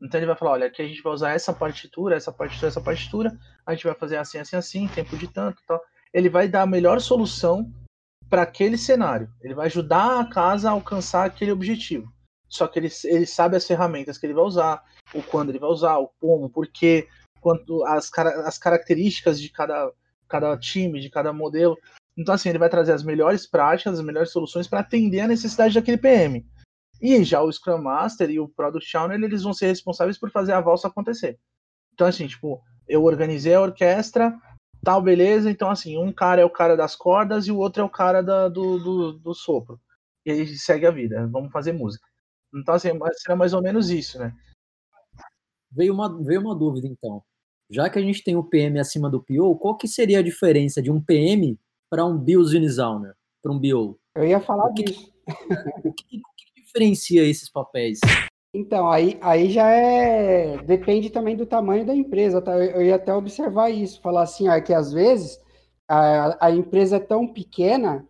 Então 0.01 0.19
ele 0.19 0.27
vai 0.27 0.35
falar, 0.35 0.53
olha, 0.53 0.67
aqui 0.67 0.81
a 0.81 0.89
gente 0.89 1.03
vai 1.03 1.13
usar 1.13 1.33
essa 1.33 1.53
partitura, 1.53 2.17
essa 2.17 2.33
partitura, 2.33 2.69
essa 2.69 2.81
partitura, 2.81 3.39
a 3.67 3.75
gente 3.75 3.85
vai 3.85 3.95
fazer 3.95 4.17
assim, 4.17 4.39
assim, 4.39 4.57
assim, 4.57 4.89
tempo 4.89 5.15
de 5.17 5.29
tanto, 5.29 5.63
tal. 5.67 5.81
Ele 6.15 6.31
vai 6.31 6.49
dar 6.49 6.63
a 6.63 6.67
melhor 6.67 6.99
solução 6.99 7.71
para 8.29 8.43
aquele 8.43 8.79
cenário. 8.79 9.31
Ele 9.43 9.55
vai 9.55 9.67
ajudar 9.67 10.19
a 10.19 10.25
casa 10.25 10.71
a 10.71 10.73
alcançar 10.73 11.27
aquele 11.27 11.53
objetivo. 11.53 12.11
Só 12.49 12.67
que 12.67 12.79
ele, 12.79 12.89
ele 13.05 13.27
sabe 13.27 13.57
as 13.57 13.67
ferramentas 13.67 14.17
que 14.17 14.25
ele 14.25 14.35
vai 14.35 14.45
usar, 14.45 14.83
o 15.15 15.23
quando 15.23 15.51
ele 15.51 15.59
vai 15.59 15.71
usar, 15.71 15.99
o 15.99 16.09
como, 16.19 16.49
por 16.49 16.67
quê, 16.67 17.07
quanto 17.41 17.85
as, 17.85 18.11
as 18.47 18.57
características 18.57 19.39
de 19.39 19.51
cada, 19.51 19.93
cada 20.27 20.57
time, 20.57 21.01
de 21.01 21.11
cada 21.11 21.33
modelo. 21.35 21.77
Então, 22.17 22.35
assim, 22.35 22.49
ele 22.49 22.59
vai 22.59 22.69
trazer 22.69 22.93
as 22.93 23.03
melhores 23.03 23.47
práticas, 23.47 23.99
as 23.99 24.05
melhores 24.05 24.31
soluções 24.31 24.69
para 24.69 24.81
atender 24.81 25.21
a 25.21 25.29
necessidade 25.29 25.75
daquele 25.75 25.97
PM. 25.97 26.47
E 27.01 27.25
já 27.25 27.43
o 27.43 27.51
Scrum 27.51 27.83
Master 27.83 28.31
e 28.31 28.39
o 28.39 28.49
Product 28.49 28.97
Owner, 28.97 29.21
eles 29.23 29.43
vão 29.43 29.53
ser 29.53 29.67
responsáveis 29.67 30.19
por 30.19 30.31
fazer 30.31 30.53
a 30.53 30.61
valsa 30.61 30.89
acontecer. 30.89 31.39
Então, 31.95 32.07
assim, 32.07 32.27
tipo, 32.27 32.63
eu 32.87 33.03
organizei 33.05 33.55
a 33.55 33.61
orquestra, 33.61 34.39
tal, 34.85 35.03
beleza. 35.03 35.51
Então, 35.51 35.71
assim, 35.71 35.99
um 35.99 36.13
cara 36.13 36.43
é 36.43 36.45
o 36.45 36.51
cara 36.51 36.77
das 36.77 36.95
cordas 36.95 37.47
e 37.47 37.53
o 37.53 37.59
outro 37.59 37.83
é 37.83 37.85
o 37.85 37.91
cara 37.91 38.23
da, 38.23 38.49
do, 38.49 38.79
do, 38.79 39.13
do 39.15 39.35
sopro. 39.35 39.81
E 40.25 40.31
aí 40.31 40.47
segue 40.57 40.87
a 40.87 40.91
vida, 40.91 41.27
vamos 41.27 41.51
fazer 41.51 41.73
música. 41.73 42.07
Então, 42.55 42.75
assim, 42.75 42.91
será 43.15 43.35
mais 43.35 43.55
ou 43.55 43.63
menos 43.63 43.91
isso, 43.91 44.19
né? 44.19 44.35
Veio 45.71 45.95
uma, 45.95 46.23
veio 46.23 46.41
uma 46.41 46.55
dúvida, 46.55 46.87
então. 46.87 47.23
Já 47.71 47.89
que 47.89 47.99
a 47.99 48.03
gente 48.03 48.23
tem 48.23 48.37
o 48.37 48.45
PM 48.45 48.79
acima 48.79 49.09
do 49.09 49.23
PO, 49.23 49.59
qual 49.59 49.77
que 49.77 49.89
seria 49.89 50.19
a 50.19 50.23
diferença 50.23 50.83
de 50.83 50.91
um 50.91 51.01
PM 51.01 51.59
para 51.93 52.07
um 52.07 52.17
business 52.17 52.79
owner, 52.79 53.13
para 53.43 53.53
um 53.53 53.59
BO? 53.59 53.99
Eu 54.17 54.25
ia 54.25 54.41
falar 54.41 54.65
o 54.65 54.73
que, 54.73 54.85
disso. 54.85 55.13
O 55.85 55.93
que, 55.93 56.17
o 56.17 56.23
que 56.55 56.63
diferencia 56.63 57.23
esses 57.23 57.51
papéis? 57.51 58.01
Então, 58.55 58.91
aí, 58.91 59.19
aí 59.21 59.51
já 59.51 59.69
é. 59.69 60.57
Depende 60.63 61.11
também 61.11 61.37
do 61.37 61.45
tamanho 61.45 61.85
da 61.85 61.95
empresa, 61.95 62.41
tá? 62.41 62.57
Eu 62.57 62.81
ia 62.81 62.95
até 62.95 63.15
observar 63.15 63.69
isso, 63.69 64.01
falar 64.01 64.23
assim, 64.23 64.49
ó, 64.49 64.59
que 64.59 64.73
às 64.73 64.91
vezes 64.91 65.39
a, 65.87 66.47
a 66.47 66.51
empresa 66.51 66.97
é 66.97 67.01
tão 67.01 67.29
pequena 67.29 68.09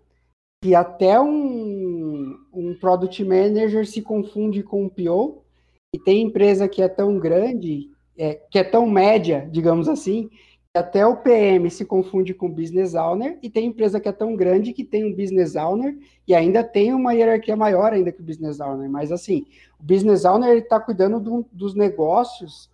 que 0.62 0.76
até 0.76 1.20
um, 1.20 2.38
um 2.54 2.76
product 2.80 3.24
manager 3.24 3.84
se 3.84 4.00
confunde 4.00 4.62
com 4.62 4.84
um 4.84 4.88
PO, 4.88 5.42
e 5.92 5.98
tem 5.98 6.22
empresa 6.22 6.68
que 6.68 6.80
é 6.80 6.88
tão 6.88 7.18
grande, 7.18 7.90
é, 8.16 8.34
que 8.34 8.60
é 8.60 8.64
tão 8.64 8.88
média, 8.88 9.48
digamos 9.50 9.88
assim, 9.88 10.30
até 10.74 11.06
o 11.06 11.18
PM 11.18 11.70
se 11.70 11.84
confunde 11.84 12.32
com 12.32 12.48
business 12.48 12.94
owner 12.94 13.38
e 13.42 13.50
tem 13.50 13.66
empresa 13.66 14.00
que 14.00 14.08
é 14.08 14.12
tão 14.12 14.34
grande 14.34 14.72
que 14.72 14.82
tem 14.82 15.04
um 15.04 15.14
business 15.14 15.54
owner 15.54 15.98
e 16.26 16.34
ainda 16.34 16.64
tem 16.64 16.94
uma 16.94 17.12
hierarquia 17.12 17.54
maior 17.54 17.92
ainda 17.92 18.10
que 18.10 18.22
o 18.22 18.24
business 18.24 18.58
owner. 18.58 18.88
Mas 18.88 19.12
assim, 19.12 19.46
o 19.78 19.82
business 19.82 20.24
owner 20.24 20.56
está 20.56 20.80
cuidando 20.80 21.20
do, 21.20 21.46
dos 21.52 21.74
negócios 21.74 22.70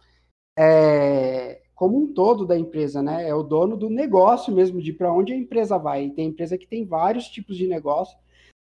é, 0.56 1.60
como 1.74 1.96
um 1.96 2.12
todo 2.12 2.46
da 2.46 2.56
empresa, 2.56 3.02
né? 3.02 3.28
É 3.28 3.34
o 3.34 3.42
dono 3.42 3.76
do 3.76 3.90
negócio 3.90 4.52
mesmo, 4.52 4.80
de 4.80 4.92
para 4.92 5.12
onde 5.12 5.32
a 5.32 5.36
empresa 5.36 5.76
vai. 5.76 6.06
E 6.06 6.10
tem 6.10 6.28
empresa 6.28 6.56
que 6.56 6.66
tem 6.66 6.84
vários 6.84 7.28
tipos 7.28 7.56
de 7.56 7.66
negócio, 7.66 8.16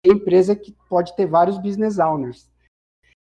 tem 0.04 0.14
empresa 0.14 0.56
que 0.56 0.76
pode 0.90 1.16
ter 1.16 1.26
vários 1.26 1.58
business 1.58 2.00
owners. 2.00 2.50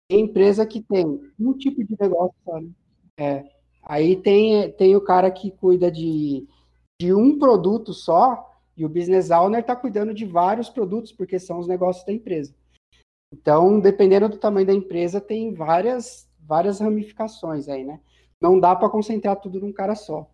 Tem 0.09 0.21
empresa 0.21 0.65
que 0.65 0.81
tem 0.81 1.33
um 1.39 1.53
tipo 1.53 1.85
de 1.85 1.97
negócio 2.01 2.35
né? 2.47 2.71
É. 3.17 3.58
Aí 3.83 4.17
tem, 4.17 4.71
tem 4.73 4.95
o 4.97 5.01
cara 5.01 5.31
que 5.31 5.51
cuida 5.51 5.91
de, 5.91 6.47
de 7.01 7.12
um 7.12 7.38
produto 7.38 7.93
só, 7.93 8.49
e 8.77 8.85
o 8.85 8.88
business 8.88 9.31
owner 9.31 9.61
está 9.61 9.75
cuidando 9.75 10.14
de 10.14 10.25
vários 10.25 10.69
produtos, 10.69 11.12
porque 11.12 11.38
são 11.38 11.59
os 11.59 11.67
negócios 11.67 12.05
da 12.05 12.12
empresa. 12.12 12.55
Então, 13.33 13.81
dependendo 13.81 14.29
do 14.29 14.38
tamanho 14.38 14.67
da 14.67 14.73
empresa, 14.73 15.21
tem 15.21 15.53
várias, 15.53 16.31
várias 16.38 16.81
ramificações 16.81 17.69
aí, 17.69 17.85
né? 17.85 18.01
Não 18.41 18.59
dá 18.59 18.75
para 18.75 18.88
concentrar 18.88 19.41
tudo 19.41 19.61
num 19.61 19.73
cara 19.73 19.95
só. 19.95 20.31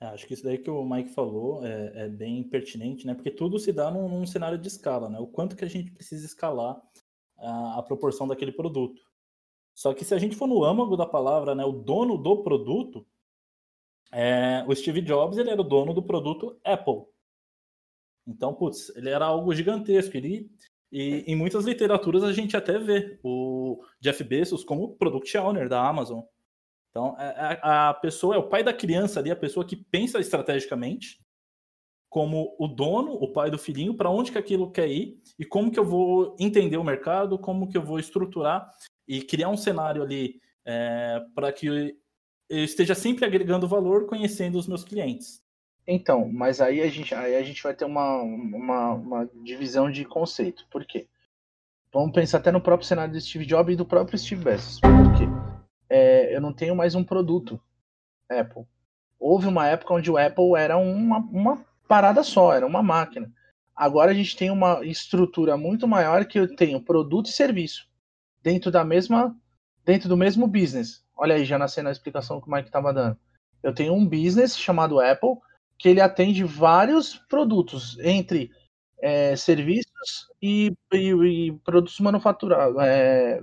É, 0.00 0.06
acho 0.06 0.26
que 0.26 0.34
isso 0.34 0.42
daí 0.42 0.58
que 0.58 0.70
o 0.70 0.84
Mike 0.84 1.10
falou 1.10 1.64
é, 1.64 2.06
é 2.06 2.08
bem 2.08 2.42
pertinente, 2.42 3.06
né? 3.06 3.14
Porque 3.14 3.30
tudo 3.30 3.58
se 3.58 3.72
dá 3.72 3.90
num, 3.90 4.08
num, 4.08 4.26
cenário 4.26 4.58
de 4.58 4.66
escala, 4.66 5.08
né? 5.08 5.18
O 5.20 5.28
quanto 5.28 5.54
que 5.54 5.64
a 5.64 5.68
gente 5.68 5.92
precisa 5.92 6.26
escalar 6.26 6.82
a, 7.38 7.78
a 7.78 7.82
proporção 7.82 8.26
daquele 8.26 8.50
produto. 8.50 9.00
Só 9.74 9.94
que 9.94 10.04
se 10.04 10.14
a 10.14 10.18
gente 10.18 10.36
for 10.36 10.46
no 10.46 10.64
âmago 10.64 10.96
da 10.96 11.06
palavra, 11.06 11.54
né, 11.54 11.64
o 11.64 11.72
dono 11.72 12.18
do 12.18 12.42
produto, 12.42 13.06
é, 14.12 14.64
o 14.68 14.74
Steve 14.74 15.00
Jobs 15.00 15.38
ele 15.38 15.50
era 15.50 15.60
o 15.60 15.64
dono 15.64 15.94
do 15.94 16.02
produto 16.02 16.60
Apple. 16.64 17.04
Então, 18.26 18.54
putz, 18.54 18.94
ele 18.94 19.08
era 19.08 19.24
algo 19.24 19.54
gigantesco. 19.54 20.16
Ele, 20.16 20.50
e 20.90 21.24
em 21.26 21.34
muitas 21.34 21.64
literaturas 21.64 22.22
a 22.22 22.32
gente 22.32 22.56
até 22.56 22.78
vê 22.78 23.18
o 23.22 23.82
Jeff 24.00 24.22
Bezos 24.22 24.62
como 24.62 24.94
product 24.96 25.36
owner 25.38 25.68
da 25.68 25.86
Amazon. 25.86 26.20
Então, 26.90 27.14
a, 27.16 27.24
é, 27.24 27.52
é, 27.54 27.60
a 27.62 27.94
pessoa 27.94 28.34
é 28.34 28.38
o 28.38 28.48
pai 28.48 28.62
da 28.62 28.72
criança 28.72 29.18
ali, 29.18 29.30
a 29.30 29.36
pessoa 29.36 29.66
que 29.66 29.76
pensa 29.76 30.20
estrategicamente, 30.20 31.18
como 32.10 32.54
o 32.58 32.68
dono, 32.68 33.14
o 33.14 33.32
pai 33.32 33.50
do 33.50 33.58
filhinho, 33.58 33.96
para 33.96 34.10
onde 34.10 34.30
que 34.30 34.36
aquilo 34.36 34.70
quer 34.70 34.86
ir 34.88 35.18
e 35.38 35.46
como 35.46 35.72
que 35.72 35.80
eu 35.80 35.84
vou 35.84 36.36
entender 36.38 36.76
o 36.76 36.84
mercado, 36.84 37.38
como 37.38 37.66
que 37.66 37.78
eu 37.78 37.82
vou 37.82 37.98
estruturar 37.98 38.70
e 39.06 39.22
criar 39.22 39.48
um 39.48 39.56
cenário 39.56 40.02
ali 40.02 40.40
é, 40.64 41.20
para 41.34 41.52
que 41.52 41.66
eu 42.48 42.64
esteja 42.64 42.94
sempre 42.94 43.24
agregando 43.24 43.68
valor 43.68 44.06
conhecendo 44.06 44.58
os 44.58 44.68
meus 44.68 44.84
clientes. 44.84 45.42
Então, 45.86 46.30
mas 46.30 46.60
aí 46.60 46.80
a 46.80 46.88
gente, 46.88 47.14
aí 47.14 47.34
a 47.34 47.42
gente 47.42 47.62
vai 47.62 47.74
ter 47.74 47.84
uma, 47.84 48.22
uma, 48.22 48.92
uma 48.92 49.30
divisão 49.42 49.90
de 49.90 50.04
conceito. 50.04 50.66
Por 50.70 50.84
quê? 50.84 51.08
Vamos 51.92 52.12
pensar 52.12 52.38
até 52.38 52.52
no 52.52 52.60
próprio 52.60 52.86
cenário 52.86 53.12
do 53.12 53.20
Steve 53.20 53.44
Jobs 53.44 53.74
e 53.74 53.76
do 53.76 53.84
próprio 53.84 54.18
Steve 54.18 54.44
Bezos. 54.44 54.80
Por 54.80 55.12
quê? 55.18 55.24
É, 55.88 56.34
eu 56.34 56.40
não 56.40 56.52
tenho 56.52 56.76
mais 56.76 56.94
um 56.94 57.02
produto 57.02 57.60
Apple. 58.30 58.64
Houve 59.18 59.46
uma 59.46 59.66
época 59.66 59.94
onde 59.94 60.10
o 60.10 60.16
Apple 60.16 60.54
era 60.56 60.76
uma, 60.76 61.18
uma 61.18 61.64
parada 61.88 62.22
só, 62.22 62.54
era 62.54 62.66
uma 62.66 62.82
máquina. 62.82 63.30
Agora 63.74 64.10
a 64.10 64.14
gente 64.14 64.36
tem 64.36 64.50
uma 64.50 64.84
estrutura 64.84 65.56
muito 65.56 65.86
maior 65.88 66.24
que 66.24 66.38
eu 66.38 66.54
tenho 66.54 66.80
produto 66.80 67.26
e 67.26 67.32
serviço 67.32 67.91
dentro 68.42 68.70
da 68.70 68.84
mesma 68.84 69.36
dentro 69.84 70.08
do 70.08 70.16
mesmo 70.16 70.46
business. 70.46 71.04
Olha 71.16 71.34
aí, 71.34 71.44
já 71.44 71.58
nascendo 71.58 71.88
a 71.88 71.92
explicação 71.92 72.40
que 72.40 72.48
o 72.48 72.50
Mike 72.50 72.68
estava 72.68 72.92
dando. 72.92 73.18
Eu 73.62 73.74
tenho 73.74 73.94
um 73.94 74.06
business 74.06 74.56
chamado 74.56 75.00
Apple 75.00 75.36
que 75.78 75.88
ele 75.88 76.00
atende 76.00 76.44
vários 76.44 77.16
produtos 77.28 77.98
entre 77.98 78.50
é, 79.00 79.34
serviços 79.34 80.28
e, 80.40 80.72
e, 80.92 81.10
e, 81.10 81.52
produtos 81.64 81.98
manufaturados, 81.98 82.80
é, 82.80 83.42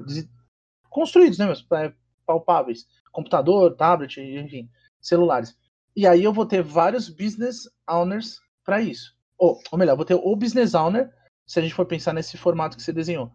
construídos, 0.90 1.38
né, 1.38 1.46
mas, 1.46 1.66
é, 1.74 1.94
palpáveis, 2.26 2.88
computador, 3.12 3.76
tablet, 3.76 4.22
enfim, 4.22 4.70
celulares. 5.02 5.58
E 5.96 6.08
aí 6.08 6.24
eu 6.24 6.32
vou 6.32 6.46
ter 6.46 6.64
vários 6.64 7.10
business 7.10 7.70
owners 7.90 8.40
para 8.64 8.82
isso. 8.82 9.14
Ou, 9.38 9.60
ou 9.72 9.78
melhor, 9.78 9.98
vou 9.98 10.06
ter 10.06 10.16
o 10.16 10.36
business 10.36 10.74
owner, 10.74 11.14
se 11.46 11.60
a 11.60 11.62
gente 11.62 11.74
for 11.74 11.86
pensar 11.86 12.14
nesse 12.14 12.38
formato 12.38 12.78
que 12.78 12.84
você 12.84 12.94
desenhou. 12.94 13.32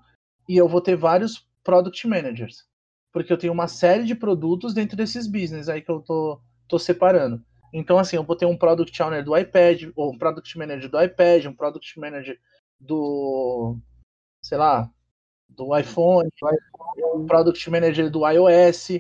E 0.48 0.56
eu 0.56 0.68
vou 0.68 0.80
ter 0.80 0.96
vários 0.96 1.46
product 1.64 2.06
managers. 2.06 2.64
Porque 3.12 3.32
eu 3.32 3.38
tenho 3.38 3.52
uma 3.52 3.66
série 3.66 4.04
de 4.04 4.14
produtos 4.14 4.74
dentro 4.74 4.96
desses 4.96 5.26
business 5.26 5.68
aí 5.68 5.80
que 5.80 5.90
eu 5.90 6.00
tô, 6.00 6.40
tô 6.68 6.78
separando. 6.78 7.42
Então, 7.72 7.98
assim, 7.98 8.14
eu 8.14 8.22
vou 8.22 8.36
ter 8.36 8.46
um 8.46 8.56
product 8.56 9.02
owner 9.02 9.24
do 9.24 9.36
iPad, 9.36 9.90
ou 9.96 10.12
um 10.12 10.18
product 10.18 10.56
manager 10.56 10.88
do 10.88 11.02
iPad, 11.02 11.46
um 11.46 11.54
product 11.54 11.98
manager 11.98 12.38
do, 12.78 13.76
sei 14.40 14.58
lá, 14.58 14.88
do 15.48 15.76
iPhone, 15.76 16.28
um 17.14 17.26
product 17.26 17.68
manager 17.70 18.10
do 18.10 18.28
iOS. 18.28 18.90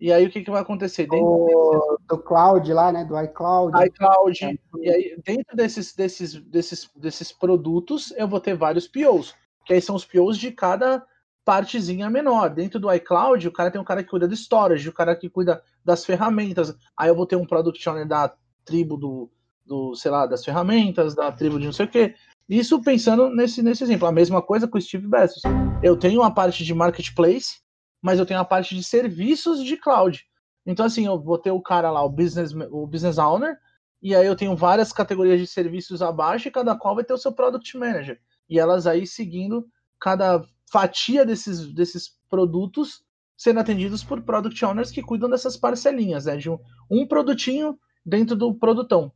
E 0.00 0.12
aí 0.12 0.26
o 0.26 0.30
que, 0.30 0.42
que 0.42 0.50
vai 0.50 0.62
acontecer? 0.62 1.02
Dentro 1.02 1.26
do, 1.26 1.98
do 2.08 2.18
cloud 2.18 2.72
lá, 2.72 2.90
né? 2.90 3.04
Do 3.04 3.20
iCloud. 3.20 3.76
iCloud. 3.86 4.44
É. 4.44 4.56
E 4.78 4.90
aí, 4.90 5.22
dentro 5.24 5.54
desses, 5.54 5.94
desses, 5.94 6.34
desses, 6.34 6.90
desses 6.96 7.32
produtos, 7.32 8.12
eu 8.16 8.26
vou 8.26 8.40
ter 8.40 8.56
vários 8.56 8.88
POs. 8.88 9.34
Que 9.64 9.74
aí 9.74 9.80
são 9.80 9.94
os 9.94 10.04
POs 10.04 10.38
de 10.38 10.50
cada 10.50 11.06
partezinha 11.44 12.08
menor. 12.08 12.50
Dentro 12.50 12.78
do 12.78 12.92
iCloud, 12.92 13.48
o 13.48 13.52
cara 13.52 13.70
tem 13.70 13.80
um 13.80 13.84
cara 13.84 14.02
que 14.02 14.10
cuida 14.10 14.28
do 14.28 14.34
storage, 14.34 14.88
o 14.88 14.92
cara 14.92 15.16
que 15.16 15.28
cuida 15.28 15.62
das 15.84 16.04
ferramentas. 16.04 16.74
Aí 16.96 17.08
eu 17.08 17.14
vou 17.14 17.26
ter 17.26 17.36
um 17.36 17.46
product 17.46 17.88
owner 17.88 18.06
da 18.06 18.32
tribo 18.64 18.96
do, 18.96 19.30
do 19.64 19.94
sei 19.94 20.10
lá, 20.10 20.26
das 20.26 20.44
ferramentas, 20.44 21.14
da 21.14 21.30
tribo 21.32 21.58
de 21.58 21.66
não 21.66 21.72
sei 21.72 21.86
o 21.86 21.88
quê. 21.88 22.14
Isso 22.48 22.82
pensando 22.82 23.30
nesse, 23.30 23.62
nesse 23.62 23.82
exemplo. 23.82 24.06
A 24.06 24.12
mesma 24.12 24.42
coisa 24.42 24.68
com 24.68 24.78
o 24.78 24.80
Steve 24.80 25.06
Bezos. 25.06 25.42
Eu 25.82 25.96
tenho 25.96 26.20
uma 26.20 26.32
parte 26.32 26.64
de 26.64 26.74
marketplace, 26.74 27.60
mas 28.00 28.18
eu 28.18 28.26
tenho 28.26 28.40
a 28.40 28.44
parte 28.44 28.74
de 28.74 28.82
serviços 28.82 29.62
de 29.64 29.76
cloud. 29.76 30.24
Então, 30.66 30.86
assim, 30.86 31.06
eu 31.06 31.20
vou 31.20 31.38
ter 31.38 31.50
o 31.50 31.60
cara 31.60 31.90
lá, 31.90 32.04
o 32.04 32.08
business, 32.08 32.52
o 32.70 32.86
business 32.86 33.18
owner, 33.18 33.56
e 34.00 34.14
aí 34.14 34.26
eu 34.26 34.36
tenho 34.36 34.54
várias 34.56 34.92
categorias 34.92 35.40
de 35.40 35.46
serviços 35.46 36.02
abaixo, 36.02 36.46
e 36.46 36.52
cada 36.52 36.76
qual 36.76 36.94
vai 36.94 37.04
ter 37.04 37.12
o 37.12 37.18
seu 37.18 37.32
product 37.32 37.76
manager. 37.76 38.20
E 38.48 38.58
elas 38.58 38.86
aí 38.86 39.06
seguindo 39.06 39.66
cada 39.98 40.44
fatia 40.72 41.24
desses, 41.26 41.72
desses 41.72 42.18
produtos 42.30 43.04
sendo 43.36 43.60
atendidos 43.60 44.02
por 44.02 44.22
product 44.22 44.64
owners 44.64 44.90
que 44.90 45.02
cuidam 45.02 45.28
dessas 45.28 45.56
parcelinhas, 45.56 46.24
né? 46.24 46.36
De 46.36 46.48
um, 46.48 46.58
um 46.90 47.06
produtinho 47.06 47.78
dentro 48.04 48.34
do 48.34 48.54
produtão, 48.54 49.12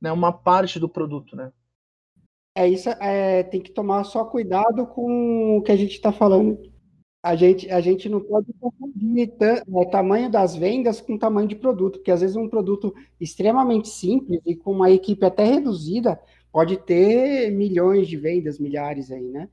né? 0.00 0.12
Uma 0.12 0.32
parte 0.32 0.78
do 0.78 0.88
produto, 0.88 1.34
né? 1.34 1.52
É 2.54 2.68
isso, 2.68 2.88
é, 2.90 3.42
tem 3.42 3.60
que 3.60 3.72
tomar 3.72 4.04
só 4.04 4.24
cuidado 4.26 4.86
com 4.86 5.56
o 5.56 5.62
que 5.62 5.72
a 5.72 5.76
gente 5.76 5.92
está 5.92 6.12
falando. 6.12 6.70
A 7.22 7.34
gente, 7.34 7.70
a 7.70 7.80
gente 7.80 8.08
não 8.08 8.20
pode 8.20 8.52
confundir 8.60 9.32
o 9.66 9.82
é, 9.82 9.84
tamanho 9.86 10.30
das 10.30 10.54
vendas 10.54 11.00
com 11.00 11.16
tamanho 11.16 11.48
de 11.48 11.56
produto, 11.56 11.98
porque 11.98 12.10
às 12.10 12.20
vezes 12.20 12.36
um 12.36 12.48
produto 12.48 12.94
extremamente 13.18 13.88
simples 13.88 14.40
e 14.44 14.54
com 14.54 14.72
uma 14.72 14.90
equipe 14.90 15.24
até 15.24 15.44
reduzida 15.44 16.20
pode 16.52 16.76
ter 16.76 17.50
milhões 17.50 18.06
de 18.06 18.16
vendas, 18.16 18.58
milhares 18.58 19.10
aí, 19.10 19.30
né? 19.30 19.48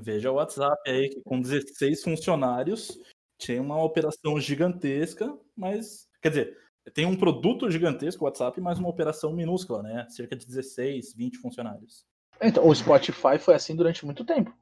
Veja 0.00 0.30
o 0.30 0.34
WhatsApp 0.34 0.76
aí, 0.88 1.08
que 1.08 1.20
com 1.22 1.40
16 1.40 2.02
funcionários 2.02 2.98
tinha 3.38 3.60
uma 3.60 3.82
operação 3.82 4.38
gigantesca, 4.40 5.32
mas. 5.56 6.06
Quer 6.20 6.28
dizer, 6.30 6.58
tem 6.92 7.06
um 7.06 7.16
produto 7.16 7.70
gigantesco, 7.70 8.24
o 8.24 8.26
WhatsApp, 8.26 8.60
mas 8.60 8.78
uma 8.78 8.88
operação 8.88 9.32
minúscula, 9.32 9.82
né? 9.82 10.06
Cerca 10.08 10.34
de 10.34 10.46
16, 10.46 11.14
20 11.14 11.38
funcionários. 11.38 12.04
Então, 12.40 12.66
o 12.66 12.74
Spotify 12.74 13.38
foi 13.38 13.54
assim 13.54 13.74
durante 13.74 14.04
muito 14.04 14.24
tempo. 14.24 14.52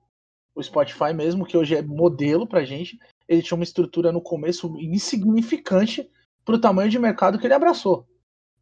O 0.54 0.62
Spotify 0.62 1.12
mesmo, 1.14 1.44
que 1.44 1.56
hoje 1.56 1.76
é 1.76 1.82
modelo 1.82 2.46
pra 2.46 2.64
gente, 2.64 2.98
ele 3.28 3.42
tinha 3.42 3.56
uma 3.56 3.64
estrutura 3.64 4.10
no 4.10 4.22
começo 4.22 4.74
insignificante 4.78 6.10
pro 6.44 6.60
tamanho 6.60 6.90
de 6.90 6.98
mercado 6.98 7.38
que 7.38 7.46
ele 7.46 7.54
abraçou. 7.54 8.06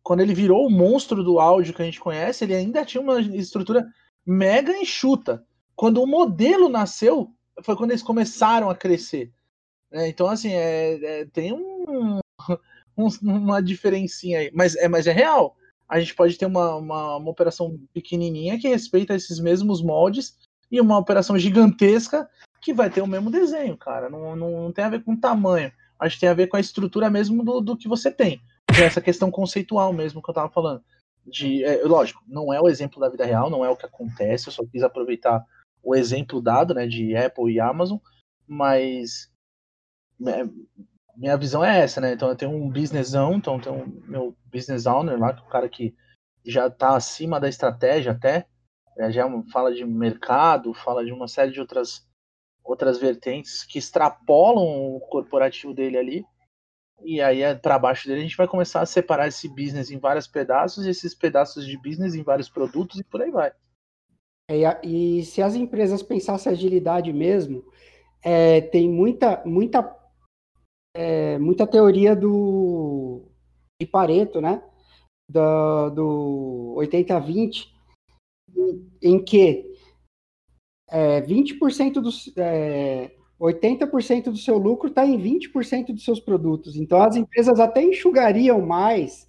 Quando 0.03 0.21
ele 0.21 0.35
virou 0.35 0.67
o 0.67 0.71
monstro 0.71 1.23
do 1.23 1.39
áudio 1.39 1.73
que 1.73 1.83
a 1.83 1.85
gente 1.85 2.01
conhece, 2.01 2.45
ele 2.45 2.55
ainda 2.55 2.85
tinha 2.85 3.01
uma 3.01 3.21
estrutura 3.21 3.87
mega 4.27 4.77
enxuta. 4.77 5.45
Quando 5.77 6.03
o 6.03 6.07
modelo 6.07 6.69
nasceu, 6.69 7.33
foi 7.63 7.77
quando 7.77 7.91
eles 7.91 8.03
começaram 8.03 8.71
a 8.71 8.75
crescer. 8.75 9.33
Né? 9.91 10.09
Então, 10.09 10.29
assim, 10.29 10.53
é, 10.53 11.21
é 11.21 11.25
tem 11.27 11.53
um, 11.53 12.19
um, 12.97 13.09
uma 13.23 13.63
diferencinha 13.63 14.41
aí. 14.41 14.51
Mas 14.53 14.77
é, 14.77 14.89
mas 14.89 15.07
é 15.07 15.13
real. 15.13 15.57
A 15.89 16.01
gente 16.01 16.15
pode 16.15 16.37
ter 16.37 16.47
uma, 16.47 16.77
uma, 16.77 17.17
uma 17.17 17.31
operação 17.31 17.79
pequenininha 17.93 18.59
que 18.59 18.69
respeita 18.69 19.15
esses 19.15 19.39
mesmos 19.39 19.83
moldes 19.83 20.37
e 20.71 20.81
uma 20.81 20.99
operação 20.99 21.39
gigantesca 21.39 22.29
que 22.61 22.73
vai 22.73 22.89
ter 22.89 23.03
o 23.03 23.07
mesmo 23.07 23.31
desenho, 23.31 23.77
cara. 23.77 24.09
Não, 24.09 24.35
não, 24.35 24.51
não 24.63 24.73
tem 24.73 24.85
a 24.85 24.89
ver 24.89 25.05
com 25.05 25.15
tamanho. 25.15 25.71
Acho 25.99 26.17
que 26.17 26.21
tem 26.21 26.29
a 26.29 26.35
ver 26.35 26.47
com 26.47 26.57
a 26.57 26.61
estrutura 26.61 27.11
mesmo 27.11 27.45
do, 27.45 27.61
do 27.61 27.77
que 27.77 27.87
você 27.87 28.11
tem. 28.11 28.41
Que 28.75 28.83
é 28.83 28.87
essa 28.87 29.01
questão 29.01 29.31
conceitual 29.31 29.93
mesmo 29.93 30.23
que 30.23 30.31
eu 30.31 30.35
tava 30.35 30.49
falando. 30.49 30.83
De, 31.27 31.63
é, 31.65 31.83
lógico, 31.85 32.23
não 32.27 32.53
é 32.53 32.61
o 32.61 32.69
exemplo 32.69 33.01
da 33.01 33.09
vida 33.09 33.25
real, 33.25 33.49
não 33.49 33.65
é 33.65 33.69
o 33.69 33.77
que 33.77 33.87
acontece, 33.87 34.49
eu 34.49 34.53
só 34.53 34.65
quis 34.65 34.83
aproveitar 34.83 35.45
o 35.85 35.95
exemplo 35.95 36.41
dado, 36.41 36.75
né, 36.75 36.87
de 36.87 37.15
Apple 37.17 37.53
e 37.53 37.61
Amazon, 37.61 37.99
mas 38.47 39.31
é, 40.27 40.49
minha 41.17 41.37
visão 41.37 41.65
é 41.65 41.81
essa, 41.81 42.01
né? 42.01 42.13
Então 42.13 42.29
eu 42.29 42.37
tenho 42.37 42.53
um 42.53 42.69
businessão, 42.69 43.35
então 43.35 43.57
eu 43.57 43.61
tenho 43.61 43.77
um, 43.77 44.03
meu 44.09 44.37
business 44.47 44.87
owner 44.87 45.19
lá, 45.19 45.33
que 45.33 45.43
é 45.43 45.45
o 45.45 45.49
cara 45.49 45.69
que 45.69 45.95
já 46.45 46.67
está 46.67 46.97
acima 46.97 47.39
da 47.39 47.49
estratégia 47.49 48.13
até, 48.13 48.47
né? 48.97 49.11
já 49.11 49.25
fala 49.53 49.75
de 49.75 49.85
mercado, 49.85 50.75
fala 50.75 51.05
de 51.05 51.13
uma 51.13 51.29
série 51.29 51.53
de 51.53 51.61
outras 51.61 52.07
outras 52.63 52.99
vertentes 52.99 53.63
que 53.63 53.79
extrapolam 53.79 54.97
o 54.97 55.01
corporativo 55.01 55.75
dele 55.75 55.99
ali. 55.99 56.27
E 57.03 57.21
aí 57.21 57.43
é 57.43 57.55
para 57.55 57.79
baixo 57.79 58.09
dele 58.09 58.21
a 58.21 58.23
gente 58.23 58.37
vai 58.37 58.49
começar 58.49 58.81
a 58.81 58.87
separar 58.87 59.29
esse 59.29 59.49
business 59.49 59.91
em 59.91 59.99
vários 59.99 60.27
pedaços, 60.27 60.87
e 60.87 60.91
esses 60.91 61.15
pedaços 61.15 61.67
de 61.67 61.77
business 61.77 62.15
em 62.15 62.23
vários 62.23 62.49
produtos 62.49 62.99
e 62.99 63.05
por 63.05 63.21
aí 63.21 63.31
vai. 63.31 63.53
É, 64.51 64.87
e 64.87 65.25
se 65.25 65.41
as 65.41 65.55
empresas 65.55 66.03
pensassem 66.03 66.53
agilidade 66.53 67.13
mesmo, 67.13 67.65
é, 68.23 68.61
tem 68.61 68.89
muita, 68.89 69.43
muita 69.45 69.83
é, 70.95 71.39
muita 71.39 71.67
teoria 71.67 72.15
do 72.15 73.23
de 73.81 73.87
Pareto, 73.87 74.41
né? 74.41 74.63
Do, 75.29 75.91
do 75.91 76.75
80-20, 76.79 77.69
em, 78.55 78.91
em, 79.03 79.25
que 79.25 79.75
é, 80.89 81.21
20% 81.23 81.95
dos. 81.95 82.33
É, 82.37 83.11
80% 83.41 84.25
do 84.31 84.37
seu 84.37 84.57
lucro 84.57 84.89
está 84.89 85.05
em 85.05 85.19
20% 85.19 85.87
dos 85.93 86.05
seus 86.05 86.21
produtos. 86.21 86.77
Então, 86.77 87.03
as 87.03 87.17
empresas 87.17 87.59
até 87.59 87.83
enxugariam 87.83 88.61
mais 88.65 89.29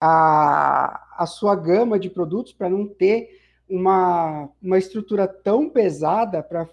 a, 0.00 1.22
a 1.22 1.26
sua 1.26 1.56
gama 1.56 1.98
de 1.98 2.08
produtos 2.08 2.52
para 2.52 2.70
não 2.70 2.86
ter 2.86 3.39
uma, 3.70 4.50
uma 4.60 4.78
estrutura 4.78 5.28
tão 5.28 5.70
pesada 5.70 6.42
para 6.42 6.68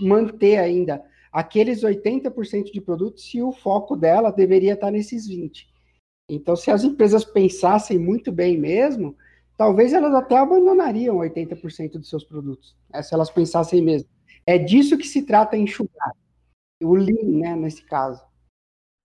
manter 0.00 0.58
ainda 0.58 1.02
aqueles 1.32 1.82
80% 1.82 2.72
de 2.72 2.80
produtos 2.80 3.30
se 3.30 3.42
o 3.42 3.52
foco 3.52 3.96
dela 3.96 4.32
deveria 4.32 4.74
estar 4.74 4.90
nesses 4.90 5.28
20%. 5.28 5.66
Então, 6.28 6.56
se 6.56 6.70
as 6.70 6.82
empresas 6.82 7.24
pensassem 7.24 7.98
muito 7.98 8.32
bem 8.32 8.58
mesmo, 8.58 9.16
talvez 9.56 9.92
elas 9.92 10.12
até 10.12 10.36
abandonariam 10.36 11.16
80% 11.18 11.92
dos 11.92 12.08
seus 12.08 12.24
produtos, 12.24 12.76
né, 12.90 13.00
se 13.00 13.14
elas 13.14 13.30
pensassem 13.30 13.80
mesmo. 13.80 14.08
É 14.44 14.58
disso 14.58 14.98
que 14.98 15.06
se 15.06 15.22
trata 15.24 15.56
enxugar. 15.56 16.12
O 16.82 16.94
lean, 16.94 17.38
né, 17.38 17.56
nesse 17.56 17.82
caso. 17.84 18.24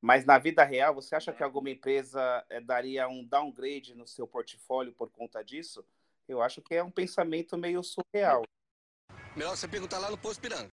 Mas 0.02 0.26
na 0.26 0.40
vida 0.40 0.64
real, 0.64 0.96
você 0.96 1.16
acha 1.16 1.32
que 1.32 1.44
alguma 1.44 1.70
empresa 1.70 2.44
é, 2.50 2.60
daria 2.60 3.08
um 3.08 3.24
downgrade 3.24 3.94
no 3.94 4.08
seu 4.08 4.28
portfólio 4.28 4.92
por 4.94 5.12
conta 5.12 5.44
disso? 5.44 5.86
Eu 6.28 6.42
acho 6.42 6.62
que 6.62 6.76
é 6.76 6.84
um 6.84 6.92
pensamento 6.92 7.58
meio 7.58 7.84
surreal. 7.84 8.44
Melhor 9.36 9.56
você 9.56 9.68
perguntar 9.68 10.00
lá 10.00 10.10
no 10.10 10.18
posto 10.18 10.42
Piranga. 10.42 10.70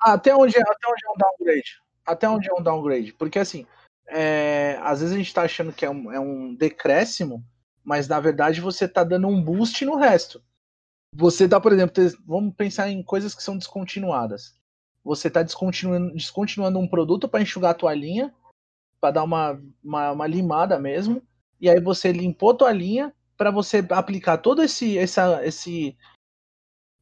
Até 0.00 0.34
onde, 0.34 0.56
é, 0.56 0.60
até 0.60 0.88
onde 0.88 1.06
é 1.06 1.10
um 1.10 1.16
downgrade? 1.16 1.82
Até 2.04 2.28
onde 2.28 2.50
é 2.50 2.54
um 2.54 2.62
downgrade? 2.62 3.12
Porque 3.12 3.38
assim, 3.38 3.66
é, 4.08 4.78
às 4.82 5.00
vezes 5.00 5.14
a 5.14 5.18
gente 5.18 5.26
está 5.26 5.42
achando 5.42 5.72
que 5.72 5.84
é 5.84 5.90
um, 5.90 6.12
é 6.12 6.20
um 6.20 6.54
decréscimo, 6.54 7.44
mas 7.84 8.08
na 8.08 8.20
verdade 8.20 8.60
você 8.60 8.84
está 8.84 9.04
dando 9.04 9.28
um 9.28 9.42
boost 9.42 9.84
no 9.84 9.96
resto. 9.96 10.42
Você 11.14 11.48
tá, 11.48 11.60
por 11.60 11.72
exemplo, 11.72 11.94
vamos 12.26 12.54
pensar 12.54 12.88
em 12.88 13.02
coisas 13.02 13.34
que 13.34 13.42
são 13.42 13.58
descontinuadas. 13.58 14.54
Você 15.04 15.28
está 15.28 15.42
descontinuando, 15.42 16.14
descontinuando 16.14 16.78
um 16.78 16.88
produto 16.88 17.28
para 17.28 17.42
enxugar 17.42 17.72
a 17.72 17.74
tua 17.74 17.92
linha, 17.92 18.34
para 19.00 19.12
dar 19.12 19.24
uma, 19.24 19.60
uma, 19.82 20.12
uma, 20.12 20.26
limada 20.26 20.78
mesmo, 20.78 21.22
e 21.60 21.68
aí 21.68 21.80
você 21.80 22.12
limpou 22.12 22.50
a 22.50 22.56
tua 22.56 22.72
linha 22.72 23.12
para 23.42 23.50
você 23.50 23.84
aplicar 23.90 24.38
todo 24.38 24.62
esse, 24.62 24.96
essa, 24.96 25.44
esse 25.44 25.96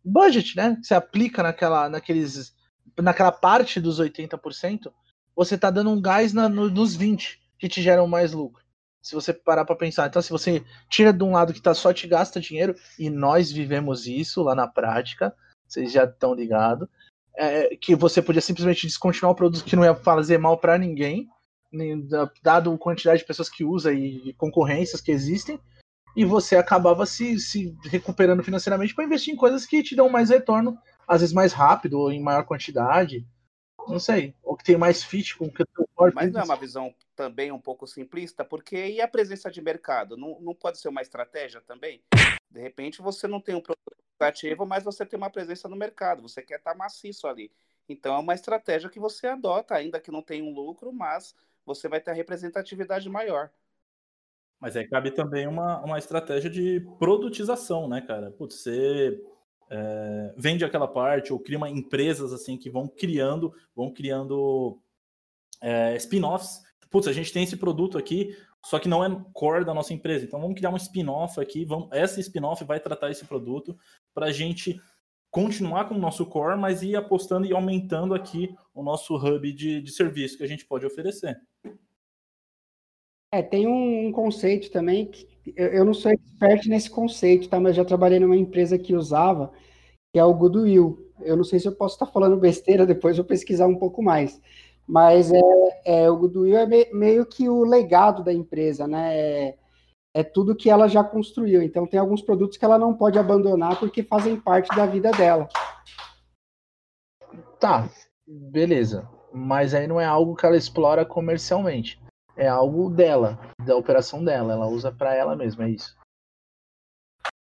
budget, 0.02 0.56
né? 0.56 0.74
Que 0.76 0.86
você 0.86 0.94
aplica 0.94 1.42
naquela, 1.42 1.86
naqueles 1.86 2.54
naquela 2.98 3.30
parte 3.30 3.78
dos 3.78 4.00
80%, 4.00 4.90
você 5.36 5.54
está 5.54 5.70
dando 5.70 5.90
um 5.90 6.00
gás 6.00 6.32
na, 6.32 6.48
no, 6.48 6.70
nos 6.70 6.96
20% 6.96 7.36
que 7.58 7.68
te 7.68 7.82
geram 7.82 8.06
mais 8.06 8.32
lucro. 8.32 8.64
Se 9.02 9.14
você 9.14 9.34
parar 9.34 9.66
para 9.66 9.76
pensar. 9.76 10.06
Então, 10.06 10.22
se 10.22 10.30
você 10.30 10.64
tira 10.88 11.12
de 11.12 11.22
um 11.22 11.32
lado 11.32 11.52
que 11.52 11.60
tá 11.60 11.74
só 11.74 11.92
te 11.92 12.08
gasta 12.08 12.40
dinheiro, 12.40 12.74
e 12.98 13.10
nós 13.10 13.52
vivemos 13.52 14.06
isso 14.06 14.42
lá 14.42 14.54
na 14.54 14.66
prática, 14.66 15.34
vocês 15.68 15.92
já 15.92 16.04
estão 16.04 16.32
ligados, 16.32 16.88
é, 17.36 17.76
que 17.76 17.94
você 17.94 18.22
podia 18.22 18.40
simplesmente 18.40 18.86
descontinuar 18.86 19.32
o 19.32 19.36
produto 19.36 19.62
que 19.62 19.76
não 19.76 19.84
ia 19.84 19.94
fazer 19.94 20.38
mal 20.38 20.56
para 20.56 20.78
ninguém, 20.78 21.28
dado 22.42 22.72
a 22.72 22.78
quantidade 22.78 23.20
de 23.20 23.26
pessoas 23.26 23.50
que 23.50 23.62
usa 23.62 23.92
e 23.92 24.32
concorrências 24.38 25.02
que 25.02 25.12
existem, 25.12 25.60
e 26.16 26.24
você 26.24 26.56
acabava 26.56 27.06
se, 27.06 27.38
se 27.38 27.76
recuperando 27.84 28.42
financeiramente 28.42 28.94
para 28.94 29.04
investir 29.04 29.32
em 29.32 29.36
coisas 29.36 29.66
que 29.66 29.82
te 29.82 29.94
dão 29.94 30.08
mais 30.08 30.30
retorno 30.30 30.78
às 31.10 31.20
vezes 31.20 31.34
mais 31.34 31.52
rápido 31.52 31.98
ou 31.98 32.12
em 32.12 32.22
maior 32.22 32.44
quantidade. 32.44 33.26
Não 33.88 33.98
sei. 33.98 34.34
Ou 34.42 34.56
que 34.56 34.62
tem 34.62 34.76
mais 34.76 35.02
fit 35.02 35.36
com 35.36 35.46
o 35.46 35.52
que 35.52 35.62
eu 35.62 36.12
Mas 36.14 36.32
não 36.32 36.40
é 36.40 36.44
uma 36.44 36.56
visão 36.56 36.94
também 37.16 37.50
um 37.50 37.60
pouco 37.60 37.86
simplista, 37.86 38.44
porque 38.44 38.76
e 38.76 39.00
a 39.00 39.08
presença 39.08 39.50
de 39.50 39.60
mercado? 39.60 40.16
Não, 40.16 40.38
não 40.40 40.54
pode 40.54 40.78
ser 40.78 40.88
uma 40.88 41.02
estratégia 41.02 41.60
também? 41.60 42.00
De 42.48 42.60
repente 42.60 43.02
você 43.02 43.26
não 43.26 43.40
tem 43.40 43.56
um 43.56 43.60
produto 43.60 43.80
ativo, 44.20 44.64
mas 44.66 44.84
você 44.84 45.04
tem 45.04 45.16
uma 45.16 45.30
presença 45.30 45.68
no 45.68 45.74
mercado, 45.74 46.22
você 46.22 46.42
quer 46.42 46.58
estar 46.58 46.76
maciço 46.76 47.26
ali. 47.26 47.50
Então 47.88 48.14
é 48.14 48.18
uma 48.18 48.34
estratégia 48.34 48.88
que 48.88 49.00
você 49.00 49.26
adota, 49.26 49.74
ainda 49.74 49.98
que 49.98 50.12
não 50.12 50.22
tenha 50.22 50.44
um 50.44 50.54
lucro, 50.54 50.92
mas 50.92 51.34
você 51.66 51.88
vai 51.88 52.00
ter 52.00 52.12
a 52.12 52.14
representatividade 52.14 53.08
maior. 53.08 53.50
Mas 54.60 54.76
aí 54.76 54.86
cabe 54.86 55.10
também 55.10 55.46
uma, 55.46 55.80
uma 55.80 55.98
estratégia 55.98 56.50
de 56.50 56.80
produtização, 56.98 57.88
né, 57.88 58.00
cara? 58.02 58.30
Putz, 58.30 58.56
você 58.56 59.18
é, 59.70 60.34
vende 60.36 60.64
aquela 60.64 60.86
parte 60.86 61.32
ou 61.32 61.40
cria 61.40 61.56
uma, 61.56 61.70
empresas 61.70 62.32
assim 62.32 62.58
que 62.58 62.68
vão 62.68 62.86
criando, 62.86 63.52
vão 63.74 63.90
criando 63.90 64.78
é, 65.62 65.96
spin-offs. 65.96 66.62
Putz, 66.90 67.08
a 67.08 67.12
gente 67.12 67.32
tem 67.32 67.44
esse 67.44 67.56
produto 67.56 67.96
aqui, 67.96 68.36
só 68.62 68.78
que 68.78 68.88
não 68.88 69.02
é 69.02 69.24
core 69.32 69.64
da 69.64 69.72
nossa 69.72 69.94
empresa. 69.94 70.24
Então 70.26 70.40
vamos 70.40 70.56
criar 70.56 70.70
um 70.70 70.76
spin-off 70.76 71.40
aqui. 71.40 71.64
Vamos, 71.64 71.88
essa 71.92 72.20
spin-off 72.20 72.62
vai 72.64 72.78
tratar 72.78 73.10
esse 73.10 73.24
produto 73.24 73.78
para 74.12 74.26
a 74.26 74.32
gente 74.32 74.78
continuar 75.30 75.88
com 75.88 75.94
o 75.94 75.98
nosso 75.98 76.26
core, 76.26 76.58
mas 76.58 76.82
ir 76.82 76.96
apostando 76.96 77.46
e 77.46 77.52
aumentando 77.52 78.14
aqui 78.14 78.54
o 78.74 78.82
nosso 78.82 79.14
hub 79.14 79.52
de, 79.52 79.80
de 79.80 79.92
serviço 79.92 80.36
que 80.36 80.42
a 80.42 80.48
gente 80.48 80.66
pode 80.66 80.84
oferecer. 80.84 81.40
É, 83.32 83.42
tem 83.42 83.66
um 83.66 84.10
conceito 84.10 84.70
também 84.72 85.06
que 85.06 85.28
eu, 85.56 85.84
não 85.84 85.94
sou 85.94 86.10
expert 86.10 86.66
nesse 86.66 86.90
conceito, 86.90 87.48
tá? 87.48 87.60
Mas 87.60 87.76
já 87.76 87.84
trabalhei 87.84 88.18
numa 88.18 88.36
empresa 88.36 88.78
que 88.78 88.94
usava, 88.94 89.52
que 90.12 90.18
é 90.18 90.24
o 90.24 90.34
Goodwill. 90.34 90.98
Eu 91.20 91.36
não 91.36 91.44
sei 91.44 91.60
se 91.60 91.68
eu 91.68 91.72
posso 91.72 91.94
estar 91.94 92.06
falando 92.06 92.36
besteira, 92.36 92.84
depois 92.84 93.16
eu 93.18 93.24
pesquisar 93.24 93.66
um 93.66 93.76
pouco 93.76 94.02
mais. 94.02 94.40
Mas 94.86 95.30
é, 95.32 95.40
é 95.84 96.10
o 96.10 96.16
Goodwill 96.16 96.56
é 96.56 96.66
meio 96.92 97.24
que 97.24 97.48
o 97.48 97.62
legado 97.62 98.24
da 98.24 98.32
empresa, 98.32 98.88
né? 98.88 99.16
É, 99.16 99.58
é 100.12 100.24
tudo 100.24 100.56
que 100.56 100.68
ela 100.68 100.88
já 100.88 101.04
construiu. 101.04 101.62
Então 101.62 101.86
tem 101.86 102.00
alguns 102.00 102.22
produtos 102.22 102.56
que 102.58 102.64
ela 102.64 102.78
não 102.78 102.94
pode 102.94 103.18
abandonar 103.18 103.78
porque 103.78 104.02
fazem 104.02 104.40
parte 104.40 104.74
da 104.74 104.86
vida 104.86 105.12
dela. 105.12 105.48
Tá, 107.60 107.88
beleza. 108.26 109.08
Mas 109.32 109.72
aí 109.72 109.86
não 109.86 110.00
é 110.00 110.04
algo 110.04 110.34
que 110.34 110.44
ela 110.44 110.56
explora 110.56 111.04
comercialmente. 111.04 112.00
É 112.40 112.48
algo 112.48 112.88
dela, 112.88 113.38
da 113.66 113.76
operação 113.76 114.24
dela. 114.24 114.54
Ela 114.54 114.66
usa 114.66 114.90
para 114.90 115.14
ela 115.14 115.36
mesma, 115.36 115.64
é 115.66 115.70
isso. 115.72 115.94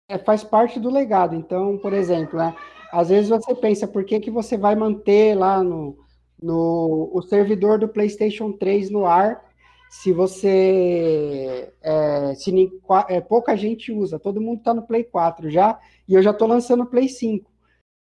É, 0.08 0.18
faz 0.18 0.42
parte 0.42 0.80
do 0.80 0.90
legado. 0.90 1.36
Então, 1.36 1.78
por 1.78 1.92
exemplo, 1.92 2.36
né, 2.36 2.56
às 2.92 3.08
vezes 3.08 3.30
você 3.30 3.54
pensa, 3.54 3.86
por 3.86 4.04
que, 4.04 4.18
que 4.18 4.32
você 4.32 4.58
vai 4.58 4.74
manter 4.74 5.36
lá 5.36 5.62
no, 5.62 5.96
no 6.42 7.08
o 7.14 7.22
servidor 7.22 7.78
do 7.78 7.88
PlayStation 7.88 8.50
3 8.50 8.90
no 8.90 9.06
ar 9.06 9.48
se 9.88 10.12
você 10.12 11.72
é, 11.80 12.34
se 12.34 12.52
é, 13.08 13.20
pouca 13.20 13.56
gente 13.56 13.92
usa, 13.92 14.18
todo 14.18 14.40
mundo 14.40 14.58
está 14.58 14.74
no 14.74 14.86
Play 14.86 15.04
4 15.04 15.50
já, 15.50 15.78
e 16.08 16.14
eu 16.14 16.22
já 16.22 16.32
estou 16.32 16.48
lançando 16.48 16.82
o 16.82 16.86
Play 16.86 17.08
5. 17.08 17.48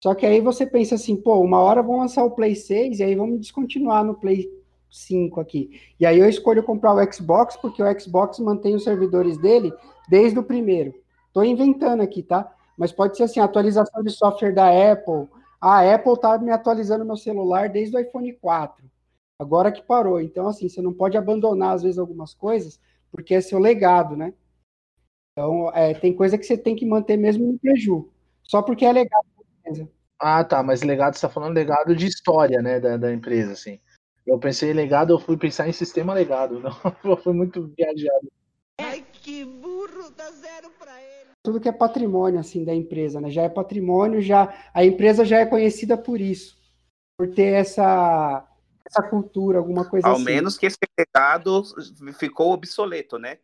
Só 0.01 0.15
que 0.15 0.25
aí 0.25 0.39
você 0.39 0.65
pensa 0.65 0.95
assim, 0.95 1.17
pô, 1.17 1.41
uma 1.41 1.59
hora 1.59 1.83
vão 1.83 1.99
lançar 1.99 2.23
o 2.23 2.31
Play 2.31 2.55
6 2.55 2.99
e 2.99 3.03
aí 3.03 3.15
vamos 3.15 3.41
descontinuar 3.41 4.05
no 4.05 4.15
Play 4.15 4.47
5 4.97 5.39
aqui. 5.39 5.79
E 5.99 6.05
aí 6.05 6.19
eu 6.19 6.27
escolho 6.27 6.63
comprar 6.63 6.93
o 6.93 7.13
Xbox, 7.13 7.55
porque 7.57 7.81
o 7.81 7.99
Xbox 7.99 8.39
mantém 8.39 8.75
os 8.75 8.83
servidores 8.83 9.37
dele 9.37 9.73
desde 10.09 10.39
o 10.39 10.43
primeiro. 10.43 10.93
Estou 11.27 11.43
inventando 11.43 12.01
aqui, 12.01 12.23
tá? 12.23 12.53
Mas 12.77 12.91
pode 12.91 13.17
ser 13.17 13.23
assim, 13.23 13.39
atualização 13.39 14.03
de 14.03 14.11
software 14.11 14.53
da 14.53 14.69
Apple. 14.91 15.27
A 15.59 15.93
Apple 15.93 16.19
tá 16.19 16.37
me 16.37 16.51
atualizando 16.51 17.05
meu 17.05 17.17
celular 17.17 17.69
desde 17.69 17.95
o 17.95 17.99
iPhone 17.99 18.31
4. 18.33 18.85
Agora 19.39 19.71
que 19.71 19.81
parou. 19.81 20.19
Então, 20.19 20.47
assim, 20.47 20.69
você 20.69 20.81
não 20.81 20.93
pode 20.93 21.17
abandonar, 21.17 21.75
às 21.75 21.83
vezes, 21.83 21.99
algumas 21.99 22.33
coisas, 22.33 22.79
porque 23.11 23.35
é 23.35 23.41
seu 23.41 23.59
legado, 23.59 24.15
né? 24.15 24.33
Então, 25.31 25.71
é, 25.73 25.93
tem 25.93 26.15
coisa 26.15 26.37
que 26.37 26.43
você 26.43 26.57
tem 26.57 26.75
que 26.75 26.85
manter 26.85 27.17
mesmo 27.17 27.51
no 27.51 27.59
preju. 27.59 28.09
Só 28.43 28.61
porque 28.61 28.85
é 28.85 28.91
legado 28.91 29.25
da 29.35 29.69
empresa. 29.69 29.89
Ah, 30.19 30.43
tá. 30.43 30.63
Mas 30.63 30.81
legado, 30.81 31.13
você 31.13 31.17
está 31.17 31.29
falando 31.29 31.53
legado 31.53 31.95
de 31.95 32.07
história, 32.07 32.61
né, 32.61 32.79
da, 32.79 32.97
da 32.97 33.13
empresa, 33.13 33.51
assim. 33.53 33.79
Eu 34.27 34.37
pensei 34.37 34.71
em 34.71 34.73
legado, 34.73 35.13
eu 35.13 35.19
fui 35.19 35.37
pensar 35.37 35.69
em 35.69 35.71
sistema 35.71 36.13
legado. 36.13 36.59
Não, 37.01 37.15
foi 37.15 37.33
muito 37.33 37.73
viajado. 37.77 38.29
Ai, 38.77 39.03
que 39.13 39.45
burro, 39.45 40.11
dá 40.11 40.29
zero 40.31 40.69
pra 40.77 41.01
ele. 41.01 41.29
Tudo 41.41 41.61
que 41.61 41.69
é 41.69 41.71
patrimônio, 41.71 42.37
assim, 42.37 42.65
da 42.65 42.75
empresa, 42.75 43.21
né? 43.21 43.31
Já 43.31 43.43
é 43.43 43.49
patrimônio, 43.49 44.21
já 44.21 44.53
a 44.73 44.83
empresa 44.83 45.23
já 45.23 45.39
é 45.39 45.45
conhecida 45.45 45.97
por 45.97 46.19
isso. 46.19 46.57
Por 47.17 47.33
ter 47.33 47.53
essa 47.53 48.45
essa 48.85 49.03
cultura, 49.03 49.57
alguma 49.57 49.89
coisa 49.89 50.07
Ao 50.07 50.13
assim. 50.13 50.21
Ao 50.21 50.25
menos 50.25 50.57
que 50.57 50.65
esse 50.65 50.77
legado 50.97 51.63
ficou 52.17 52.51
obsoleto, 52.51 53.17
né? 53.17 53.39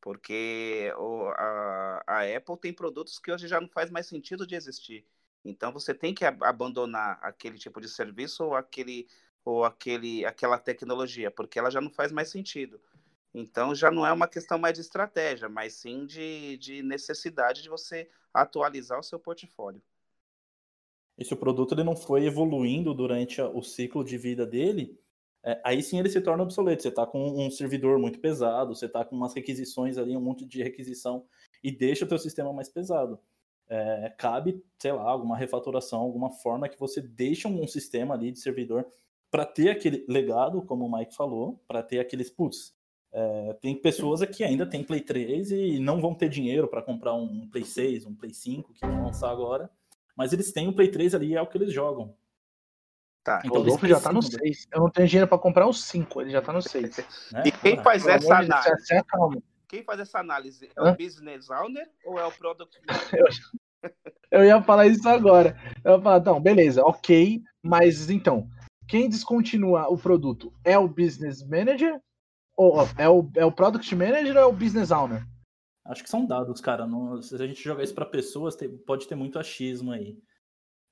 Porque 0.00 0.92
o, 0.98 1.28
a, 1.28 2.02
a 2.06 2.36
Apple 2.36 2.58
tem 2.58 2.72
produtos 2.72 3.18
que 3.18 3.30
hoje 3.30 3.46
já 3.46 3.60
não 3.60 3.68
faz 3.68 3.90
mais 3.90 4.06
sentido 4.06 4.46
de 4.46 4.54
existir. 4.54 5.06
Então 5.44 5.72
você 5.72 5.94
tem 5.94 6.14
que 6.14 6.24
abandonar 6.24 7.18
aquele 7.22 7.58
tipo 7.58 7.80
de 7.80 7.88
serviço 7.88 8.44
ou 8.44 8.54
aquele 8.54 9.06
ou 9.44 9.64
aquele 9.64 10.24
aquela 10.24 10.58
tecnologia, 10.58 11.30
porque 11.30 11.58
ela 11.58 11.70
já 11.70 11.80
não 11.80 11.90
faz 11.90 12.12
mais 12.12 12.30
sentido. 12.30 12.80
Então 13.34 13.74
já 13.74 13.90
não 13.90 14.06
é 14.06 14.12
uma 14.12 14.28
questão 14.28 14.58
mais 14.58 14.74
de 14.74 14.80
estratégia, 14.80 15.48
mas 15.48 15.74
sim 15.74 16.06
de, 16.06 16.56
de 16.58 16.82
necessidade 16.82 17.62
de 17.62 17.68
você 17.68 18.08
atualizar 18.34 18.98
o 18.98 19.02
seu 19.02 19.18
portfólio 19.18 19.82
e 21.22 21.24
se 21.24 21.34
o 21.34 21.36
produto 21.36 21.74
ele 21.74 21.84
não 21.84 21.94
foi 21.94 22.24
evoluindo 22.24 22.94
durante 22.94 23.40
o 23.40 23.62
ciclo 23.62 24.04
de 24.04 24.16
vida 24.16 24.46
dele, 24.46 24.98
é, 25.44 25.60
aí 25.64 25.82
sim 25.82 25.98
ele 25.98 26.08
se 26.08 26.20
torna 26.20 26.42
obsoleto. 26.42 26.82
Você 26.82 26.88
está 26.88 27.06
com 27.06 27.46
um 27.46 27.50
servidor 27.50 27.98
muito 27.98 28.18
pesado, 28.18 28.74
você 28.74 28.86
está 28.86 29.04
com 29.04 29.14
umas 29.14 29.34
requisições 29.34 29.98
ali, 29.98 30.16
um 30.16 30.20
monte 30.20 30.44
de 30.44 30.62
requisição, 30.62 31.24
e 31.62 31.70
deixa 31.70 32.04
o 32.04 32.08
teu 32.08 32.18
sistema 32.18 32.52
mais 32.52 32.68
pesado. 32.68 33.18
É, 33.68 34.12
cabe, 34.18 34.62
sei 34.78 34.92
lá, 34.92 35.04
alguma 35.04 35.36
refatoração, 35.36 36.00
alguma 36.00 36.30
forma 36.30 36.68
que 36.68 36.78
você 36.78 37.00
deixe 37.00 37.46
um 37.46 37.66
sistema 37.66 38.14
ali 38.14 38.32
de 38.32 38.38
servidor 38.38 38.86
para 39.32 39.46
ter 39.46 39.70
aquele 39.70 40.04
legado, 40.06 40.60
como 40.60 40.84
o 40.84 40.92
Mike 40.92 41.16
falou, 41.16 41.58
para 41.66 41.82
ter 41.82 41.98
aqueles, 41.98 42.28
putz, 42.28 42.74
é, 43.10 43.56
tem 43.62 43.74
pessoas 43.74 44.22
que 44.26 44.44
ainda 44.44 44.66
tem 44.66 44.84
Play 44.84 45.00
3 45.00 45.50
e 45.52 45.78
não 45.78 46.02
vão 46.02 46.14
ter 46.14 46.28
dinheiro 46.28 46.68
para 46.68 46.82
comprar 46.82 47.14
um 47.14 47.48
Play 47.48 47.64
6, 47.64 48.04
um 48.04 48.14
Play 48.14 48.34
5 48.34 48.74
que 48.74 48.86
vão 48.86 49.06
lançar 49.06 49.30
agora, 49.30 49.70
mas 50.14 50.34
eles 50.34 50.52
têm 50.52 50.68
o 50.68 50.74
Play 50.74 50.88
3 50.88 51.14
ali, 51.14 51.34
é 51.34 51.40
o 51.40 51.46
que 51.46 51.56
eles 51.56 51.72
jogam. 51.72 52.14
Tá, 53.24 53.40
então, 53.42 53.56
o 53.56 53.58
Rodolfo 53.60 53.86
já 53.86 54.00
tá 54.00 54.12
no 54.12 54.20
6. 54.20 54.68
Eu 54.70 54.80
não 54.80 54.90
tenho 54.90 55.08
dinheiro 55.08 55.28
para 55.28 55.38
comprar 55.38 55.66
o 55.66 55.72
5, 55.72 56.20
ele 56.20 56.30
já 56.30 56.42
tá 56.42 56.52
no 56.52 56.60
6. 56.60 56.96
Né? 57.32 57.44
E 57.46 57.52
quem 57.52 57.82
faz 57.82 58.06
essa 58.06 58.36
análise? 58.36 58.86
Deus, 58.90 59.42
quem 59.66 59.82
faz 59.82 60.00
essa 60.00 60.18
análise? 60.18 60.68
É 60.76 60.80
Hã? 60.80 60.92
o 60.92 60.96
business 60.96 61.48
owner 61.48 61.88
ou 62.04 62.18
é 62.18 62.26
o 62.26 62.32
product 62.32 62.78
eu, 64.30 64.40
eu 64.40 64.44
ia 64.44 64.62
falar 64.62 64.88
isso 64.88 65.08
agora. 65.08 65.56
Eu 65.82 65.96
ia 65.96 66.02
falar, 66.02 66.18
então, 66.18 66.38
beleza, 66.38 66.82
ok, 66.82 67.40
mas 67.62 68.10
então, 68.10 68.50
quem 68.92 69.08
descontinua 69.08 69.88
o 69.88 69.96
produto 69.96 70.52
é 70.62 70.78
o 70.78 70.86
business 70.86 71.42
manager? 71.42 71.98
Ou 72.54 72.74
é 72.98 73.08
o, 73.08 73.26
é 73.36 73.42
o 73.42 73.50
product 73.50 73.96
manager 73.96 74.36
ou 74.36 74.42
é 74.42 74.44
o 74.44 74.52
business 74.52 74.90
owner? 74.90 75.26
Acho 75.86 76.02
que 76.02 76.10
são 76.10 76.26
dados, 76.26 76.60
cara. 76.60 76.86
Não, 76.86 77.22
se 77.22 77.34
a 77.34 77.46
gente 77.46 77.64
jogar 77.64 77.82
isso 77.82 77.94
para 77.94 78.04
pessoas, 78.04 78.54
tem, 78.54 78.68
pode 78.68 79.08
ter 79.08 79.14
muito 79.14 79.38
achismo 79.38 79.92
aí. 79.92 80.18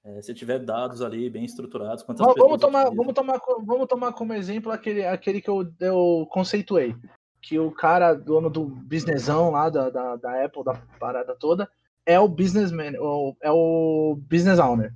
É, 0.02 0.22
se 0.22 0.32
tiver 0.32 0.60
dados 0.60 1.02
ali 1.02 1.28
bem 1.28 1.44
estruturados, 1.44 2.02
quantas 2.02 2.24
vamos, 2.24 2.40
vamos 2.40 2.58
tomar, 2.58 2.84
vamos 2.84 3.12
tomar, 3.12 3.38
vamos 3.66 3.86
tomar 3.86 4.12
como 4.14 4.32
exemplo 4.32 4.72
aquele, 4.72 5.04
aquele 5.04 5.42
que 5.42 5.50
eu, 5.50 5.70
eu 5.78 6.26
conceituei, 6.30 6.96
que 7.42 7.58
o 7.58 7.70
cara 7.70 8.14
dono 8.14 8.48
do 8.48 8.64
businessão 8.64 9.50
lá 9.50 9.68
da, 9.68 9.90
da, 9.90 10.16
da 10.16 10.42
Apple, 10.42 10.64
da 10.64 10.72
parada 10.98 11.36
toda, 11.38 11.70
é 12.06 12.18
o 12.18 12.26
businessman, 12.26 12.94
é 13.42 13.50
o 13.52 14.18
business 14.26 14.58
owner. 14.58 14.94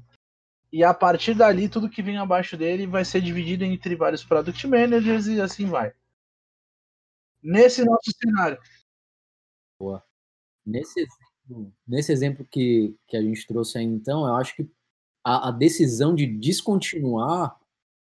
E 0.74 0.82
a 0.82 0.92
partir 0.92 1.34
dali, 1.34 1.68
tudo 1.68 1.88
que 1.88 2.02
vem 2.02 2.18
abaixo 2.18 2.56
dele 2.56 2.84
vai 2.84 3.04
ser 3.04 3.20
dividido 3.20 3.62
entre 3.62 3.94
vários 3.94 4.24
product 4.24 4.66
managers 4.66 5.28
e 5.28 5.40
assim 5.40 5.66
vai. 5.66 5.92
Nesse 7.40 7.84
nosso 7.84 8.10
cenário, 8.20 8.58
Boa. 9.78 10.02
Nesse 10.66 11.06
nesse 11.86 12.10
exemplo 12.10 12.44
que, 12.50 12.96
que 13.06 13.16
a 13.16 13.22
gente 13.22 13.46
trouxe 13.46 13.78
aí, 13.78 13.84
então, 13.84 14.26
eu 14.26 14.34
acho 14.34 14.56
que 14.56 14.68
a, 15.22 15.50
a 15.50 15.52
decisão 15.52 16.12
de 16.12 16.26
descontinuar 16.26 17.56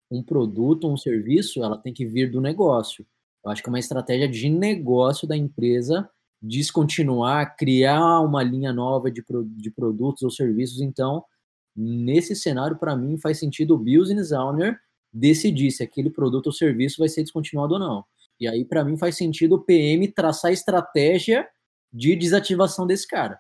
um 0.09 0.23
produto, 0.23 0.87
um 0.87 0.95
serviço, 0.95 1.61
ela 1.61 1.77
tem 1.77 1.93
que 1.93 2.05
vir 2.05 2.31
do 2.31 2.39
negócio. 2.39 3.05
Eu 3.43 3.51
acho 3.51 3.61
que 3.61 3.67
é 3.67 3.73
uma 3.73 3.79
estratégia 3.79 4.29
de 4.29 4.49
negócio 4.49 5.27
da 5.27 5.35
empresa 5.35 6.09
descontinuar, 6.41 7.57
criar 7.57 8.21
uma 8.21 8.41
linha 8.41 8.71
nova 8.71 9.11
de, 9.11 9.21
de 9.57 9.71
produtos 9.71 10.23
ou 10.23 10.31
serviços. 10.31 10.79
Então, 10.79 11.25
nesse 11.75 12.35
cenário, 12.35 12.77
para 12.77 12.95
mim, 12.95 13.17
faz 13.17 13.39
sentido 13.39 13.75
o 13.75 13.77
business 13.77 14.31
owner 14.31 14.79
decidir 15.11 15.71
se 15.71 15.83
aquele 15.83 16.09
produto 16.09 16.47
ou 16.47 16.51
serviço 16.51 16.99
vai 16.99 17.09
ser 17.09 17.23
descontinuado 17.23 17.73
ou 17.73 17.79
não. 17.79 18.05
E 18.39 18.47
aí, 18.47 18.65
para 18.65 18.83
mim, 18.83 18.97
faz 18.97 19.15
sentido 19.15 19.55
o 19.55 19.63
PM 19.63 20.07
traçar 20.09 20.51
estratégia 20.51 21.47
de 21.91 22.15
desativação 22.15 22.85
desse 22.85 23.07
cara. 23.07 23.39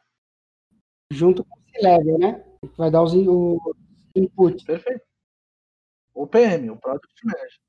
Junto 1.11 1.43
com 1.43 1.59
o 1.59 1.63
C-Level, 1.71 2.17
né? 2.17 2.43
Vai 2.77 2.89
dar 2.89 3.03
os 3.03 3.13
o 3.13 3.59
input. 4.15 4.63
Perfeito. 4.65 5.03
O 6.13 6.25
PM, 6.25 6.69
o 6.69 6.77
Product 6.77 7.25
Manager. 7.25 7.59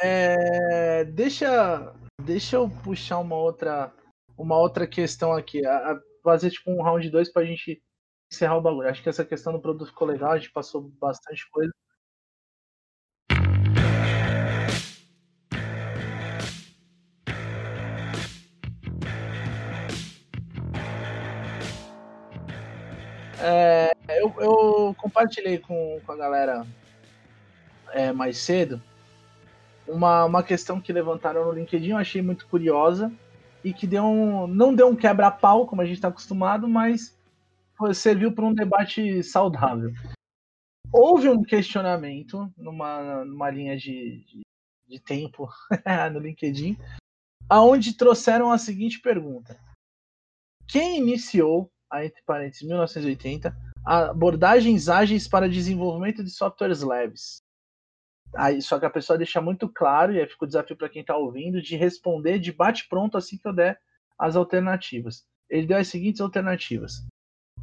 É, 0.00 1.04
deixa, 1.04 1.94
deixa 2.22 2.56
eu 2.56 2.70
puxar 2.70 3.18
uma 3.18 3.36
outra, 3.36 3.92
uma 4.38 4.56
outra 4.56 4.86
questão 4.86 5.32
aqui. 5.32 5.66
A, 5.66 5.92
a 5.92 6.00
fazer 6.22 6.50
tipo 6.50 6.70
um 6.70 6.80
round 6.80 7.10
2 7.10 7.32
para 7.32 7.42
a 7.42 7.44
gente 7.44 7.82
encerrar 8.32 8.56
o 8.56 8.62
bagulho. 8.62 8.88
Acho 8.88 9.02
que 9.02 9.08
essa 9.08 9.24
questão 9.24 9.52
do 9.52 9.60
produto 9.60 9.88
ficou 9.88 10.08
legal, 10.08 10.32
a 10.32 10.38
gente 10.38 10.50
passou 10.50 10.90
bastante 11.00 11.48
coisa. 11.50 11.72
É, 23.44 23.92
eu, 24.08 24.32
eu, 24.38 24.94
compartilhei 24.96 25.58
com, 25.58 26.00
com 26.06 26.12
a 26.12 26.16
galera 26.16 26.64
é, 27.92 28.12
mais 28.12 28.38
cedo 28.38 28.80
uma, 29.86 30.24
uma 30.24 30.42
questão 30.44 30.80
que 30.80 30.92
levantaram 30.92 31.44
no 31.44 31.52
LinkedIn, 31.52 31.90
eu 31.90 31.96
achei 31.96 32.22
muito 32.22 32.46
curiosa 32.46 33.12
e 33.64 33.72
que 33.72 33.84
deu 33.84 34.04
um, 34.04 34.46
não 34.46 34.74
deu 34.74 34.88
um 34.88 34.96
quebra-pau, 34.96 35.66
como 35.66 35.82
a 35.82 35.84
gente 35.84 35.96
está 35.96 36.08
acostumado, 36.08 36.68
mas 36.68 37.16
serviu 37.94 38.34
para 38.34 38.44
um 38.44 38.54
debate 38.54 39.22
saudável. 39.22 39.90
Houve 40.92 41.28
um 41.28 41.42
questionamento 41.42 42.52
numa, 42.56 43.24
numa 43.24 43.50
linha 43.50 43.76
de, 43.76 44.24
de, 44.24 44.40
de 44.86 45.00
tempo 45.00 45.48
no 46.12 46.18
LinkedIn, 46.18 46.76
aonde 47.48 47.96
trouxeram 47.96 48.50
a 48.50 48.58
seguinte 48.58 49.00
pergunta: 49.00 49.58
Quem 50.68 50.98
iniciou 50.98 51.70
entre 52.00 52.22
parênteses, 52.22 52.66
1980, 52.66 53.54
abordagens 53.84 54.88
ágeis 54.88 55.28
para 55.28 55.48
desenvolvimento 55.48 56.22
de 56.22 56.30
softwares 56.30 56.82
leves. 56.82 57.42
Aí, 58.34 58.62
só 58.62 58.78
que 58.78 58.86
a 58.86 58.90
pessoa 58.90 59.18
deixa 59.18 59.40
muito 59.42 59.68
claro, 59.68 60.14
e 60.14 60.20
aí 60.20 60.26
fica 60.26 60.44
o 60.44 60.48
desafio 60.48 60.76
para 60.76 60.88
quem 60.88 61.02
está 61.02 61.16
ouvindo, 61.16 61.60
de 61.60 61.76
responder 61.76 62.38
de 62.38 62.50
bate-pronto 62.50 63.18
assim 63.18 63.36
que 63.36 63.46
eu 63.46 63.52
der 63.52 63.78
as 64.18 64.36
alternativas. 64.36 65.26
Ele 65.50 65.66
deu 65.66 65.76
as 65.76 65.88
seguintes 65.88 66.20
alternativas: 66.20 67.04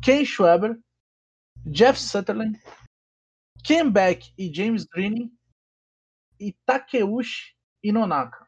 Ken 0.01 0.25
Schwaber, 0.25 0.77
Jeff 1.65 1.99
Sutherland, 1.99 2.59
Ken 3.63 3.89
Beck 3.89 4.31
e 4.37 4.53
James 4.53 4.85
Green 4.85 5.31
e 6.39 6.53
Takeuchi 6.65 7.53
Inonaka. 7.83 8.47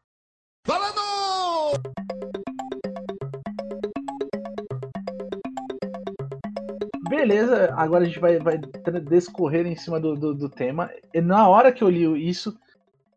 Beleza, 7.10 7.74
agora 7.76 8.04
a 8.04 8.08
gente 8.08 8.20
vai, 8.20 8.39
vai 8.39 8.58
descorrer 8.58 9.66
em 9.66 9.76
cima 9.76 9.99
do, 9.99 10.16
do, 10.16 10.34
do 10.34 10.49
tema. 10.49 10.89
E 11.14 11.20
na 11.20 11.47
hora 11.47 11.72
que 11.72 11.84
eu 11.84 11.89
li 11.89 12.30
isso, 12.30 12.58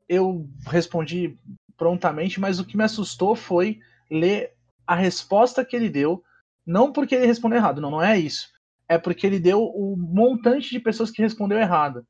eu 0.08 0.48
respondi 0.66 1.38
prontamente, 1.76 2.40
mas 2.40 2.58
o 2.58 2.64
que 2.64 2.76
me 2.76 2.84
assustou 2.84 3.36
foi 3.36 3.80
ler 4.10 4.52
a 4.86 4.94
resposta 4.94 5.64
que 5.64 5.76
ele 5.76 5.88
deu. 5.88 6.22
Não 6.66 6.92
porque 6.92 7.14
ele 7.14 7.26
respondeu 7.26 7.58
errado, 7.58 7.80
não, 7.80 7.90
não 7.90 8.02
é 8.02 8.18
isso. 8.18 8.48
É 8.88 8.98
porque 8.98 9.26
ele 9.26 9.38
deu 9.38 9.62
o 9.62 9.96
montante 9.96 10.70
de 10.70 10.80
pessoas 10.80 11.10
que 11.10 11.22
respondeu 11.22 11.58
errado. 11.58 12.06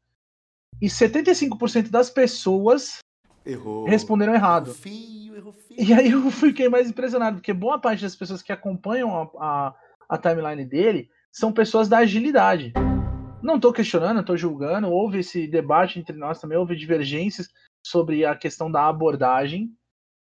E 0.81 0.87
75% 0.87 1.89
das 1.89 2.11
pessoas 2.11 2.99
Errou. 3.45 3.85
responderam 3.85 4.35
errado. 4.35 4.75
Fio, 4.75 5.37
errou 5.37 5.53
fio. 5.53 5.77
E 5.79 5.93
aí 5.93 6.11
eu 6.11 6.31
fiquei 6.31 6.69
mais 6.69 6.89
impressionado, 6.89 7.37
porque 7.37 7.53
boa 7.53 7.79
parte 7.79 8.03
das 8.03 8.17
pessoas 8.17 8.43
que 8.43 8.53
acompanham 8.53 9.11
a, 9.15 9.31
a, 9.39 9.75
a 10.09 10.19
timeline 10.19 10.65
dele 10.65 11.09
são 11.31 11.53
pessoas 11.53 11.89
da 11.89 11.99
agilidade. 11.99 12.73
Não 13.43 13.57
estou 13.57 13.73
questionando, 13.73 14.21
estou 14.21 14.37
julgando. 14.37 14.89
Houve 14.89 15.19
esse 15.19 15.47
debate 15.47 15.99
entre 15.99 16.17
nós 16.17 16.41
também, 16.41 16.57
houve 16.57 16.77
divergências 16.77 17.49
sobre 17.85 18.25
a 18.25 18.35
questão 18.35 18.71
da 18.71 18.89
abordagem, 18.89 19.71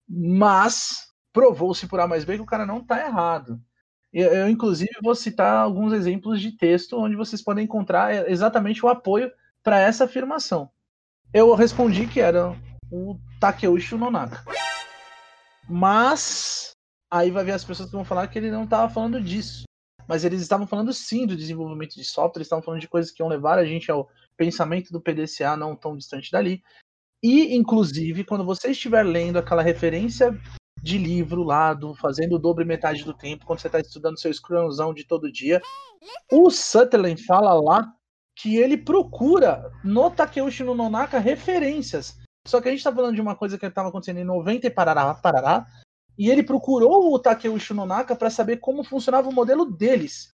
mas 0.07 1.09
provou-se 1.33 1.87
por 1.87 2.01
A 2.01 2.07
mais 2.07 2.25
B 2.25 2.37
que 2.37 2.43
o 2.43 2.47
cara 2.47 2.67
não 2.67 2.79
está 2.79 3.01
errado. 3.07 3.61
Eu, 4.13 4.33
eu, 4.33 4.49
inclusive, 4.49 4.91
vou 5.03 5.15
citar 5.15 5.57
alguns 5.57 5.93
exemplos 5.93 6.41
de 6.41 6.53
texto 6.53 6.99
onde 6.99 7.17
vocês 7.17 7.43
podem 7.43 7.65
encontrar 7.65 8.29
exatamente 8.31 8.85
o 8.85 8.89
apoio 8.89 9.31
para 9.63 9.79
essa 9.81 10.05
afirmação. 10.05 10.71
Eu 11.33 11.55
respondi 11.55 12.07
que 12.07 12.21
era 12.21 12.57
o 12.91 13.19
Takeuchi 13.39 13.95
Nonaka. 13.95 14.43
Mas 15.69 16.71
aí 17.11 17.31
vai 17.31 17.45
ver 17.45 17.53
as 17.53 17.65
pessoas 17.65 17.91
que 17.91 17.97
vão 17.97 18.05
falar 18.05 18.27
que 18.29 18.39
ele 18.39 18.51
não 18.51 18.65
estava 18.65 18.93
falando 18.93 19.21
disso. 19.21 19.65
Mas 20.07 20.25
eles 20.25 20.41
estavam 20.41 20.67
falando 20.67 20.91
sim 20.93 21.27
do 21.27 21.37
desenvolvimento 21.37 21.95
de 21.95 22.05
software, 22.05 22.39
eles 22.39 22.47
estavam 22.47 22.63
falando 22.63 22.81
de 22.81 22.89
coisas 22.89 23.11
que 23.11 23.23
iam 23.23 23.29
levar 23.29 23.59
a 23.59 23.65
gente 23.65 23.91
ao 23.91 24.09
pensamento 24.39 24.91
do 24.91 25.03
PDCA 25.03 25.55
não 25.55 25.77
tão 25.77 25.95
distante 25.95 26.33
dali. 26.33 26.63
E, 27.23 27.55
inclusive, 27.55 28.25
quando 28.25 28.45
você 28.45 28.71
estiver 28.71 29.03
lendo 29.03 29.39
aquela 29.39 29.63
referência 29.63 30.33
de 30.83 30.99
livro 30.99 31.43
lá, 31.43 31.75
do 31.75 31.95
fazendo 31.95 32.37
o 32.37 32.39
dobro 32.39 32.63
e 32.63 32.67
metade 32.67 33.05
do 33.05 33.15
tempo, 33.15 33.47
quando 33.47 33.61
você 33.61 33.69
está 33.69 33.81
estudando 33.81 34.19
seu 34.19 34.33
Scrumzão 34.33 34.95
de 34.95 35.05
todo 35.05 35.33
dia, 35.33 35.61
o 36.31 36.51
Sutherland 36.51 37.23
fala 37.25 37.53
lá 37.55 37.93
que 38.37 38.57
ele 38.57 38.77
procura 38.77 39.71
no 39.83 40.11
Takeuchi 40.11 40.63
no 40.63 40.75
Nonaka 40.75 41.19
referências. 41.19 42.17
Só 42.47 42.61
que 42.61 42.69
a 42.69 42.71
gente 42.71 42.81
está 42.81 42.93
falando 42.93 43.15
de 43.15 43.21
uma 43.21 43.35
coisa 43.35 43.59
que 43.59 43.67
estava 43.67 43.89
acontecendo 43.89 44.21
em 44.21 44.25
90 44.25 44.67
e 44.67 44.71
parará, 44.71 45.13
parará, 45.15 45.67
e 46.17 46.31
ele 46.31 46.43
procurou 46.43 47.13
o 47.13 47.19
Takeuchi 47.19 47.75
Nonaka 47.75 48.17
para 48.17 48.31
saber 48.31 48.59
como 48.59 48.85
funcionava 48.85 49.29
o 49.29 49.33
modelo 49.33 49.65
deles, 49.65 50.33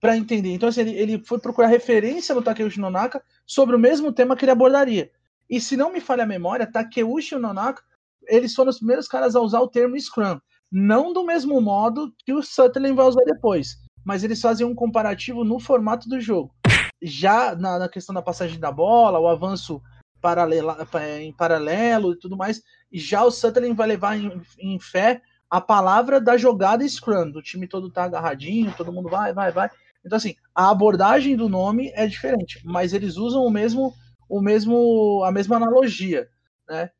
para 0.00 0.16
entender. 0.16 0.52
Então, 0.52 0.68
assim, 0.68 0.80
ele, 0.80 0.92
ele 0.92 1.24
foi 1.24 1.38
procurar 1.38 1.68
referência 1.68 2.34
no 2.34 2.42
Takeuchi 2.42 2.80
Nonaka 2.80 3.22
sobre 3.46 3.76
o 3.76 3.78
mesmo 3.78 4.12
tema 4.12 4.34
que 4.34 4.44
ele 4.44 4.52
abordaria. 4.52 5.10
E 5.48 5.60
se 5.60 5.76
não 5.76 5.92
me 5.92 6.00
falha 6.00 6.24
a 6.24 6.26
memória, 6.26 6.70
Takeuchi 6.70 7.36
Nonaka, 7.36 7.82
eles 8.28 8.54
foram 8.54 8.70
os 8.70 8.78
primeiros 8.78 9.08
caras 9.08 9.34
a 9.34 9.40
usar 9.40 9.60
o 9.60 9.68
termo 9.68 9.98
Scrum. 10.00 10.38
Não 10.70 11.12
do 11.12 11.24
mesmo 11.24 11.60
modo 11.60 12.12
que 12.24 12.32
o 12.32 12.42
Sutherland 12.42 12.96
vai 12.96 13.06
usar 13.06 13.24
depois, 13.24 13.76
mas 14.04 14.24
eles 14.24 14.40
fazem 14.40 14.66
um 14.66 14.74
comparativo 14.74 15.44
no 15.44 15.58
formato 15.58 16.08
do 16.08 16.20
jogo. 16.20 16.54
Já 17.02 17.54
na, 17.54 17.78
na 17.78 17.88
questão 17.88 18.14
da 18.14 18.22
passagem 18.22 18.58
da 18.58 18.72
bola, 18.72 19.18
o 19.18 19.28
avanço 19.28 19.82
paralela, 20.20 20.86
em 21.20 21.32
paralelo 21.32 22.12
e 22.12 22.18
tudo 22.18 22.36
mais, 22.36 22.62
já 22.92 23.24
o 23.24 23.30
Sutherland 23.30 23.74
vai 23.74 23.88
levar 23.88 24.16
em, 24.16 24.40
em 24.58 24.78
fé 24.78 25.20
a 25.50 25.60
palavra 25.60 26.20
da 26.20 26.36
jogada 26.36 26.88
Scrum, 26.88 27.30
do 27.30 27.42
time 27.42 27.66
todo 27.66 27.90
tá 27.90 28.04
agarradinho, 28.04 28.72
todo 28.76 28.92
mundo 28.92 29.10
vai, 29.10 29.34
vai, 29.34 29.52
vai. 29.52 29.68
Então, 30.04 30.16
assim, 30.16 30.34
a 30.54 30.70
abordagem 30.70 31.36
do 31.36 31.48
nome 31.48 31.92
é 31.94 32.06
diferente, 32.06 32.60
mas 32.64 32.92
eles 32.92 33.16
usam 33.16 33.44
o 33.44 33.50
mesmo 33.50 33.92
o 34.32 34.40
mesmo, 34.40 35.22
a 35.24 35.30
mesma 35.30 35.56
analogia, 35.56 36.26
né? 36.66 36.90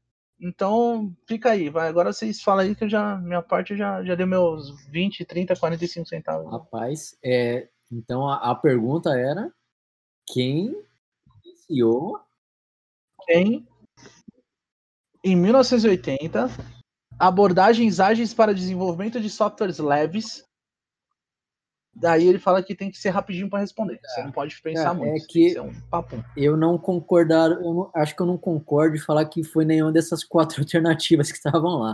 Então, 0.43 1.15
fica 1.25 1.53
aí. 1.53 1.71
Vai, 1.71 1.87
agora 1.87 2.13
vocês 2.13 2.43
falam 2.43 2.65
aí 2.65 2.75
que 2.75 2.83
eu 2.83 2.89
já, 2.89 3.17
minha 3.19 3.41
parte 3.41 3.77
já, 3.77 4.03
já 4.03 4.17
deu 4.17 4.27
meus 4.27 4.85
20, 4.89 5.25
30, 5.25 5.55
45 5.55 6.09
centavos. 6.09 6.51
Rapaz, 6.51 7.17
é, 7.25 7.69
então 7.93 8.29
a, 8.29 8.51
a 8.51 8.55
pergunta 8.57 9.17
era 9.17 9.53
quem 10.27 10.75
iniciou 11.45 12.21
quem 13.25 13.65
em 15.25 15.37
1980 15.37 16.49
abordagens 17.17 18.01
ágeis 18.01 18.35
para 18.35 18.53
desenvolvimento 18.53 19.21
de 19.21 19.31
softwares 19.31 19.79
leves 19.79 20.45
Daí 21.95 22.27
ele 22.27 22.39
fala 22.39 22.63
que 22.63 22.75
tem 22.75 22.91
que 22.91 22.99
ser 22.99 23.11
rapidinho 23.11 23.51
para 23.51 23.59
responder. 23.61 24.01
Você 24.03 24.21
É. 24.21 24.25
não 24.25 24.33
pode 24.33 24.61
pensar 24.63 24.95
É, 24.95 24.99
muito. 24.99 25.23
é 25.23 25.27
que- 25.27 25.51
ser 25.51 25.61
um 25.61 25.73
papo. 25.91 26.25
Eu 26.37 26.57
não 26.57 26.79
concordar, 26.79 27.51
eu 27.51 27.75
não- 27.75 27.91
acho 27.95 28.17
que 28.17 28.23
eu 28.23 28.27
não 28.27 28.39
concordo 28.39 28.97
de 28.97 29.03
falar 29.05 29.25
que 29.27 29.45
foi 29.45 29.65
nenhuma 29.65 29.93
dessas 29.93 30.25
quatro 30.25 30.57
alternativas 30.67 31.31
que 31.31 31.37
estavam 31.37 31.79
lá. 31.81 31.93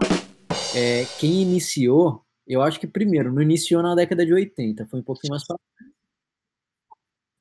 É, 0.76 1.04
quem 1.18 1.42
iniciou, 1.42 2.22
eu 2.46 2.62
acho 2.62 2.78
que 2.78 2.86
primeiro, 2.86 3.32
não 3.32 3.42
iniciou 3.42 3.82
na 3.82 3.94
década 3.94 4.24
de 4.24 4.32
80, 4.32 4.86
foi 4.86 5.00
um 5.00 5.04
pouquinho 5.04 5.32
mais 5.32 5.44
pra 5.46 5.56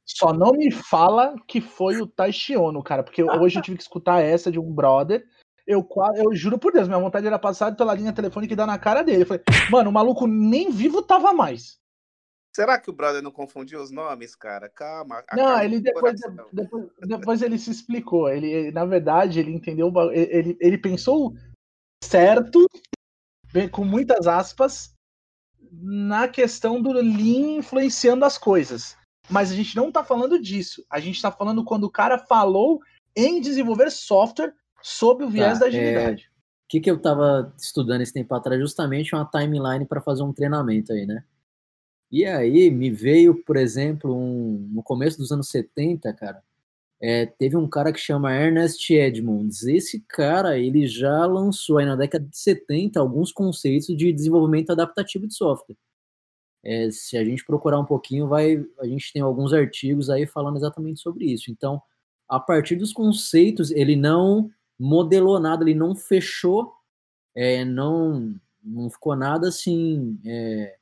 Só 0.06 0.32
não 0.34 0.52
me 0.54 0.72
fala 0.72 1.36
que 1.48 1.60
foi 1.60 2.02
o 2.02 2.08
Taishi 2.08 2.56
Ono, 2.56 2.82
cara, 2.82 3.04
porque 3.04 3.22
hoje 3.24 3.60
eu 3.60 3.62
tive 3.62 3.76
que 3.78 3.84
escutar 3.84 4.22
essa 4.22 4.50
de 4.52 4.58
um 4.58 4.72
brother. 4.74 5.24
Eu, 5.68 5.86
eu 6.16 6.34
juro 6.34 6.58
por 6.58 6.72
Deus, 6.72 6.88
minha 6.88 7.00
vontade 7.00 7.28
era 7.28 7.38
passar 7.38 7.76
pela 7.76 7.94
linha 7.94 8.14
telefônica 8.14 8.54
e 8.54 8.56
dar 8.56 8.66
na 8.66 8.80
cara 8.80 9.02
dele. 9.04 9.24
Eu 9.24 9.26
falei, 9.28 9.44
mano, 9.70 9.90
o 9.90 9.94
maluco 9.94 10.26
nem 10.26 10.72
vivo 10.72 11.02
tava 11.02 11.34
mais. 11.34 11.78
Será 12.58 12.80
que 12.80 12.90
o 12.90 12.94
brother 12.94 13.22
não 13.22 13.30
confundiu 13.30 13.80
os 13.80 13.92
nomes, 13.92 14.34
cara? 14.34 14.68
Calma. 14.68 15.24
Não, 15.34 15.62
ele 15.62 15.80
depois, 15.80 16.20
coração. 16.20 16.48
depois, 16.52 16.90
depois 17.02 17.42
ele 17.44 17.60
se 17.60 17.70
explicou. 17.70 18.28
Ele, 18.28 18.52
ele- 18.52 18.72
na 18.72 18.84
verdade, 18.84 19.40
ele 19.40 19.52
entendeu. 19.52 19.94
Ele, 20.12 20.58
ele, 20.60 20.76
pensou 20.80 21.36
certo, 22.04 22.66
bem, 23.54 23.70
com 23.70 23.86
muitas 23.86 24.26
aspas, 24.26 24.92
na 25.72 26.28
questão 26.28 26.82
do 26.82 26.94
Lean 26.94 27.60
influenciando 27.60 28.26
as 28.26 28.40
coisas. 28.40 28.98
Mas 29.30 29.52
a 29.52 29.56
gente 29.56 29.76
não 29.76 29.92
tá 29.92 30.04
falando 30.04 30.42
disso. 30.42 30.84
A 30.90 31.00
gente 31.00 31.22
tá 31.22 31.32
falando 31.32 31.64
quando 31.64 31.84
o 31.84 31.92
cara 31.92 32.18
falou 32.18 32.82
em 33.16 33.40
desenvolver 33.40 33.92
software 33.92 34.56
sob 34.82 35.24
o 35.24 35.30
viés 35.30 35.60
Tá, 35.60 35.66
da 35.66 35.66
agilidade. 35.68 36.28
O 36.66 36.70
que, 36.70 36.80
que 36.80 36.90
eu 36.90 37.00
tava 37.00 37.54
estudando 37.56 38.02
esse 38.02 38.14
tempo 38.14 38.34
atrás? 38.34 38.60
Justamente 38.60 39.14
uma 39.14 39.30
timeline 39.30 39.86
para 39.86 40.02
fazer 40.02 40.24
um 40.24 40.34
treinamento 40.34 40.92
aí, 40.92 41.06
né? 41.06 41.24
E 42.12 42.26
aí 42.26 42.70
me 42.72 42.90
veio, 42.90 43.44
por 43.44 43.58
exemplo, 43.58 44.16
um- 44.16 44.70
no 44.72 44.82
começo 44.84 45.18
dos 45.18 45.32
anos 45.32 45.50
70, 45.50 46.14
cara, 46.14 46.42
é, 47.02 47.26
teve 47.28 47.58
um 47.58 47.68
cara 47.70 47.94
que 47.94 48.00
chama 48.00 48.34
Ernest 48.36 48.92
Edmonds. 48.94 49.64
Esse 49.66 50.02
cara, 50.10 50.58
ele 50.60 50.88
já 50.88 51.26
lançou 51.26 51.78
aí 51.80 51.86
na 51.86 51.96
década 51.96 52.26
de 52.26 52.38
70 52.38 53.00
alguns 53.00 53.32
conceitos 53.32 53.88
de 53.98 54.14
desenvolvimento 54.14 54.72
adaptativo 54.72 55.28
de 55.28 55.36
software. 55.36 55.78
É, 56.64 56.92
se 56.92 57.18
a 57.18 57.24
gente 57.26 57.46
procurar 57.46 57.80
um 57.80 57.86
pouquinho, 57.86 58.28
vai, 58.28 58.64
a 58.80 58.86
gente 58.88 59.14
tem 59.14 59.22
alguns 59.22 59.54
artigos 59.54 60.10
aí 60.10 60.28
falando 60.28 60.58
exatamente 60.58 61.00
sobre 61.02 61.26
isso. 61.32 61.52
Então, 61.52 61.82
a 62.30 62.40
partir 62.40 62.76
dos 62.76 62.94
conceitos, 62.94 63.72
ele 63.72 63.96
não 63.96 64.50
modelou 64.80 65.40
nada, 65.40 65.64
ele 65.64 65.76
não 65.76 65.96
fechou, 65.96 66.74
é, 67.36 67.66
não, 67.66 68.36
não 68.64 68.90
ficou 68.90 69.16
nada 69.16 69.50
assim 69.50 70.20
é, 70.26 70.77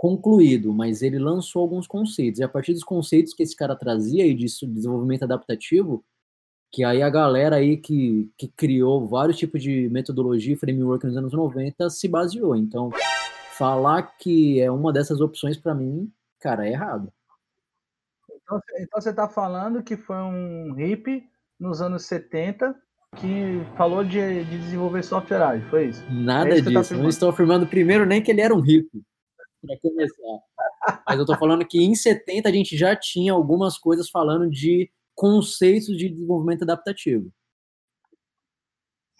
concluído, 0.00 0.72
mas 0.72 1.02
ele 1.02 1.18
lançou 1.18 1.60
alguns 1.60 1.86
conceitos. 1.86 2.40
E 2.40 2.42
a 2.42 2.48
partir 2.48 2.72
dos 2.72 2.82
conceitos 2.82 3.34
que 3.34 3.42
esse 3.42 3.54
cara 3.54 3.76
trazia 3.76 4.24
aí 4.24 4.32
de 4.32 4.46
desenvolvimento 4.46 5.24
adaptativo, 5.24 6.02
que 6.72 6.82
aí 6.82 7.02
a 7.02 7.10
galera 7.10 7.56
aí 7.56 7.76
que, 7.76 8.32
que 8.38 8.48
criou 8.48 9.06
vários 9.06 9.36
tipos 9.36 9.62
de 9.62 9.90
metodologia 9.90 10.54
e 10.54 10.56
framework 10.56 11.04
nos 11.04 11.18
anos 11.18 11.34
90 11.34 11.90
se 11.90 12.08
baseou. 12.08 12.56
Então, 12.56 12.88
falar 13.58 14.16
que 14.16 14.58
é 14.58 14.70
uma 14.70 14.90
dessas 14.90 15.20
opções 15.20 15.58
para 15.58 15.74
mim, 15.74 16.10
cara, 16.40 16.66
é 16.66 16.72
errado. 16.72 17.12
Então, 18.42 18.58
então 18.78 19.02
você 19.02 19.12
tá 19.12 19.28
falando 19.28 19.82
que 19.82 19.98
foi 19.98 20.16
um 20.16 20.72
hippie 20.72 21.24
nos 21.58 21.82
anos 21.82 22.06
70 22.06 22.74
que 23.18 23.60
falou 23.76 24.02
de, 24.02 24.44
de 24.44 24.58
desenvolver 24.60 25.02
software 25.02 25.42
ágil, 25.42 25.68
foi 25.68 25.88
isso? 25.88 26.02
Nada 26.10 26.48
É 26.48 26.54
isso 26.54 26.64
tô 26.64 26.70
disso. 26.70 26.72
não 26.72 26.80
afirmando. 26.80 27.08
estou 27.10 27.28
afirmando 27.28 27.66
primeiro 27.66 28.06
nem 28.06 28.22
que 28.22 28.30
ele 28.30 28.40
era 28.40 28.54
um 28.54 28.60
hippie, 28.60 29.02
para 29.66 29.78
começar. 29.80 31.02
Mas 31.06 31.16
eu 31.16 31.22
estou 31.22 31.38
falando 31.38 31.66
que 31.66 31.78
em 31.82 31.94
70 31.94 32.48
a 32.48 32.52
gente 32.52 32.76
já 32.76 32.96
tinha 32.96 33.32
algumas 33.32 33.78
coisas 33.78 34.08
falando 34.08 34.48
de 34.50 34.90
conceitos 35.14 35.96
de 35.96 36.08
desenvolvimento 36.08 36.62
adaptativo. 36.62 37.30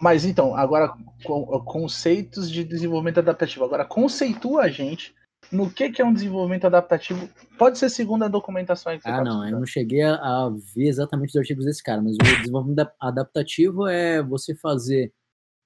Mas 0.01 0.25
então, 0.25 0.57
agora 0.57 0.95
co- 1.25 1.63
conceitos 1.65 2.51
de 2.51 2.65
desenvolvimento 2.65 3.19
adaptativo. 3.19 3.65
Agora 3.65 3.85
conceitua 3.85 4.63
a 4.63 4.69
gente 4.69 5.15
no 5.53 5.71
que, 5.71 5.91
que 5.91 6.01
é 6.01 6.05
um 6.05 6.13
desenvolvimento 6.13 6.65
adaptativo. 6.67 7.29
Pode 7.59 7.79
ser 7.79 7.91
segundo 7.91 8.25
a 8.25 8.29
documentação 8.29 8.97
que 8.97 9.03
você 9.03 9.09
Ah, 9.11 9.19
tá 9.19 9.25
não, 9.25 9.47
eu 9.47 9.59
não 9.59 9.67
cheguei 9.67 10.03
a, 10.03 10.51
ver 10.75 10.89
exatamente 10.89 11.31
os 11.31 11.37
artigos 11.37 11.67
desse 11.67 11.83
cara, 11.83 12.01
mas 12.01 12.15
o 12.15 12.39
desenvolvimento 12.41 12.77
da- 12.77 12.95
adaptativo 12.99 13.87
é 13.87 14.23
você 14.23 14.55
fazer, 14.55 15.13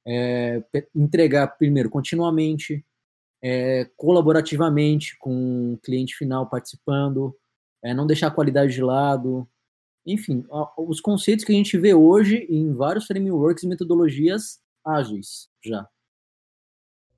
é, 0.07 0.63
entregar 0.95 1.47
primeiro 1.57 1.89
continuamente, 1.89 2.85
é, 3.47 3.85
colaborativamente 3.95 5.19
com 5.19 5.75
o 5.75 5.79
cliente 5.79 6.17
final 6.17 6.49
participando, 6.49 7.37
é, 7.83 7.93
não 7.93 8.07
deixar 8.07 8.29
a 8.29 8.35
qualidade 8.35 8.73
de 8.73 8.83
lado, 8.83 9.47
enfim, 10.07 10.47
os 10.79 10.99
conceitos 10.99 11.45
que 11.45 11.53
a 11.53 11.55
gente 11.55 11.77
vê 11.77 11.93
hoje 11.93 12.47
em 12.49 12.73
vários 12.73 13.05
frameworks 13.05 13.63
e 13.63 13.69
metodologias 13.69 14.63
ágeis 14.83 15.51
já. 15.63 15.87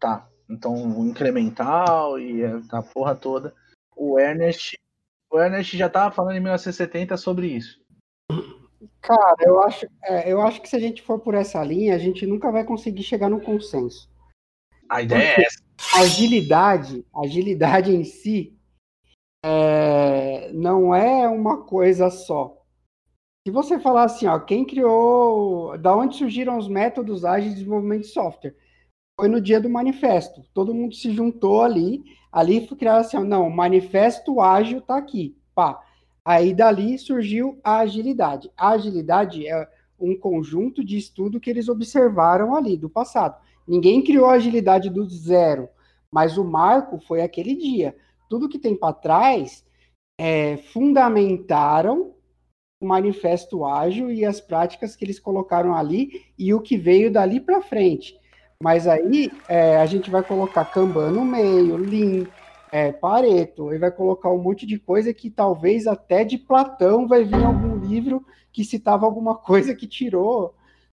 Tá. 0.00 0.28
Então, 0.50 0.98
o 0.98 1.06
incremental 1.06 2.18
e 2.18 2.44
a 2.44 2.82
porra 2.82 3.14
toda. 3.14 3.54
O 3.96 4.18
Ernest, 4.18 4.76
o 5.30 5.38
Ernest 5.38 5.76
já 5.76 5.88
tava 5.88 6.12
falando 6.12 6.36
em 6.36 6.40
1970 6.40 7.16
sobre 7.16 7.48
isso. 7.48 7.80
Cara, 9.00 9.36
eu 9.40 9.62
acho, 9.62 9.86
é, 10.02 10.32
eu 10.32 10.40
acho 10.40 10.60
que 10.60 10.68
se 10.68 10.74
a 10.74 10.80
gente 10.80 11.02
for 11.02 11.20
por 11.20 11.34
essa 11.34 11.62
linha, 11.62 11.94
a 11.94 11.98
gente 11.98 12.26
nunca 12.26 12.50
vai 12.50 12.64
conseguir 12.64 13.04
chegar 13.04 13.28
no 13.28 13.40
consenso. 13.40 14.10
A 14.88 15.02
ideia 15.02 15.22
é 15.22 15.44
essa. 15.44 15.65
Agilidade, 15.94 17.04
agilidade 17.14 17.94
em 17.94 18.04
si, 18.04 18.56
é, 19.44 20.50
não 20.52 20.94
é 20.94 21.28
uma 21.28 21.62
coisa 21.62 22.10
só. 22.10 22.56
Se 23.46 23.52
você 23.52 23.78
falar 23.78 24.04
assim, 24.04 24.26
ó, 24.26 24.40
quem 24.40 24.64
criou, 24.64 25.78
da 25.78 25.94
onde 25.94 26.16
surgiram 26.16 26.58
os 26.58 26.66
métodos 26.66 27.24
ágeis 27.24 27.50
de 27.50 27.58
desenvolvimento 27.60 28.02
de 28.02 28.08
software? 28.08 28.56
Foi 29.18 29.28
no 29.28 29.40
dia 29.40 29.60
do 29.60 29.70
manifesto. 29.70 30.42
Todo 30.52 30.74
mundo 30.74 30.94
se 30.94 31.12
juntou 31.12 31.62
ali, 31.62 32.02
ali 32.32 32.66
foi 32.66 32.76
criado 32.76 33.00
assim, 33.00 33.16
ó, 33.16 33.24
não, 33.24 33.48
manifesto 33.48 34.40
ágil 34.40 34.80
tá 34.80 34.96
aqui, 34.96 35.36
pá. 35.54 35.80
Aí 36.24 36.52
dali 36.52 36.98
surgiu 36.98 37.60
a 37.62 37.78
agilidade. 37.78 38.50
A 38.56 38.70
agilidade 38.70 39.46
é 39.46 39.68
um 39.98 40.18
conjunto 40.18 40.84
de 40.84 40.96
estudo 40.96 41.38
que 41.38 41.48
eles 41.48 41.68
observaram 41.68 42.54
ali 42.54 42.76
do 42.76 42.90
passado. 42.90 43.40
Ninguém 43.66 44.02
criou 44.02 44.26
a 44.26 44.34
agilidade 44.34 44.88
do 44.90 45.08
zero, 45.08 45.68
mas 46.10 46.38
o 46.38 46.44
marco 46.44 46.98
foi 46.98 47.20
aquele 47.22 47.54
dia. 47.54 47.96
Tudo 48.28 48.48
que 48.48 48.58
tem 48.58 48.76
para 48.76 48.92
trás 48.92 49.64
é, 50.18 50.56
fundamentaram 50.56 52.14
o 52.80 52.86
manifesto 52.86 53.64
ágil 53.64 54.10
e 54.10 54.24
as 54.24 54.40
práticas 54.40 54.94
que 54.94 55.04
eles 55.04 55.18
colocaram 55.18 55.74
ali 55.74 56.24
e 56.38 56.52
o 56.52 56.60
que 56.60 56.76
veio 56.76 57.10
dali 57.10 57.40
para 57.40 57.62
frente. 57.62 58.18
Mas 58.62 58.86
aí 58.86 59.30
é, 59.48 59.76
a 59.76 59.86
gente 59.86 60.10
vai 60.10 60.22
colocar 60.22 60.64
Kanban 60.64 61.10
no 61.10 61.24
meio, 61.24 61.76
Lean, 61.76 62.26
é, 62.72 62.92
Pareto, 62.92 63.72
e 63.72 63.78
vai 63.78 63.90
colocar 63.90 64.30
um 64.30 64.42
monte 64.42 64.66
de 64.66 64.78
coisa 64.78 65.12
que 65.12 65.30
talvez 65.30 65.86
até 65.86 66.24
de 66.24 66.38
Platão 66.38 67.06
vai 67.06 67.24
vir 67.24 67.44
algum 67.44 67.76
livro 67.76 68.24
que 68.52 68.64
citava 68.64 69.04
alguma 69.04 69.34
coisa 69.40 69.74
que 69.74 69.86
tirou, 69.86 70.54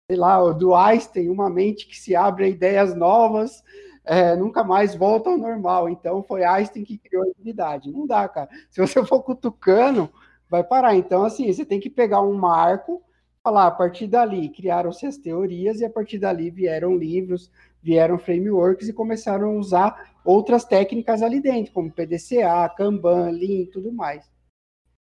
sei 0.09 0.17
lá, 0.17 0.51
do 0.51 0.73
Einstein, 0.73 1.29
uma 1.29 1.51
mente 1.51 1.85
que 1.85 1.95
se 1.95 2.15
abre 2.15 2.45
a 2.45 2.47
ideias 2.47 2.95
novas, 2.95 3.63
é, 4.03 4.35
nunca 4.35 4.63
mais 4.63 4.95
volta 4.95 5.29
ao 5.29 5.37
normal. 5.37 5.87
Então 5.87 6.23
foi 6.23 6.43
Einstein 6.43 6.83
que 6.83 6.97
criou 6.97 7.23
a 7.23 7.27
agilidade. 7.27 7.91
Não 7.91 8.07
dá, 8.07 8.27
cara. 8.27 8.49
Se 8.71 8.81
você 8.81 9.05
for 9.05 9.21
cutucando, 9.21 10.09
vai 10.49 10.63
parar. 10.63 10.95
Então, 10.95 11.23
assim, 11.23 11.53
você 11.53 11.63
tem 11.63 11.79
que 11.79 11.91
pegar 11.91 12.21
um 12.21 12.33
marco, 12.33 13.03
falar, 13.43 13.67
a 13.67 13.71
partir 13.71 14.07
dali 14.07 14.49
criaram-se 14.49 15.05
as 15.05 15.15
teorias 15.15 15.79
e 15.79 15.85
a 15.85 15.89
partir 15.91 16.17
dali 16.17 16.49
vieram 16.49 16.97
livros, 16.97 17.51
vieram 17.79 18.17
frameworks 18.17 18.89
e 18.89 18.93
começaram 18.93 19.49
a 19.49 19.59
usar 19.59 20.11
outras 20.25 20.65
técnicas 20.65 21.21
ali 21.21 21.39
dentro, 21.39 21.71
como 21.71 21.91
PDCA, 21.91 22.67
Kanban, 22.75 23.29
Lean 23.29 23.61
e 23.61 23.67
tudo 23.67 23.91
mais. 23.91 24.27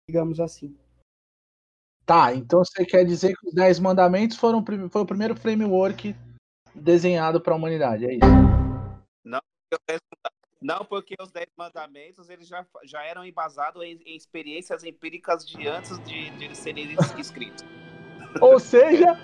Digamos 0.06 0.38
assim. 0.38 0.76
Tá, 2.12 2.34
então 2.34 2.62
você 2.62 2.84
quer 2.84 3.06
dizer 3.06 3.34
que 3.34 3.48
os 3.48 3.54
10 3.54 3.80
mandamentos 3.80 4.36
foram, 4.36 4.62
foi 4.90 5.00
o 5.00 5.06
primeiro 5.06 5.34
framework 5.34 6.14
desenhado 6.74 7.40
para 7.40 7.54
a 7.54 7.56
humanidade, 7.56 8.04
é 8.04 8.12
isso? 8.16 8.26
Não, 9.24 9.40
porque 9.40 9.72
os 9.72 9.80
dez 9.88 10.00
manda- 10.10 10.32
não, 10.60 10.84
porque 10.84 11.14
os 11.18 11.30
Dez 11.30 11.46
Mandamentos 11.56 12.28
eles 12.28 12.46
já, 12.46 12.66
já 12.84 13.02
eram 13.02 13.24
embasados 13.24 13.82
em, 13.82 13.98
em 14.04 14.14
experiências 14.14 14.84
empíricas 14.84 15.46
de 15.46 15.66
antes 15.66 15.98
de, 16.04 16.28
de 16.32 16.44
eles 16.44 16.58
serem 16.58 16.92
es- 16.92 17.18
escritos. 17.18 17.64
Ou 18.42 18.60
seja, 18.60 19.18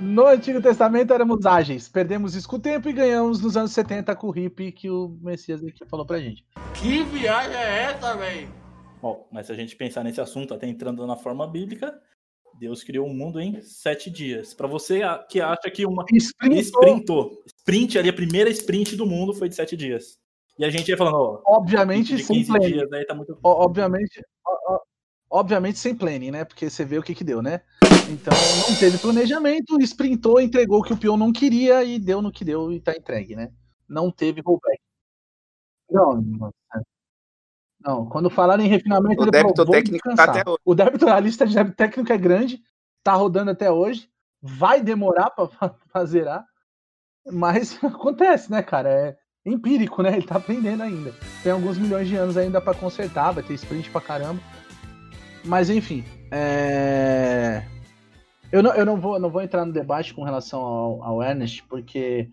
no 0.00 0.24
Antigo 0.28 0.62
Testamento 0.62 1.12
éramos 1.12 1.44
ágeis, 1.44 1.88
perdemos 1.88 2.36
isso 2.36 2.48
com 2.48 2.54
o 2.54 2.60
tempo 2.60 2.88
e 2.88 2.92
ganhamos 2.92 3.42
nos 3.42 3.56
anos 3.56 3.72
70 3.72 4.14
com 4.14 4.28
o 4.28 4.30
hippie 4.30 4.70
que 4.70 4.88
o 4.88 5.08
Messias 5.20 5.60
aqui 5.64 5.84
falou 5.86 6.06
pra 6.06 6.20
gente. 6.20 6.46
Que 6.80 7.02
viagem 7.02 7.56
é 7.56 7.82
essa, 7.82 8.16
velho? 8.16 8.48
Bom, 9.02 9.28
mas 9.32 9.46
se 9.46 9.52
a 9.52 9.56
gente 9.56 9.74
pensar 9.74 10.04
nesse 10.04 10.20
assunto, 10.20 10.54
até 10.54 10.68
entrando 10.68 11.04
na 11.04 11.16
forma 11.16 11.44
bíblica, 11.44 12.00
Deus 12.58 12.82
criou 12.82 13.06
o 13.06 13.14
mundo 13.14 13.40
em 13.40 13.60
sete 13.62 14.10
dias. 14.10 14.52
Para 14.52 14.66
você 14.66 15.00
que 15.28 15.40
acha 15.40 15.70
que 15.72 15.86
uma 15.86 16.04
Sprintou. 16.12 16.60
sprintou, 16.60 17.42
sprint 17.46 17.98
ali, 17.98 18.08
a 18.08 18.12
primeira 18.12 18.50
sprint 18.50 18.96
do 18.96 19.06
mundo 19.06 19.32
foi 19.32 19.48
de 19.48 19.54
sete 19.54 19.76
dias. 19.76 20.18
E 20.58 20.64
a 20.64 20.70
gente 20.70 20.88
ia 20.88 20.96
falando, 20.96 21.16
ó, 21.16 21.42
Obviamente 21.46 22.16
de 22.16 22.24
sem 22.24 22.38
15 22.38 22.48
planning. 22.48 22.72
dias, 22.72 23.06
tá 23.06 23.14
muito. 23.14 23.38
Obviamente, 23.42 24.20
obviamente 25.30 25.78
sem 25.78 25.94
planning, 25.94 26.32
né? 26.32 26.44
Porque 26.44 26.68
você 26.68 26.84
vê 26.84 26.98
o 26.98 27.02
que 27.02 27.14
que 27.14 27.22
deu, 27.22 27.40
né? 27.40 27.60
Então 28.10 28.32
não 28.68 28.76
teve 28.76 28.98
planejamento, 28.98 29.80
sprintou, 29.80 30.40
entregou 30.40 30.80
o 30.80 30.82
que 30.82 30.92
o 30.92 30.96
peão 30.96 31.16
não 31.16 31.32
queria 31.32 31.84
e 31.84 31.98
deu 31.98 32.20
no 32.20 32.32
que 32.32 32.44
deu 32.44 32.72
e 32.72 32.80
tá 32.80 32.92
entregue, 32.92 33.36
né? 33.36 33.52
Não 33.88 34.10
teve 34.10 34.40
rollback. 34.40 34.80
Não, 35.90 36.20
não. 36.20 36.52
Não, 37.80 38.06
quando 38.06 38.28
falaram 38.28 38.62
em 38.62 38.68
refinamento, 38.68 39.20
O 39.20 39.24
ele 39.24 39.30
débito 39.30 39.56
falou, 39.56 39.72
técnico 39.72 40.14
tá 40.14 40.24
até 40.24 40.48
hoje. 40.48 40.58
O 40.64 40.74
débito, 40.74 41.08
a 41.08 41.20
lista 41.20 41.46
de 41.46 41.54
débito 41.54 41.76
técnico 41.76 42.12
é 42.12 42.18
grande, 42.18 42.60
tá 43.04 43.14
rodando 43.14 43.50
até 43.50 43.70
hoje, 43.70 44.08
vai 44.42 44.82
demorar 44.82 45.30
para 45.30 46.04
zerar, 46.04 46.44
mas 47.30 47.78
acontece, 47.84 48.50
né, 48.50 48.62
cara? 48.62 48.88
É 48.90 49.16
empírico, 49.46 50.02
né? 50.02 50.12
Ele 50.12 50.26
tá 50.26 50.36
aprendendo 50.36 50.82
ainda. 50.82 51.14
Tem 51.42 51.52
alguns 51.52 51.78
milhões 51.78 52.08
de 52.08 52.16
anos 52.16 52.36
ainda 52.36 52.60
para 52.60 52.78
consertar, 52.78 53.32
vai 53.32 53.42
ter 53.42 53.54
sprint 53.54 53.90
pra 53.90 54.00
caramba. 54.00 54.40
Mas 55.44 55.70
enfim, 55.70 56.04
é... 56.30 57.62
eu, 58.50 58.62
não, 58.62 58.74
eu 58.74 58.84
não, 58.84 58.96
vou, 59.00 59.18
não 59.18 59.30
vou 59.30 59.40
entrar 59.40 59.64
no 59.64 59.72
debate 59.72 60.12
com 60.12 60.24
relação 60.24 60.60
ao, 60.60 61.02
ao 61.02 61.22
Ernest, 61.22 61.62
porque 61.68 62.28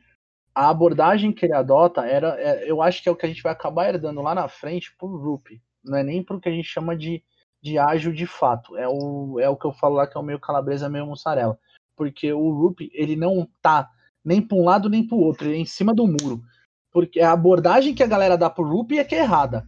a 0.56 0.70
abordagem 0.70 1.34
que 1.34 1.46
ele 1.46 1.54
adota 1.54 2.06
era, 2.06 2.40
é, 2.40 2.72
eu 2.72 2.82
acho 2.82 3.04
que 3.04 3.10
é 3.10 3.12
o 3.12 3.16
que 3.16 3.26
a 3.26 3.30
gente 3.30 3.44
vai 3.44 3.52
acabar 3.52 3.90
herdando 3.90 4.22
lá 4.22 4.34
na 4.34 4.48
frente 4.48 4.96
pro 4.98 5.18
Rup. 5.18 5.48
Não 5.84 5.98
é 5.98 6.04
nem 6.04 6.24
pro 6.24 6.40
que 6.40 6.48
a 6.48 6.52
gente 6.52 6.68
chama 6.68 6.96
de, 6.96 7.22
de 7.62 7.78
ágil 7.78 8.14
de 8.14 8.26
fato. 8.26 8.78
É 8.78 8.88
o, 8.88 9.38
é 9.40 9.50
o 9.50 9.58
que 9.58 9.66
eu 9.66 9.74
falo 9.74 9.96
lá 9.96 10.08
que 10.08 10.18
é 10.18 10.20
o 10.20 10.24
meio 10.24 10.40
calabresa, 10.40 10.88
meio 10.88 11.06
mussarela. 11.06 11.60
Porque 11.94 12.32
o 12.32 12.52
Rup, 12.52 12.80
ele 12.94 13.18
não 13.18 13.48
tá 13.62 13.90
nem 14.24 14.42
para 14.42 14.58
um 14.58 14.64
lado 14.64 14.90
nem 14.90 15.06
para 15.06 15.18
o 15.18 15.22
outro, 15.22 15.48
ele 15.48 15.58
é 15.58 15.60
em 15.60 15.66
cima 15.66 15.94
do 15.94 16.08
muro. 16.08 16.42
Porque 16.90 17.20
a 17.20 17.34
abordagem 17.34 17.94
que 17.94 18.02
a 18.02 18.08
galera 18.08 18.38
dá 18.38 18.50
pro 18.50 18.68
Rup 18.68 18.94
é 18.94 19.04
que 19.04 19.14
é 19.14 19.20
errada. 19.20 19.68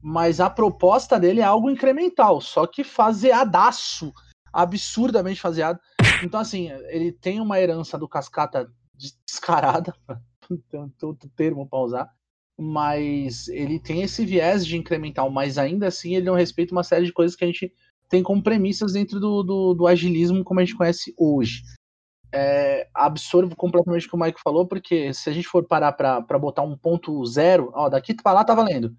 Mas 0.00 0.40
a 0.40 0.50
proposta 0.50 1.18
dele 1.18 1.40
é 1.40 1.44
algo 1.44 1.70
incremental, 1.70 2.40
só 2.40 2.66
que 2.66 2.84
faseadaço, 2.84 4.12
absurdamente 4.52 5.40
faseado. 5.40 5.80
Então, 6.22 6.38
assim, 6.38 6.70
ele 6.88 7.10
tem 7.10 7.40
uma 7.40 7.58
herança 7.58 7.98
do 7.98 8.06
cascata 8.06 8.70
descarada, 9.26 9.94
tem 10.70 10.80
outro 11.02 11.30
termo 11.36 11.68
para 11.68 11.78
usar, 11.78 12.10
mas 12.58 13.48
ele 13.48 13.78
tem 13.78 14.02
esse 14.02 14.24
viés 14.24 14.66
de 14.66 14.76
incremental, 14.76 15.30
mas 15.30 15.58
ainda 15.58 15.86
assim 15.86 16.16
ele 16.16 16.26
não 16.26 16.34
respeita 16.34 16.72
uma 16.72 16.82
série 16.82 17.06
de 17.06 17.12
coisas 17.12 17.36
que 17.36 17.44
a 17.44 17.46
gente 17.46 17.72
tem 18.08 18.22
como 18.22 18.42
premissas 18.42 18.94
dentro 18.94 19.20
do, 19.20 19.42
do, 19.42 19.74
do 19.74 19.86
agilismo 19.86 20.42
como 20.42 20.60
a 20.60 20.64
gente 20.64 20.76
conhece 20.76 21.14
hoje. 21.16 21.62
É, 22.32 22.88
absorvo 22.92 23.54
completamente 23.56 24.06
o 24.06 24.10
que 24.10 24.16
o 24.16 24.18
Mike 24.18 24.40
falou, 24.42 24.66
porque 24.66 25.14
se 25.14 25.30
a 25.30 25.32
gente 25.32 25.46
for 25.46 25.66
parar 25.66 25.92
para 25.92 26.38
botar 26.38 26.62
um 26.62 26.76
ponto 26.76 27.24
zero, 27.24 27.70
ó, 27.74 27.88
daqui 27.88 28.14
para 28.14 28.32
lá 28.32 28.44
tá 28.44 28.54
valendo, 28.54 28.94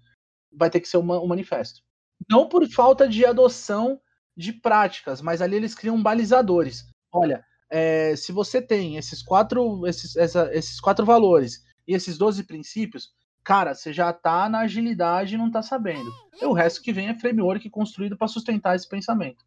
vai 0.52 0.70
ter 0.70 0.80
que 0.80 0.88
ser 0.88 0.96
uma, 0.96 1.20
um 1.20 1.26
manifesto. 1.26 1.82
Não 2.28 2.48
por 2.48 2.66
falta 2.68 3.08
de 3.08 3.24
adoção 3.24 4.00
de 4.36 4.52
práticas, 4.52 5.20
mas 5.20 5.40
ali 5.40 5.56
eles 5.56 5.74
criam 5.74 6.02
balizadores. 6.02 6.88
Olha, 7.12 7.44
é, 7.70 8.14
se 8.16 8.32
você 8.32 8.60
tem 8.60 8.96
esses 8.96 9.22
quatro, 9.22 9.86
esses, 9.86 10.16
essa, 10.16 10.50
esses 10.52 10.80
quatro 10.80 11.06
valores 11.06 11.64
e 11.86 11.94
esses 11.94 12.18
12 12.18 12.42
princípios, 12.44 13.10
cara, 13.44 13.74
você 13.74 13.92
já 13.92 14.12
tá 14.12 14.48
na 14.48 14.60
agilidade 14.60 15.34
e 15.34 15.38
não 15.38 15.50
tá 15.50 15.62
sabendo. 15.62 16.10
E 16.40 16.44
o 16.44 16.52
resto 16.52 16.82
que 16.82 16.92
vem 16.92 17.08
é 17.08 17.18
framework 17.18 17.68
construído 17.70 18.16
para 18.16 18.28
sustentar 18.28 18.74
esse 18.74 18.88
pensamento. 18.88 19.44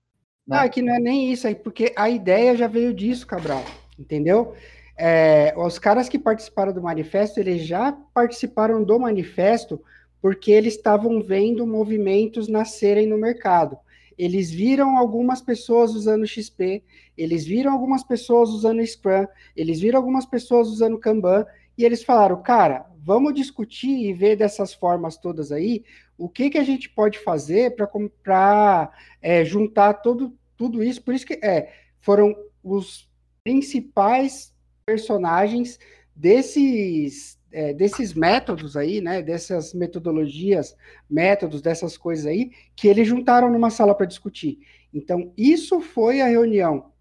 Né? 0.47 0.57
Ah, 0.57 0.69
que 0.69 0.81
não 0.81 0.93
é 0.93 0.99
nem 0.99 1.31
isso 1.31 1.47
aí, 1.47 1.55
porque 1.55 1.93
a 1.95 2.09
ideia 2.09 2.55
já 2.55 2.67
veio 2.67 2.93
disso, 2.93 3.27
Cabral, 3.27 3.63
entendeu? 3.97 4.55
É, 4.97 5.53
os 5.57 5.79
caras 5.79 6.07
que 6.07 6.19
participaram 6.19 6.73
do 6.73 6.81
manifesto, 6.81 7.39
eles 7.39 7.65
já 7.65 7.91
participaram 8.13 8.83
do 8.83 8.99
manifesto 8.99 9.81
porque 10.21 10.51
eles 10.51 10.75
estavam 10.75 11.21
vendo 11.21 11.67
movimentos 11.67 12.47
nascerem 12.47 13.07
no 13.07 13.17
mercado. 13.17 13.77
Eles 14.17 14.51
viram 14.51 14.97
algumas 14.97 15.41
pessoas 15.41 15.93
usando 15.93 16.27
XP, 16.27 16.83
eles 17.17 17.45
viram 17.45 17.71
algumas 17.71 18.03
pessoas 18.03 18.49
usando 18.49 18.85
Scrum, 18.85 19.27
eles 19.55 19.79
viram 19.79 19.99
algumas 19.99 20.25
pessoas 20.25 20.67
usando 20.67 20.99
Kanban, 20.99 21.45
e 21.77 21.83
eles 21.83 22.03
falaram, 22.03 22.41
cara, 22.41 22.85
vamos 23.03 23.33
discutir 23.33 23.89
e 23.89 24.13
ver 24.13 24.35
dessas 24.35 24.73
formas 24.73 25.17
todas 25.17 25.51
aí, 25.51 25.83
o 26.17 26.29
que, 26.29 26.49
que 26.49 26.57
a 26.57 26.63
gente 26.63 26.89
pode 26.89 27.19
fazer 27.19 27.75
para 27.75 28.91
é, 29.21 29.43
juntar 29.43 29.95
todo, 29.95 30.37
tudo 30.55 30.83
isso. 30.83 31.01
Por 31.01 31.13
isso 31.13 31.25
que 31.25 31.39
é, 31.43 31.73
foram 31.99 32.35
os 32.63 33.09
principais 33.43 34.53
personagens 34.85 35.79
desses 36.15 37.39
é, 37.53 37.71
desses 37.71 38.15
métodos 38.15 38.75
aí, 38.75 38.99
né, 38.99 39.21
dessas 39.21 39.75
metodologias, 39.75 40.75
métodos, 41.07 41.61
dessas 41.61 41.95
coisas 41.95 42.25
aí, 42.25 42.51
que 42.75 42.87
eles 42.87 43.07
juntaram 43.07 43.51
numa 43.51 43.69
sala 43.69 43.93
para 43.93 44.07
discutir. 44.07 44.59
Então, 44.91 45.31
isso 45.37 45.79
foi 45.79 46.19
a 46.19 46.27
reunião 46.27 46.91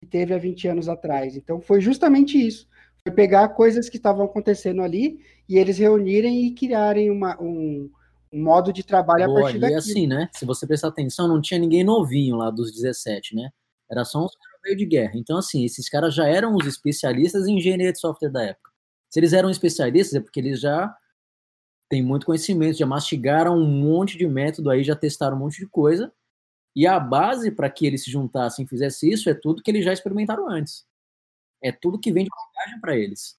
que 0.00 0.08
teve 0.08 0.32
há 0.32 0.38
20 0.38 0.68
anos 0.68 0.88
atrás. 0.88 1.36
Então, 1.36 1.60
foi 1.60 1.80
justamente 1.80 2.38
isso. 2.38 2.68
Foi 3.02 3.12
pegar 3.12 3.48
coisas 3.48 3.88
que 3.88 3.96
estavam 3.96 4.24
acontecendo 4.24 4.80
ali 4.80 5.20
e 5.48 5.58
eles 5.58 5.76
reunirem 5.76 6.46
e 6.46 6.54
criarem 6.54 7.10
uma, 7.10 7.40
um, 7.42 7.90
um 8.32 8.42
modo 8.42 8.72
de 8.72 8.84
trabalho 8.84 9.26
Boa, 9.26 9.40
a 9.40 9.42
partir 9.42 9.56
e 9.56 9.60
daqui. 9.60 9.74
assim, 9.74 10.06
né? 10.06 10.28
Se 10.32 10.44
você 10.44 10.66
prestar 10.66 10.88
atenção, 10.88 11.26
não 11.26 11.40
tinha 11.40 11.58
ninguém 11.58 11.82
novinho 11.82 12.36
lá 12.36 12.50
dos 12.50 12.72
17, 12.72 13.34
né? 13.34 13.50
Era 13.90 14.04
só 14.04 14.24
uns 14.24 14.34
caras 14.36 14.60
meio 14.64 14.76
de 14.76 14.86
guerra. 14.86 15.12
Então, 15.16 15.38
assim, 15.38 15.64
esses 15.64 15.88
caras 15.88 16.14
já 16.14 16.26
eram 16.26 16.54
os 16.54 16.66
especialistas 16.66 17.46
em 17.46 17.56
engenharia 17.56 17.92
de 17.92 17.98
software 17.98 18.30
da 18.30 18.44
época. 18.44 18.75
Se 19.16 19.20
eles 19.20 19.32
eram 19.32 19.48
especialistas, 19.48 20.14
é 20.14 20.20
porque 20.20 20.38
eles 20.38 20.60
já 20.60 20.94
têm 21.88 22.02
muito 22.02 22.26
conhecimento, 22.26 22.76
já 22.76 22.84
mastigaram 22.84 23.56
um 23.56 23.66
monte 23.66 24.18
de 24.18 24.26
método 24.28 24.68
aí, 24.68 24.84
já 24.84 24.94
testaram 24.94 25.38
um 25.38 25.40
monte 25.40 25.56
de 25.58 25.66
coisa. 25.66 26.12
E 26.74 26.86
a 26.86 27.00
base 27.00 27.50
para 27.50 27.70
que 27.70 27.86
eles 27.86 28.04
se 28.04 28.10
juntassem 28.10 28.66
e 28.66 28.68
fizessem 28.68 29.10
isso 29.10 29.30
é 29.30 29.34
tudo 29.34 29.62
que 29.62 29.70
eles 29.70 29.86
já 29.86 29.90
experimentaram 29.90 30.50
antes. 30.50 30.86
É 31.62 31.72
tudo 31.72 31.98
que 31.98 32.12
vem 32.12 32.24
de 32.24 32.30
bagagem 32.30 32.78
para 32.78 32.94
eles. 32.94 33.38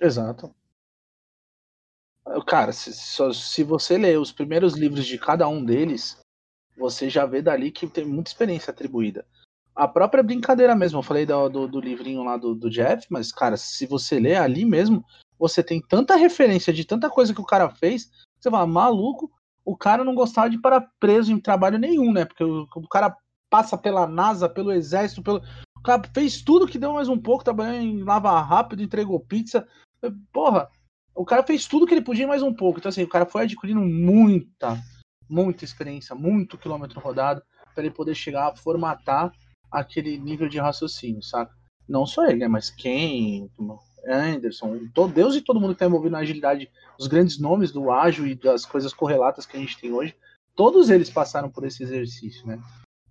Exato. 0.00 0.52
Cara, 2.44 2.72
se, 2.72 2.92
se 2.92 3.62
você 3.62 3.96
ler 3.96 4.18
os 4.18 4.32
primeiros 4.32 4.74
livros 4.74 5.06
de 5.06 5.16
cada 5.16 5.46
um 5.46 5.64
deles, 5.64 6.20
você 6.76 7.08
já 7.08 7.24
vê 7.24 7.40
dali 7.40 7.70
que 7.70 7.86
tem 7.86 8.04
muita 8.04 8.30
experiência 8.30 8.72
atribuída. 8.72 9.24
A 9.78 9.86
própria 9.86 10.24
brincadeira 10.24 10.74
mesmo, 10.74 10.98
eu 10.98 11.04
falei 11.04 11.24
do, 11.24 11.48
do, 11.48 11.68
do 11.68 11.80
livrinho 11.80 12.24
lá 12.24 12.36
do, 12.36 12.52
do 12.52 12.68
Jeff, 12.68 13.06
mas, 13.08 13.30
cara, 13.30 13.56
se 13.56 13.86
você 13.86 14.18
ler 14.18 14.34
ali 14.34 14.64
mesmo, 14.64 15.04
você 15.38 15.62
tem 15.62 15.80
tanta 15.80 16.16
referência 16.16 16.72
de 16.72 16.84
tanta 16.84 17.08
coisa 17.08 17.32
que 17.32 17.40
o 17.40 17.46
cara 17.46 17.70
fez, 17.70 18.10
você 18.40 18.50
fala, 18.50 18.66
maluco, 18.66 19.30
o 19.64 19.76
cara 19.76 20.02
não 20.02 20.16
gostava 20.16 20.50
de 20.50 20.60
parar 20.60 20.90
preso 20.98 21.30
em 21.30 21.38
trabalho 21.38 21.78
nenhum, 21.78 22.12
né? 22.12 22.24
Porque 22.24 22.42
o, 22.42 22.66
o 22.74 22.88
cara 22.88 23.16
passa 23.48 23.78
pela 23.78 24.04
NASA, 24.04 24.48
pelo 24.48 24.72
exército, 24.72 25.22
pelo. 25.22 25.40
O 25.76 25.82
cara 25.82 26.02
fez 26.12 26.42
tudo 26.42 26.66
que 26.66 26.76
deu 26.76 26.94
mais 26.94 27.08
um 27.08 27.16
pouco, 27.16 27.44
trabalhou 27.44 27.74
em 27.74 28.02
lava 28.02 28.40
rápido, 28.40 28.82
entregou 28.82 29.20
pizza. 29.20 29.64
Porra, 30.32 30.68
o 31.14 31.24
cara 31.24 31.44
fez 31.44 31.66
tudo 31.66 31.86
que 31.86 31.94
ele 31.94 32.02
podia 32.02 32.26
mais 32.26 32.42
um 32.42 32.52
pouco. 32.52 32.80
Então, 32.80 32.88
assim, 32.88 33.04
o 33.04 33.08
cara 33.08 33.26
foi 33.26 33.42
adquirindo 33.42 33.80
muita, 33.80 34.76
muita 35.30 35.64
experiência, 35.64 36.16
muito 36.16 36.58
quilômetro 36.58 36.98
rodado, 36.98 37.40
para 37.74 37.84
ele 37.84 37.94
poder 37.94 38.16
chegar 38.16 38.56
formatar 38.56 39.32
aquele 39.70 40.18
nível 40.18 40.48
de 40.48 40.58
raciocínio, 40.58 41.22
saca? 41.22 41.56
Não 41.88 42.06
só 42.06 42.26
ele, 42.26 42.40
né? 42.40 42.48
Mas 42.48 42.70
quem, 42.70 43.50
Anderson, 44.06 44.88
todo, 44.94 45.12
Deus 45.12 45.34
e 45.34 45.40
todo 45.40 45.60
mundo 45.60 45.74
que 45.74 45.78
tá 45.80 45.86
envolvido 45.86 46.12
na 46.12 46.18
agilidade, 46.18 46.70
os 46.98 47.06
grandes 47.06 47.38
nomes 47.38 47.70
do 47.72 47.90
ágil 47.90 48.26
e 48.26 48.34
das 48.34 48.64
coisas 48.66 48.92
correlatas 48.92 49.46
que 49.46 49.56
a 49.56 49.60
gente 49.60 49.78
tem 49.78 49.92
hoje, 49.92 50.14
todos 50.54 50.90
eles 50.90 51.10
passaram 51.10 51.50
por 51.50 51.64
esse 51.64 51.82
exercício, 51.82 52.46
né? 52.46 52.60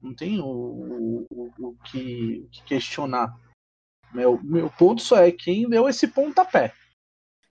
Não 0.01 0.13
tem 0.13 0.39
o, 0.39 0.45
o, 0.45 1.25
o- 1.29 1.51
o 1.59 1.75
que, 1.85 2.47
que 2.51 2.63
questionar. 2.63 3.35
Meu, 4.13 4.39
meu 4.43 4.69
ponto 4.69 5.01
só 5.01 5.17
é 5.17 5.31
quem 5.31 5.67
deu 5.67 5.89
esse 5.89 6.07
pontapé. 6.07 6.73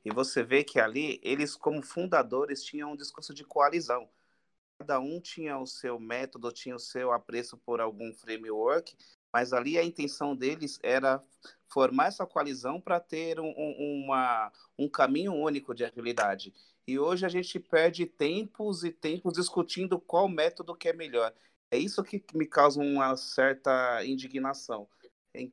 E 0.04 0.10
você 0.12 0.42
vê 0.44 0.62
que 0.62 0.78
ali, 0.78 1.20
eles, 1.22 1.56
como 1.56 1.82
fundadores, 1.82 2.62
tinham 2.62 2.92
um 2.92 2.96
discurso 2.96 3.34
de 3.34 3.44
coalizão. 3.44 4.08
Cada 4.78 5.00
um 5.00 5.20
tinha 5.20 5.58
o 5.58 5.66
seu 5.66 5.98
método, 5.98 6.52
tinha 6.52 6.76
o 6.76 6.78
seu 6.78 7.12
apreço 7.12 7.56
por 7.56 7.80
algum 7.80 8.12
framework, 8.12 8.94
mas 9.32 9.52
ali 9.52 9.78
a 9.78 9.84
intenção 9.84 10.36
deles 10.36 10.78
era 10.82 11.22
formar 11.68 12.06
essa 12.08 12.26
coalizão 12.26 12.80
para 12.80 13.00
ter 13.00 13.40
um, 13.40 13.48
um- 13.56 14.04
uma, 14.04 14.52
um 14.78 14.88
caminho 14.88 15.32
único 15.34 15.74
de 15.74 15.84
agilidade. 15.84 16.52
E 16.86 16.98
hoje 16.98 17.24
a 17.26 17.28
gente 17.28 17.58
perde 17.58 18.06
tempos 18.06 18.84
e 18.84 18.92
tempos 18.92 19.32
discutindo 19.34 19.98
qual 19.98 20.28
método 20.28 20.76
que 20.76 20.88
é 20.88 20.92
melhor. 20.92 21.32
É 21.70 21.78
isso 21.78 22.02
que 22.04 22.22
me 22.34 22.46
causa 22.46 22.80
uma 22.80 23.16
certa 23.16 24.04
indignação. 24.04 24.88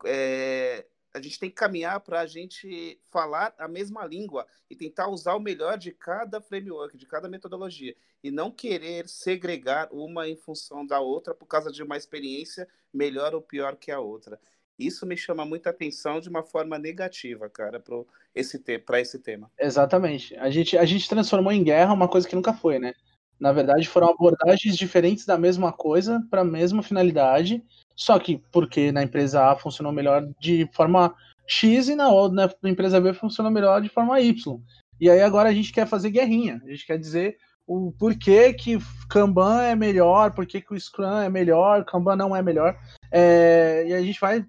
É, 0.05 0.85
a 1.13 1.21
gente 1.21 1.39
tem 1.39 1.49
que 1.49 1.55
caminhar 1.55 1.99
para 1.99 2.21
a 2.21 2.25
gente 2.25 2.99
falar 3.11 3.53
a 3.57 3.67
mesma 3.67 4.05
língua 4.05 4.47
e 4.69 4.75
tentar 4.75 5.07
usar 5.09 5.35
o 5.35 5.39
melhor 5.39 5.77
de 5.77 5.91
cada 5.91 6.41
framework, 6.41 6.97
de 6.97 7.05
cada 7.05 7.27
metodologia, 7.29 7.95
e 8.23 8.31
não 8.31 8.49
querer 8.49 9.07
segregar 9.07 9.89
uma 9.91 10.27
em 10.27 10.37
função 10.37 10.85
da 10.85 10.99
outra 10.99 11.35
por 11.35 11.45
causa 11.45 11.71
de 11.71 11.83
uma 11.83 11.97
experiência 11.97 12.67
melhor 12.93 13.35
ou 13.35 13.41
pior 13.41 13.75
que 13.75 13.91
a 13.91 13.99
outra. 13.99 14.39
Isso 14.79 15.05
me 15.05 15.15
chama 15.15 15.45
muita 15.45 15.69
atenção 15.69 16.19
de 16.19 16.29
uma 16.29 16.41
forma 16.41 16.79
negativa, 16.79 17.49
cara, 17.49 17.79
para 17.79 17.95
esse, 18.33 18.57
te 18.57 18.81
esse 18.93 19.19
tema. 19.19 19.51
Exatamente. 19.59 20.35
A 20.37 20.49
gente, 20.49 20.77
a 20.77 20.85
gente 20.85 21.07
transformou 21.07 21.51
em 21.51 21.63
guerra 21.63 21.93
uma 21.93 22.07
coisa 22.07 22.27
que 22.27 22.35
nunca 22.35 22.53
foi, 22.53 22.79
né? 22.79 22.93
Na 23.39 23.51
verdade, 23.51 23.87
foram 23.87 24.09
abordagens 24.09 24.77
diferentes 24.77 25.25
da 25.25 25.37
mesma 25.37 25.71
coisa 25.71 26.25
para 26.29 26.41
a 26.41 26.45
mesma 26.45 26.81
finalidade, 26.81 27.63
só 27.95 28.17
que 28.17 28.41
porque 28.51 28.91
na 28.91 29.03
empresa 29.03 29.51
A 29.51 29.55
funcionou 29.55 29.91
melhor 29.91 30.27
de 30.39 30.67
forma 30.73 31.13
X 31.45 31.89
e 31.89 31.95
na 31.95 32.07
na 32.29 32.69
empresa 32.69 33.01
B 33.01 33.13
funcionou 33.13 33.51
melhor 33.51 33.81
de 33.81 33.89
forma 33.89 34.21
Y. 34.21 34.61
E 34.99 35.09
aí 35.09 35.21
agora 35.21 35.49
a 35.49 35.53
gente 35.53 35.73
quer 35.73 35.85
fazer 35.85 36.09
guerrinha. 36.09 36.61
A 36.63 36.69
gente 36.69 36.85
quer 36.85 36.97
dizer 36.97 37.37
o 37.65 37.91
porquê 37.97 38.53
que 38.53 38.77
Kanban 39.09 39.61
é 39.61 39.75
melhor, 39.75 40.33
porquê 40.33 40.61
que 40.61 40.73
o 40.73 40.79
Scrum 40.79 41.21
é 41.21 41.29
melhor, 41.29 41.85
Kanban 41.85 42.15
não 42.15 42.35
é 42.35 42.41
melhor. 42.41 42.77
É, 43.11 43.85
e 43.87 43.93
a 43.93 44.01
gente 44.01 44.19
vai 44.19 44.45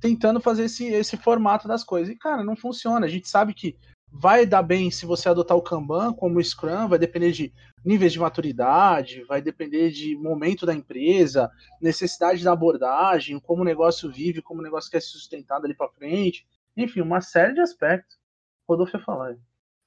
tentando 0.00 0.40
fazer 0.40 0.64
esse, 0.64 0.86
esse 0.86 1.16
formato 1.16 1.68
das 1.68 1.84
coisas. 1.84 2.12
E, 2.12 2.18
cara, 2.18 2.42
não 2.42 2.56
funciona. 2.56 3.06
A 3.06 3.08
gente 3.08 3.28
sabe 3.28 3.54
que 3.54 3.76
vai 4.10 4.46
dar 4.46 4.62
bem 4.62 4.90
se 4.90 5.04
você 5.04 5.28
adotar 5.28 5.56
o 5.56 5.62
Kanban 5.62 6.12
como 6.12 6.38
o 6.38 6.44
Scrum, 6.44 6.88
vai 6.88 6.98
depender 6.98 7.32
de 7.32 7.52
níveis 7.84 8.12
de 8.12 8.18
maturidade, 8.18 9.22
vai 9.24 9.40
depender 9.40 9.90
de 9.90 10.16
momento 10.16 10.66
da 10.66 10.74
empresa, 10.74 11.50
necessidade 11.80 12.42
da 12.42 12.52
abordagem, 12.52 13.38
como 13.38 13.62
o 13.62 13.64
negócio 13.64 14.10
vive, 14.10 14.42
como 14.42 14.60
o 14.60 14.62
negócio 14.62 14.90
quer 14.90 15.00
se 15.00 15.10
sustentar 15.10 15.60
dali 15.60 15.74
para 15.74 15.90
frente. 15.90 16.46
Enfim, 16.76 17.00
uma 17.00 17.20
série 17.20 17.54
de 17.54 17.60
aspectos. 17.60 18.16
Rodolfo 18.68 18.96
ia 18.96 19.04
falar. 19.04 19.36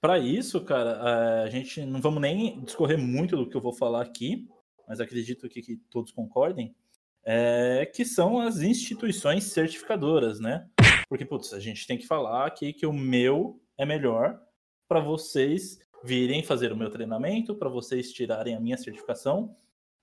Para 0.02 0.18
isso, 0.18 0.64
cara, 0.64 0.92
eh, 0.92 1.44
a 1.44 1.50
gente 1.50 1.86
não 1.86 2.00
vamos 2.00 2.22
nem 2.22 2.64
discorrer 2.64 2.98
muito 2.98 3.36
do 3.36 3.50
que 3.50 3.56
eu 3.56 3.62
vou 3.62 3.74
falar 3.74 4.02
aqui, 4.02 4.48
mas 4.88 5.00
acredito 5.00 5.50
que, 5.50 5.62
que 5.62 5.78
todos 5.90 6.12
concordem, 6.12 6.74
é, 7.24 7.86
que 7.86 8.06
são 8.06 8.40
as 8.40 8.62
instituições 8.62 9.44
certificadoras, 9.46 10.40
né? 10.40 10.68
Porque, 11.08 11.26
putz, 11.26 11.54
a 11.54 11.60
gente 11.60 11.86
tem 11.86 11.98
que 11.98 12.08
falar 12.08 12.46
aqui 12.46 12.72
que 12.72 12.86
o 12.86 12.94
meu 12.94 13.62
é 13.78 13.86
melhor 13.86 14.40
para 14.88 15.00
vocês 15.00 15.80
virem 16.04 16.42
fazer 16.42 16.72
o 16.72 16.78
meu 16.78 16.90
treinamento, 16.90 17.56
para 17.56 17.70
vocês 17.70 18.12
tirarem 18.12 18.56
a 18.56 18.60
minha 18.60 18.78
certificação, 18.78 19.56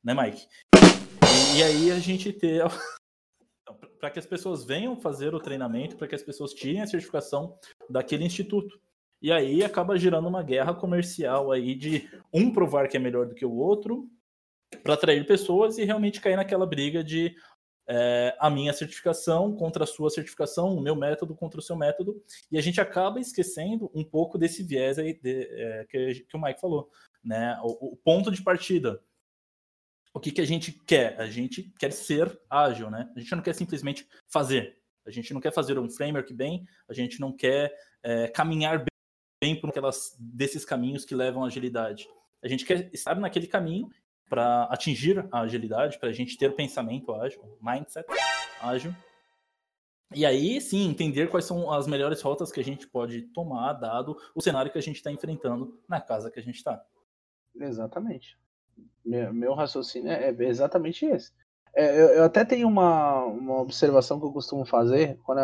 né, 0.04 0.14
Mike? 0.14 0.46
E, 0.74 1.58
e 1.58 1.62
aí 1.62 1.90
a 1.90 1.98
gente 1.98 2.32
ter. 2.32 2.62
para 3.98 4.10
que 4.10 4.18
as 4.18 4.26
pessoas 4.26 4.64
venham 4.64 4.96
fazer 5.00 5.34
o 5.34 5.40
treinamento, 5.40 5.96
para 5.96 6.06
que 6.06 6.14
as 6.14 6.22
pessoas 6.22 6.52
tirem 6.52 6.82
a 6.82 6.86
certificação 6.86 7.58
daquele 7.88 8.24
instituto. 8.24 8.78
E 9.20 9.32
aí 9.32 9.64
acaba 9.64 9.98
gerando 9.98 10.28
uma 10.28 10.42
guerra 10.42 10.74
comercial 10.74 11.50
aí 11.50 11.74
de 11.74 12.08
um 12.32 12.52
provar 12.52 12.88
que 12.88 12.96
é 12.96 13.00
melhor 13.00 13.26
do 13.26 13.34
que 13.34 13.44
o 13.44 13.54
outro 13.54 14.08
para 14.82 14.94
atrair 14.94 15.26
pessoas 15.26 15.78
e 15.78 15.84
realmente 15.84 16.20
cair 16.20 16.36
naquela 16.36 16.66
briga 16.66 17.02
de 17.02 17.34
é, 17.88 18.36
a 18.38 18.50
minha 18.50 18.72
certificação 18.72 19.54
contra 19.54 19.84
a 19.84 19.86
sua 19.86 20.10
certificação, 20.10 20.74
o 20.74 20.80
meu 20.80 20.96
método 20.96 21.34
contra 21.34 21.60
o 21.60 21.62
seu 21.62 21.76
método, 21.76 22.20
e 22.50 22.58
a 22.58 22.60
gente 22.60 22.80
acaba 22.80 23.20
esquecendo 23.20 23.90
um 23.94 24.02
pouco 24.02 24.36
desse 24.36 24.62
viés 24.62 24.98
aí 24.98 25.14
de, 25.14 25.42
é, 25.44 25.86
que, 25.88 26.14
que, 26.28 26.36
o 26.36 26.40
Mike 26.40 26.60
falou, 26.60 26.90
né? 27.22 27.58
O, 27.62 27.92
o, 27.92 27.96
ponto 27.96 28.30
de 28.30 28.42
partida. 28.42 29.00
O 30.12 30.18
que, 30.18 30.32
que 30.32 30.40
a 30.40 30.46
gente 30.46 30.72
quer? 30.72 31.20
A 31.20 31.26
gente 31.26 31.72
quer 31.78 31.92
ser 31.92 32.40
ágil, 32.50 32.90
né? 32.90 33.08
A 33.14 33.20
gente 33.20 33.34
não 33.36 33.42
quer 33.42 33.54
simplesmente 33.54 34.08
fazer. 34.26 34.78
A 35.06 35.10
gente 35.10 35.32
não 35.32 35.40
quer 35.40 35.52
fazer 35.52 35.78
um 35.78 35.88
framework 35.88 36.34
bem, 36.34 36.66
a 36.88 36.92
gente 36.92 37.20
não 37.20 37.32
quer 37.32 37.72
é, 38.02 38.26
caminhar 38.26 38.78
bem 38.78 38.95
bem 39.46 39.54
por 39.54 39.70
aquelas 39.70 40.16
desses 40.18 40.64
caminhos 40.64 41.04
que 41.04 41.14
levam 41.14 41.44
à 41.44 41.46
agilidade. 41.46 42.08
A 42.42 42.48
gente 42.48 42.64
quer 42.64 42.90
estar 42.92 43.14
naquele 43.14 43.46
caminho 43.46 43.88
para 44.28 44.64
atingir 44.64 45.24
a 45.30 45.42
agilidade, 45.42 46.00
para 46.00 46.08
a 46.08 46.12
gente 46.12 46.36
ter 46.36 46.56
pensamento 46.56 47.14
ágil, 47.14 47.40
mindset 47.60 48.06
ágil. 48.60 48.92
E 50.12 50.26
aí, 50.26 50.60
sim, 50.60 50.88
entender 50.88 51.28
quais 51.28 51.44
são 51.44 51.72
as 51.72 51.86
melhores 51.86 52.20
rotas 52.22 52.50
que 52.50 52.58
a 52.58 52.64
gente 52.64 52.88
pode 52.88 53.22
tomar, 53.22 53.74
dado 53.74 54.16
o 54.34 54.42
cenário 54.42 54.70
que 54.70 54.78
a 54.78 54.82
gente 54.82 54.96
está 54.96 55.12
enfrentando 55.12 55.80
na 55.88 56.00
casa 56.00 56.30
que 56.30 56.40
a 56.40 56.42
gente 56.42 56.56
está. 56.56 56.84
Exatamente. 57.54 58.36
Meu, 59.04 59.32
meu 59.32 59.54
raciocínio 59.54 60.10
é, 60.10 60.30
é 60.30 60.44
exatamente 60.44 61.06
esse. 61.06 61.32
É, 61.72 61.90
eu, 61.90 62.08
eu, 62.08 62.24
até 62.24 62.44
tenho 62.44 62.66
uma, 62.66 63.24
uma 63.26 63.60
observação 63.60 64.18
que 64.18 64.26
eu 64.26 64.32
costumo 64.32 64.64
fazer 64.64 65.18
quando 65.22 65.40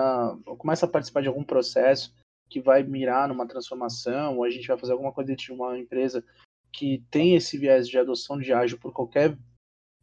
eu 0.46 0.57
começo 0.57 0.84
a 0.84 0.88
participar 0.88 1.20
de 1.20 1.28
algum 1.28 1.44
processo 1.44 2.12
que 2.53 2.61
vai 2.61 2.82
mirar 2.82 3.26
numa 3.28 3.48
transformação, 3.48 4.36
ou 4.36 4.44
a 4.44 4.50
gente 4.50 4.68
vai 4.68 4.76
fazer 4.76 4.92
alguma 4.92 5.11
coisa 5.11 5.34
de 5.34 5.50
uma 5.50 5.78
empresa 5.78 6.22
que 6.70 7.03
tem 7.11 7.34
esse 7.34 7.57
viés 7.57 7.88
de 7.88 7.98
adoção 7.98 8.38
de 8.38 8.53
ágil 8.53 8.78
por 8.78 8.92
qualquer, 8.92 9.38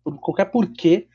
por 0.04 0.20
qualquer 0.20 0.46
porquê, 0.46 1.08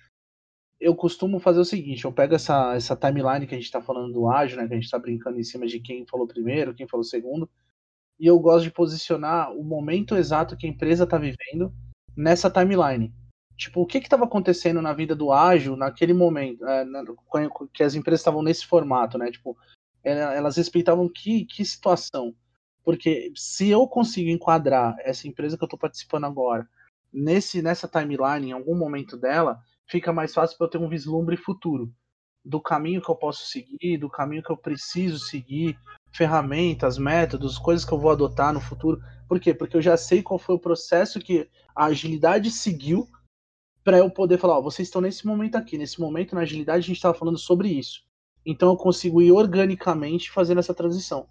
eu 0.81 0.95
costumo 0.95 1.41
fazer 1.41 1.59
o 1.59 1.65
seguinte, 1.65 2.05
eu 2.05 2.13
pego 2.13 2.35
essa, 2.37 2.75
essa 2.77 2.95
timeline 2.95 3.49
que 3.49 3.55
a 3.55 3.59
gente 3.59 3.67
está 3.67 3.83
falando 3.83 4.13
do 4.13 4.31
ágil, 4.31 4.59
né, 4.59 4.69
que 4.69 4.75
a 4.75 4.77
gente 4.77 4.85
está 4.85 4.99
brincando 4.99 5.41
em 5.41 5.43
cima 5.43 5.67
de 5.67 5.81
quem 5.81 6.07
falou 6.07 6.27
primeiro, 6.27 6.75
quem 6.75 6.87
falou 6.87 7.03
segundo, 7.03 7.51
e 8.19 8.27
eu 8.27 8.39
gosto 8.39 8.65
de 8.65 8.71
posicionar 8.71 9.53
o 9.53 9.65
momento 9.65 10.15
exato 10.15 10.57
que 10.57 10.67
a 10.67 10.71
empresa 10.71 11.03
está 11.03 11.19
vivendo 11.19 11.73
nessa 12.17 12.49
timeline. 12.49 13.13
Tipo, 13.57 13.83
o 13.83 13.87
que 13.87 13.99
estava 13.99 14.25
acontecendo 14.25 14.81
na 14.81 14.93
vida 14.93 15.17
do 15.17 15.33
ágil 15.33 15.77
naquele 15.77 16.13
momento, 16.13 16.65
é, 16.65 16.85
na, 16.85 17.05
que 17.73 17.83
as 17.83 17.95
empresas 17.95 18.21
estavam 18.21 18.43
nesse 18.43 18.67
formato, 18.67 19.17
né? 19.17 19.31
Tipo, 19.31 19.57
elas 20.05 20.57
respeitavam 20.57 21.09
que, 21.09 21.45
que 21.45 21.65
situação. 21.65 22.35
Porque 22.85 23.33
se 23.35 23.71
eu 23.71 23.87
consigo 23.89 24.31
enquadrar 24.31 24.95
essa 25.01 25.27
empresa 25.27 25.57
que 25.57 25.65
eu 25.65 25.67
estou 25.67 25.79
participando 25.79 26.25
agora 26.25 26.69
nesse 27.13 27.63
nessa 27.63 27.89
timeline, 27.89 28.49
em 28.49 28.53
algum 28.53 28.77
momento 28.77 29.17
dela, 29.17 29.61
fica 29.87 30.13
mais 30.13 30.35
fácil 30.35 30.59
para 30.59 30.67
eu 30.67 30.71
ter 30.71 30.79
um 30.79 30.89
vislumbre 30.89 31.37
futuro 31.37 31.93
do 32.45 32.61
caminho 32.61 33.01
que 33.01 33.11
eu 33.11 33.17
posso 33.17 33.47
seguir, 33.47 33.97
do 33.97 34.11
caminho 34.11 34.43
que 34.43 34.51
eu 34.51 34.57
preciso 34.57 35.19
seguir, 35.19 35.79
ferramentas, 36.13 36.99
métodos, 36.99 37.59
coisas 37.59 37.87
que 37.87 37.93
eu 37.93 37.99
vou 37.99 38.11
adotar 38.11 38.53
no 38.53 38.61
futuro. 38.61 39.01
Por 39.27 39.41
quê? 39.41 39.55
Porque 39.55 39.77
eu 39.77 39.83
já 39.83 39.97
sei 39.97 40.23
qual 40.23 40.39
foi 40.39 40.55
o 40.55 40.61
processo 40.61 41.21
que 41.21 41.49
a 41.75 41.87
agilidade 41.87 42.51
seguiu 42.51 43.09
para 43.83 43.99
eu 43.99 44.11
poder 44.11 44.39
falar, 44.39 44.59
ó, 44.59 44.63
vocês 44.63 44.89
estão 44.89 45.01
nesse 45.01 45.27
momento 45.27 45.57
aqui, 45.57 45.79
nesse 45.79 46.01
momento 46.01 46.35
na 46.35 46.43
agilidade 46.43 46.79
a 46.79 46.87
gente 46.87 46.97
estava 46.97 47.17
falando 47.17 47.39
sobre 47.39 47.69
isso. 47.69 48.03
Então 48.45 48.71
eu 48.71 48.77
consigo 48.77 49.23
ir 49.23 49.33
organicamente 49.33 50.31
fazendo 50.31 50.59
essa 50.59 50.75
transição, 50.75 51.27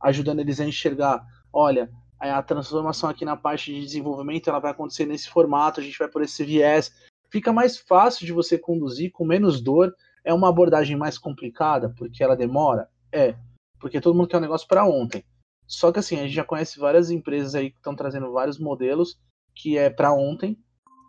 ajudando 0.00 0.40
eles 0.40 0.60
a 0.60 0.64
enxergar, 0.64 1.24
olha, 1.52 1.90
a 2.18 2.42
transformação 2.42 3.08
aqui 3.08 3.24
na 3.24 3.36
parte 3.36 3.72
de 3.72 3.80
desenvolvimento 3.80 4.48
ela 4.48 4.58
vai 4.58 4.70
acontecer 4.70 5.06
nesse 5.06 5.28
formato, 5.28 5.80
a 5.80 5.82
gente 5.82 5.98
vai 5.98 6.08
por 6.08 6.22
esse 6.22 6.44
viés. 6.44 6.92
Fica 7.30 7.52
mais 7.52 7.76
fácil 7.76 8.24
de 8.26 8.32
você 8.32 8.58
conduzir, 8.58 9.10
com 9.12 9.24
menos 9.24 9.60
dor. 9.60 9.94
É 10.24 10.32
uma 10.32 10.48
abordagem 10.48 10.96
mais 10.96 11.18
complicada, 11.18 11.92
porque 11.96 12.22
ela 12.22 12.36
demora? 12.36 12.88
É, 13.12 13.36
porque 13.78 14.00
todo 14.00 14.16
mundo 14.16 14.28
quer 14.28 14.38
um 14.38 14.40
negócio 14.40 14.66
para 14.66 14.84
ontem. 14.84 15.24
Só 15.66 15.92
que 15.92 15.98
assim, 15.98 16.16
a 16.16 16.22
gente 16.22 16.34
já 16.34 16.44
conhece 16.44 16.78
várias 16.78 17.10
empresas 17.10 17.54
aí 17.54 17.70
que 17.70 17.76
estão 17.76 17.94
trazendo 17.94 18.32
vários 18.32 18.58
modelos 18.58 19.18
que 19.54 19.76
é 19.76 19.90
para 19.90 20.12
ontem 20.12 20.58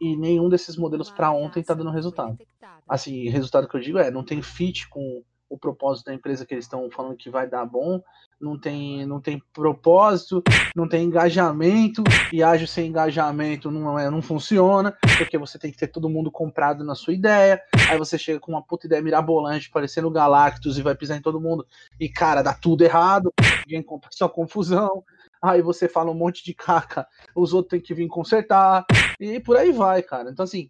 e 0.02 0.16
nenhum 0.16 0.50
desses 0.50 0.78
modelos 0.78 1.10
para 1.10 1.32
ontem 1.32 1.60
está 1.60 1.74
dando 1.74 1.92
resultado. 1.92 2.38
Assim, 2.88 3.30
resultado 3.30 3.68
que 3.68 3.76
eu 3.76 3.82
digo 3.82 3.98
é, 3.98 4.10
não 4.10 4.24
tem 4.24 4.42
fit 4.42 4.88
com 4.90 5.24
o 5.50 5.58
propósito 5.58 6.08
da 6.08 6.14
empresa 6.14 6.46
que 6.46 6.54
eles 6.54 6.66
estão 6.66 6.90
falando 6.92 7.16
que 7.16 7.30
vai 7.30 7.48
dar 7.48 7.66
bom, 7.66 8.02
não 8.40 8.60
tem, 8.60 9.06
não 9.06 9.20
tem 9.20 9.42
propósito, 9.54 10.44
não 10.76 10.88
tem 10.88 11.06
engajamento, 11.06 12.04
e 12.32 12.44
ágil 12.44 12.68
sem 12.68 12.88
engajamento 12.88 13.72
não, 13.72 13.98
é, 13.98 14.10
não 14.10 14.22
funciona, 14.22 14.96
porque 15.18 15.38
você 15.38 15.58
tem 15.58 15.72
que 15.72 15.78
ter 15.78 15.88
todo 15.88 16.10
mundo 16.10 16.32
comprado 16.32 16.84
na 16.84 16.94
sua 16.94 17.14
ideia, 17.14 17.62
aí 17.90 17.98
você 17.98 18.18
chega 18.18 18.40
com 18.40 18.52
uma 18.52 18.62
puta 18.62 18.86
ideia 18.86 19.02
mirabolante, 19.02 19.72
parecendo 19.72 20.12
Galactus, 20.12 20.78
e 20.78 20.82
vai 20.82 20.96
pisar 20.96 21.18
em 21.18 21.22
todo 21.22 21.42
mundo, 21.42 21.66
e 22.00 22.08
cara, 22.10 22.42
dá 22.42 22.54
tudo 22.54 22.84
errado, 22.84 23.34
ninguém 23.66 23.82
compra, 23.82 24.10
só 24.14 24.30
confusão, 24.30 25.04
aí 25.42 25.62
você 25.62 25.88
fala 25.88 26.12
um 26.12 26.16
monte 26.16 26.44
de 26.44 26.54
caca, 26.54 27.08
os 27.36 27.54
outros 27.54 27.72
têm 27.72 27.82
que 27.82 27.94
vir 27.94 28.08
consertar, 28.08 28.86
e 29.20 29.40
por 29.40 29.58
aí 29.58 29.72
vai, 29.72 30.04
cara. 30.04 30.30
Então, 30.30 30.44
assim, 30.44 30.68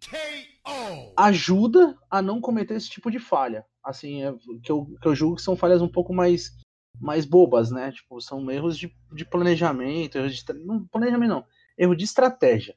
ajuda 1.16 1.96
a 2.10 2.22
não 2.22 2.40
cometer 2.40 2.74
esse 2.74 2.88
tipo 2.88 3.10
de 3.10 3.18
falha. 3.18 3.64
Assim, 3.88 4.22
é, 4.22 4.34
que, 4.62 4.70
eu, 4.70 4.84
que 5.00 5.08
eu 5.08 5.14
julgo 5.14 5.36
que 5.36 5.42
são 5.42 5.56
falhas 5.56 5.80
um 5.80 5.88
pouco 5.88 6.12
mais, 6.12 6.52
mais 7.00 7.24
bobas, 7.24 7.70
né? 7.70 7.90
Tipo, 7.90 8.20
são 8.20 8.50
erros 8.50 8.76
de, 8.76 8.94
de 9.14 9.24
planejamento, 9.24 10.18
erros 10.18 10.36
de. 10.36 10.44
Não, 10.52 10.86
planejamento 10.88 11.30
não, 11.30 11.44
erro 11.78 11.96
de 11.96 12.04
estratégia. 12.04 12.76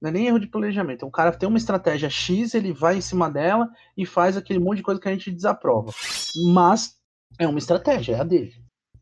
Não 0.00 0.10
é 0.10 0.12
nem 0.12 0.26
erro 0.28 0.38
de 0.38 0.46
planejamento. 0.46 1.04
O 1.04 1.10
cara 1.10 1.32
tem 1.32 1.48
uma 1.48 1.58
estratégia 1.58 2.08
X, 2.08 2.54
ele 2.54 2.72
vai 2.72 2.96
em 2.96 3.00
cima 3.00 3.28
dela 3.28 3.68
e 3.96 4.06
faz 4.06 4.36
aquele 4.36 4.60
monte 4.60 4.78
de 4.78 4.82
coisa 4.84 5.00
que 5.00 5.08
a 5.08 5.12
gente 5.12 5.32
desaprova. 5.32 5.90
Mas 6.52 6.96
é 7.40 7.46
uma 7.48 7.58
estratégia, 7.58 8.14
é 8.14 8.20
a 8.20 8.24
dele. 8.24 8.54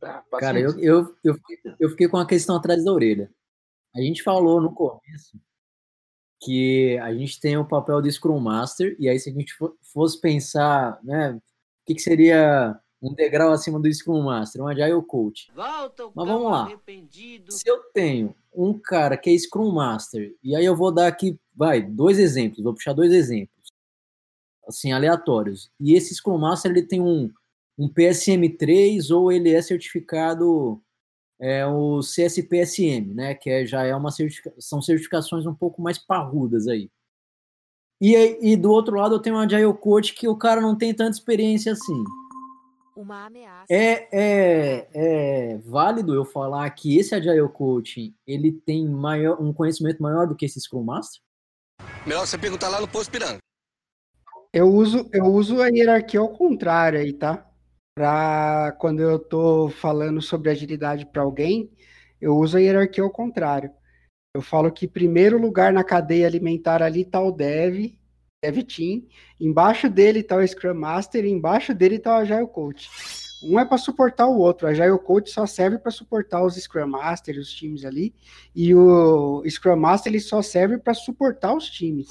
Ah, 0.03 0.25
cara, 0.39 0.59
eu, 0.59 0.79
eu, 0.79 1.15
eu, 1.23 1.35
eu 1.79 1.91
fiquei 1.91 2.09
com 2.09 2.17
a 2.17 2.27
questão 2.27 2.57
atrás 2.57 2.83
da 2.83 2.91
orelha. 2.91 3.31
A 3.95 4.01
gente 4.01 4.23
falou 4.23 4.63
no 4.63 4.75
começo 4.75 5.39
que 6.43 6.99
a 7.03 7.13
gente 7.13 7.39
tem 7.39 7.59
o 7.59 7.69
papel 7.69 8.01
de 8.01 8.11
Scrum 8.11 8.41
Master, 8.41 8.97
e 8.99 9.09
aí 9.09 9.19
se 9.19 9.29
a 9.29 9.33
gente 9.33 9.55
fosse 9.93 10.19
pensar, 10.19 10.99
né, 11.03 11.39
que, 11.91 11.95
que 11.95 12.03
seria 12.03 12.79
um 13.03 13.15
degrau 13.15 13.53
acima 13.53 13.81
do 13.81 13.93
Scrum 13.93 14.23
Master, 14.23 14.63
um 14.63 14.69
Agile 14.69 15.03
Coach. 15.03 15.51
Mas 16.15 16.29
vamos 16.29 16.51
lá. 16.51 16.69
Se 17.49 17.69
eu 17.69 17.79
tenho 17.93 18.35
um 18.55 18.79
cara 18.79 19.17
que 19.17 19.31
é 19.31 19.39
Scrum 19.39 19.73
Master, 19.73 20.35
e 20.43 20.55
aí 20.55 20.65
eu 20.65 20.77
vou 20.77 20.93
dar 20.93 21.07
aqui, 21.07 21.39
vai, 21.55 21.83
dois 21.83 22.19
exemplos, 22.19 22.63
vou 22.63 22.75
puxar 22.75 22.93
dois 22.93 23.13
exemplos, 23.13 23.73
assim, 24.67 24.93
aleatórios. 24.93 25.71
E 25.81 25.95
esse 25.95 26.15
Scrum 26.15 26.39
Master, 26.39 26.71
ele 26.71 26.83
tem 26.83 27.01
um, 27.01 27.31
um 27.79 27.89
PSM3 27.89 29.11
ou 29.15 29.33
ele 29.33 29.53
é 29.53 29.63
certificado 29.63 30.81
é 31.43 31.67
o 31.67 32.01
CSPSM, 32.01 33.15
né, 33.15 33.35
que 33.35 33.49
é, 33.49 33.65
já 33.65 33.83
é 33.83 33.97
uma 33.97 34.11
certifica 34.11 34.53
são 34.59 34.83
certificações 34.83 35.47
um 35.47 35.55
pouco 35.55 35.81
mais 35.81 35.97
parrudas 35.97 36.69
aí. 36.69 36.91
E, 38.01 38.53
e 38.53 38.57
do 38.57 38.71
outro 38.71 38.97
lado 38.97 39.15
eu 39.15 39.19
tenho 39.21 39.37
um 39.37 39.41
Agile 39.41 39.75
Coach 39.75 40.15
que 40.15 40.27
o 40.27 40.37
cara 40.37 40.61
não 40.61 40.77
tem 40.77 40.95
tanta 40.95 41.11
experiência 41.11 41.73
assim. 41.73 42.03
Uma 42.97 43.27
ameaça. 43.27 43.67
É, 43.71 44.09
é, 44.13 44.89
é 44.93 45.59
válido 45.59 46.15
eu 46.15 46.25
falar 46.25 46.69
que 46.71 46.99
esse 46.99 47.15
Agile 47.15 47.49
Coach 47.49 48.15
ele 48.27 48.53
tem 48.53 48.89
maior, 48.89 49.41
um 49.41 49.53
conhecimento 49.53 50.03
maior 50.03 50.27
do 50.27 50.35
que 50.35 50.47
esse 50.47 50.61
Scrum 50.61 50.85
Master? 50.85 51.21
Melhor 52.07 52.27
você 52.27 52.39
perguntar 52.39 52.69
lá 52.69 52.81
no 52.81 52.89
posto 52.89 53.11
Piranga. 53.11 53.39
Eu 54.53 54.69
uso, 54.69 55.09
eu 55.13 55.27
uso 55.27 55.63
a 55.63 55.69
hierarquia 55.69 56.21
ao 56.21 56.31
contrário 56.31 56.99
aí, 56.99 57.13
tá? 57.13 57.51
para 58.01 58.73
quando 58.79 59.01
eu 59.01 59.17
estou 59.17 59.69
falando 59.69 60.23
sobre 60.23 60.51
agilidade 60.51 61.05
para 61.05 61.21
alguém, 61.21 61.71
eu 62.19 62.35
uso 62.35 62.57
a 62.57 62.61
hierarquia 62.61 63.05
ao 63.05 63.11
contrário. 63.11 63.71
Eu 64.33 64.43
falo 64.43 64.71
que 64.71 64.87
primeiro 64.87 65.39
lugar 65.39 65.73
na 65.73 65.83
cadeia 65.83 66.27
alimentar 66.27 66.83
ali 66.83 67.03
está 67.03 67.21
o 67.21 67.33
dev, 67.33 67.99
dev 68.43 68.63
team, 68.63 69.05
embaixo 69.41 69.91
dele 69.91 70.21
está 70.21 70.37
o 70.37 70.47
Scrum 70.47 70.75
Master 70.75 71.25
e 71.25 71.31
embaixo 71.31 71.75
dele 71.75 71.97
está 71.97 72.13
o 72.13 72.19
Agile 72.21 72.47
Coach. 72.47 72.89
Um 73.43 73.59
é 73.59 73.65
para 73.65 73.79
suportar 73.79 74.29
o 74.29 74.39
outro. 74.39 74.67
O 74.67 74.71
Agile 74.71 74.99
Coach 74.99 75.31
só 75.31 75.47
serve 75.47 75.79
para 75.79 75.91
suportar 75.91 76.45
os 76.45 76.55
Scrum 76.55 76.87
Masters, 76.87 77.39
os 77.39 77.53
times 77.53 77.85
ali, 77.85 78.15
e 78.55 78.73
o 78.73 79.43
Scrum 79.49 79.77
Master 79.77 80.13
ele 80.13 80.21
só 80.21 80.43
serve 80.43 80.79
para 80.79 80.95
suportar 80.95 81.53
os 81.53 81.69
times, 81.69 82.09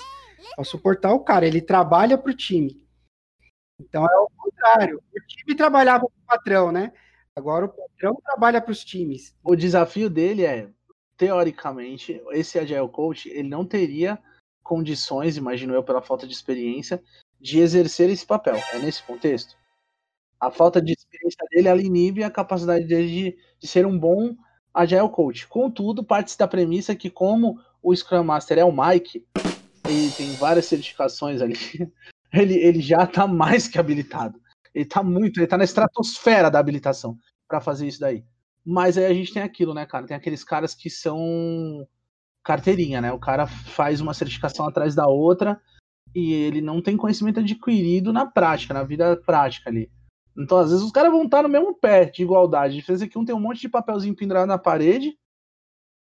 para 0.56 0.66
suportar 0.66 1.14
o 1.14 1.22
cara. 1.22 1.48
Ele 1.48 1.62
trabalha 1.62 2.18
para 2.18 2.32
o 2.32 2.36
time. 2.36 2.86
Então 3.80 4.04
é 4.04 4.18
o 4.18 4.28
contrário. 4.36 5.02
O 5.16 5.22
time 5.26 5.56
trabalhava 5.56 6.02
para 6.02 6.08
o 6.08 6.38
patrão, 6.38 6.72
né? 6.72 6.92
Agora 7.34 7.66
o 7.66 7.70
patrão 7.70 8.20
trabalha 8.26 8.60
para 8.60 8.72
os 8.74 8.84
times. 8.84 9.34
O 9.42 9.56
desafio 9.56 10.10
dele 10.10 10.44
é, 10.44 10.68
teoricamente, 11.20 12.24
esse 12.32 12.58
Agile 12.58 12.88
Coach, 12.88 13.28
ele 13.30 13.50
não 13.50 13.66
teria 13.66 14.18
condições, 14.64 15.36
imagino 15.36 15.74
eu, 15.74 15.84
pela 15.84 16.02
falta 16.02 16.26
de 16.26 16.34
experiência, 16.34 17.04
de 17.40 17.60
exercer 17.60 18.10
esse 18.10 18.26
papel. 18.26 18.56
É 18.74 18.80
nesse 18.80 19.04
contexto? 19.04 19.58
A 20.40 20.50
falta 20.50 20.82
de 20.82 20.94
experiência 20.94 21.46
dele, 21.52 21.68
ela 21.68 21.82
inibe 21.82 22.24
a 22.24 22.32
capacidade 22.32 22.86
dele 22.86 23.08
de, 23.08 23.38
de 23.60 23.68
ser 23.68 23.86
um 23.86 24.00
bom 24.00 24.34
Agile 24.74 25.10
Coach. 25.10 25.46
Contudo, 25.46 26.06
parte 26.06 26.38
da 26.38 26.48
premissa 26.48 26.96
que 26.96 27.10
como 27.10 27.60
o 27.84 27.94
Scrum 27.94 28.24
Master 28.24 28.58
é 28.58 28.64
o 28.64 28.72
Mike, 28.72 29.28
e 29.90 30.10
tem 30.16 30.32
várias 30.36 30.68
certificações 30.68 31.42
ali, 31.42 31.56
ele, 32.32 32.56
ele 32.56 32.80
já 32.80 33.04
está 33.04 33.28
mais 33.28 33.68
que 33.68 33.78
habilitado. 33.78 34.40
Ele 34.74 34.86
está 34.86 35.04
muito, 35.04 35.38
ele 35.38 35.48
tá 35.48 35.58
na 35.58 35.66
estratosfera 35.66 36.50
da 36.50 36.60
habilitação 36.60 37.18
para 37.46 37.60
fazer 37.60 37.88
isso 37.88 38.00
daí. 38.00 38.24
Mas 38.70 39.00
aí 39.00 39.06
a 39.06 39.14
gente 39.14 39.34
tem 39.34 39.42
aquilo, 39.42 39.74
né, 39.74 39.84
cara? 39.84 40.06
Tem 40.06 40.16
aqueles 40.16 40.44
caras 40.44 40.76
que 40.76 40.92
são 40.92 41.88
carteirinha, 42.44 43.02
né? 43.02 43.12
O 43.12 43.18
cara 43.18 43.48
faz 43.48 44.00
uma 44.00 44.14
certificação 44.14 44.68
atrás 44.68 44.94
da 44.94 45.08
outra 45.08 45.60
e 46.14 46.32
ele 46.34 46.62
não 46.62 46.80
tem 46.80 46.96
conhecimento 46.96 47.40
adquirido 47.40 48.14
na 48.14 48.28
prática, 48.28 48.72
na 48.72 48.84
vida 48.84 49.18
prática 49.18 49.72
ali. 49.72 49.92
Então, 50.38 50.60
às 50.60 50.70
vezes, 50.70 50.86
os 50.86 50.92
caras 50.92 51.12
vão 51.12 51.24
estar 51.24 51.42
no 51.42 51.50
mesmo 51.50 51.74
pé 51.74 52.06
de 52.06 52.22
igualdade. 52.22 52.76
A 52.76 52.80
diferença 52.80 53.06
é 53.06 53.08
que 53.08 53.18
um 53.18 53.26
tem 53.26 53.34
um 53.34 53.40
monte 53.40 53.62
de 53.62 53.70
papelzinho 53.70 54.16
pendurado 54.16 54.48
na 54.48 54.60
parede 54.60 55.18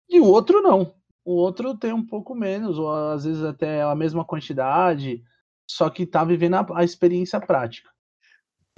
e 0.09 0.19
o 0.19 0.25
outro 0.25 0.59
não. 0.59 0.95
O 1.23 1.33
outro 1.33 1.77
tem 1.77 1.93
um 1.93 2.03
pouco 2.03 2.33
menos, 2.33 2.79
ou 2.79 2.89
às 2.89 3.23
vezes 3.23 3.43
até 3.43 3.83
a 3.83 3.93
mesma 3.93 4.25
quantidade 4.25 5.23
só 5.69 5.91
que 5.91 6.07
tá 6.07 6.23
vivendo 6.23 6.55
a, 6.55 6.65
a 6.73 6.83
experiência 6.83 7.39
prática. 7.39 7.91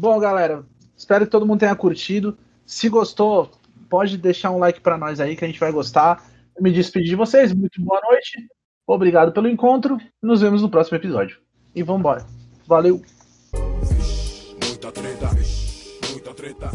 Bom, 0.01 0.19
galera, 0.19 0.65
espero 0.97 1.23
que 1.23 1.31
todo 1.31 1.45
mundo 1.45 1.61
tenha 1.61 1.75
curtido. 1.75 2.37
Se 2.65 2.89
gostou, 2.89 3.49
pode 3.89 4.17
deixar 4.17 4.51
um 4.51 4.59
like 4.59 4.79
para 4.79 4.97
nós 4.97 5.19
aí 5.19 5.35
que 5.35 5.43
a 5.43 5.47
gente 5.47 5.59
vai 5.59 5.71
gostar. 5.71 6.23
Eu 6.55 6.63
me 6.63 6.71
despedir 6.71 7.09
de 7.09 7.15
vocês, 7.15 7.53
muito 7.53 7.81
boa 7.81 7.99
noite. 8.09 8.47
Obrigado 8.85 9.31
pelo 9.31 9.49
encontro. 9.49 9.97
Nos 10.21 10.41
vemos 10.41 10.61
no 10.61 10.69
próximo 10.69 10.97
episódio. 10.97 11.39
E 11.75 11.83
vambora. 11.83 12.21
embora. 12.21 12.39
Valeu. 12.67 13.01
Vixe, 13.83 14.55
muita 14.65 14.91
treta, 14.91 15.27
vixe, 15.27 15.99
muita 16.11 16.33
treta. 16.33 16.71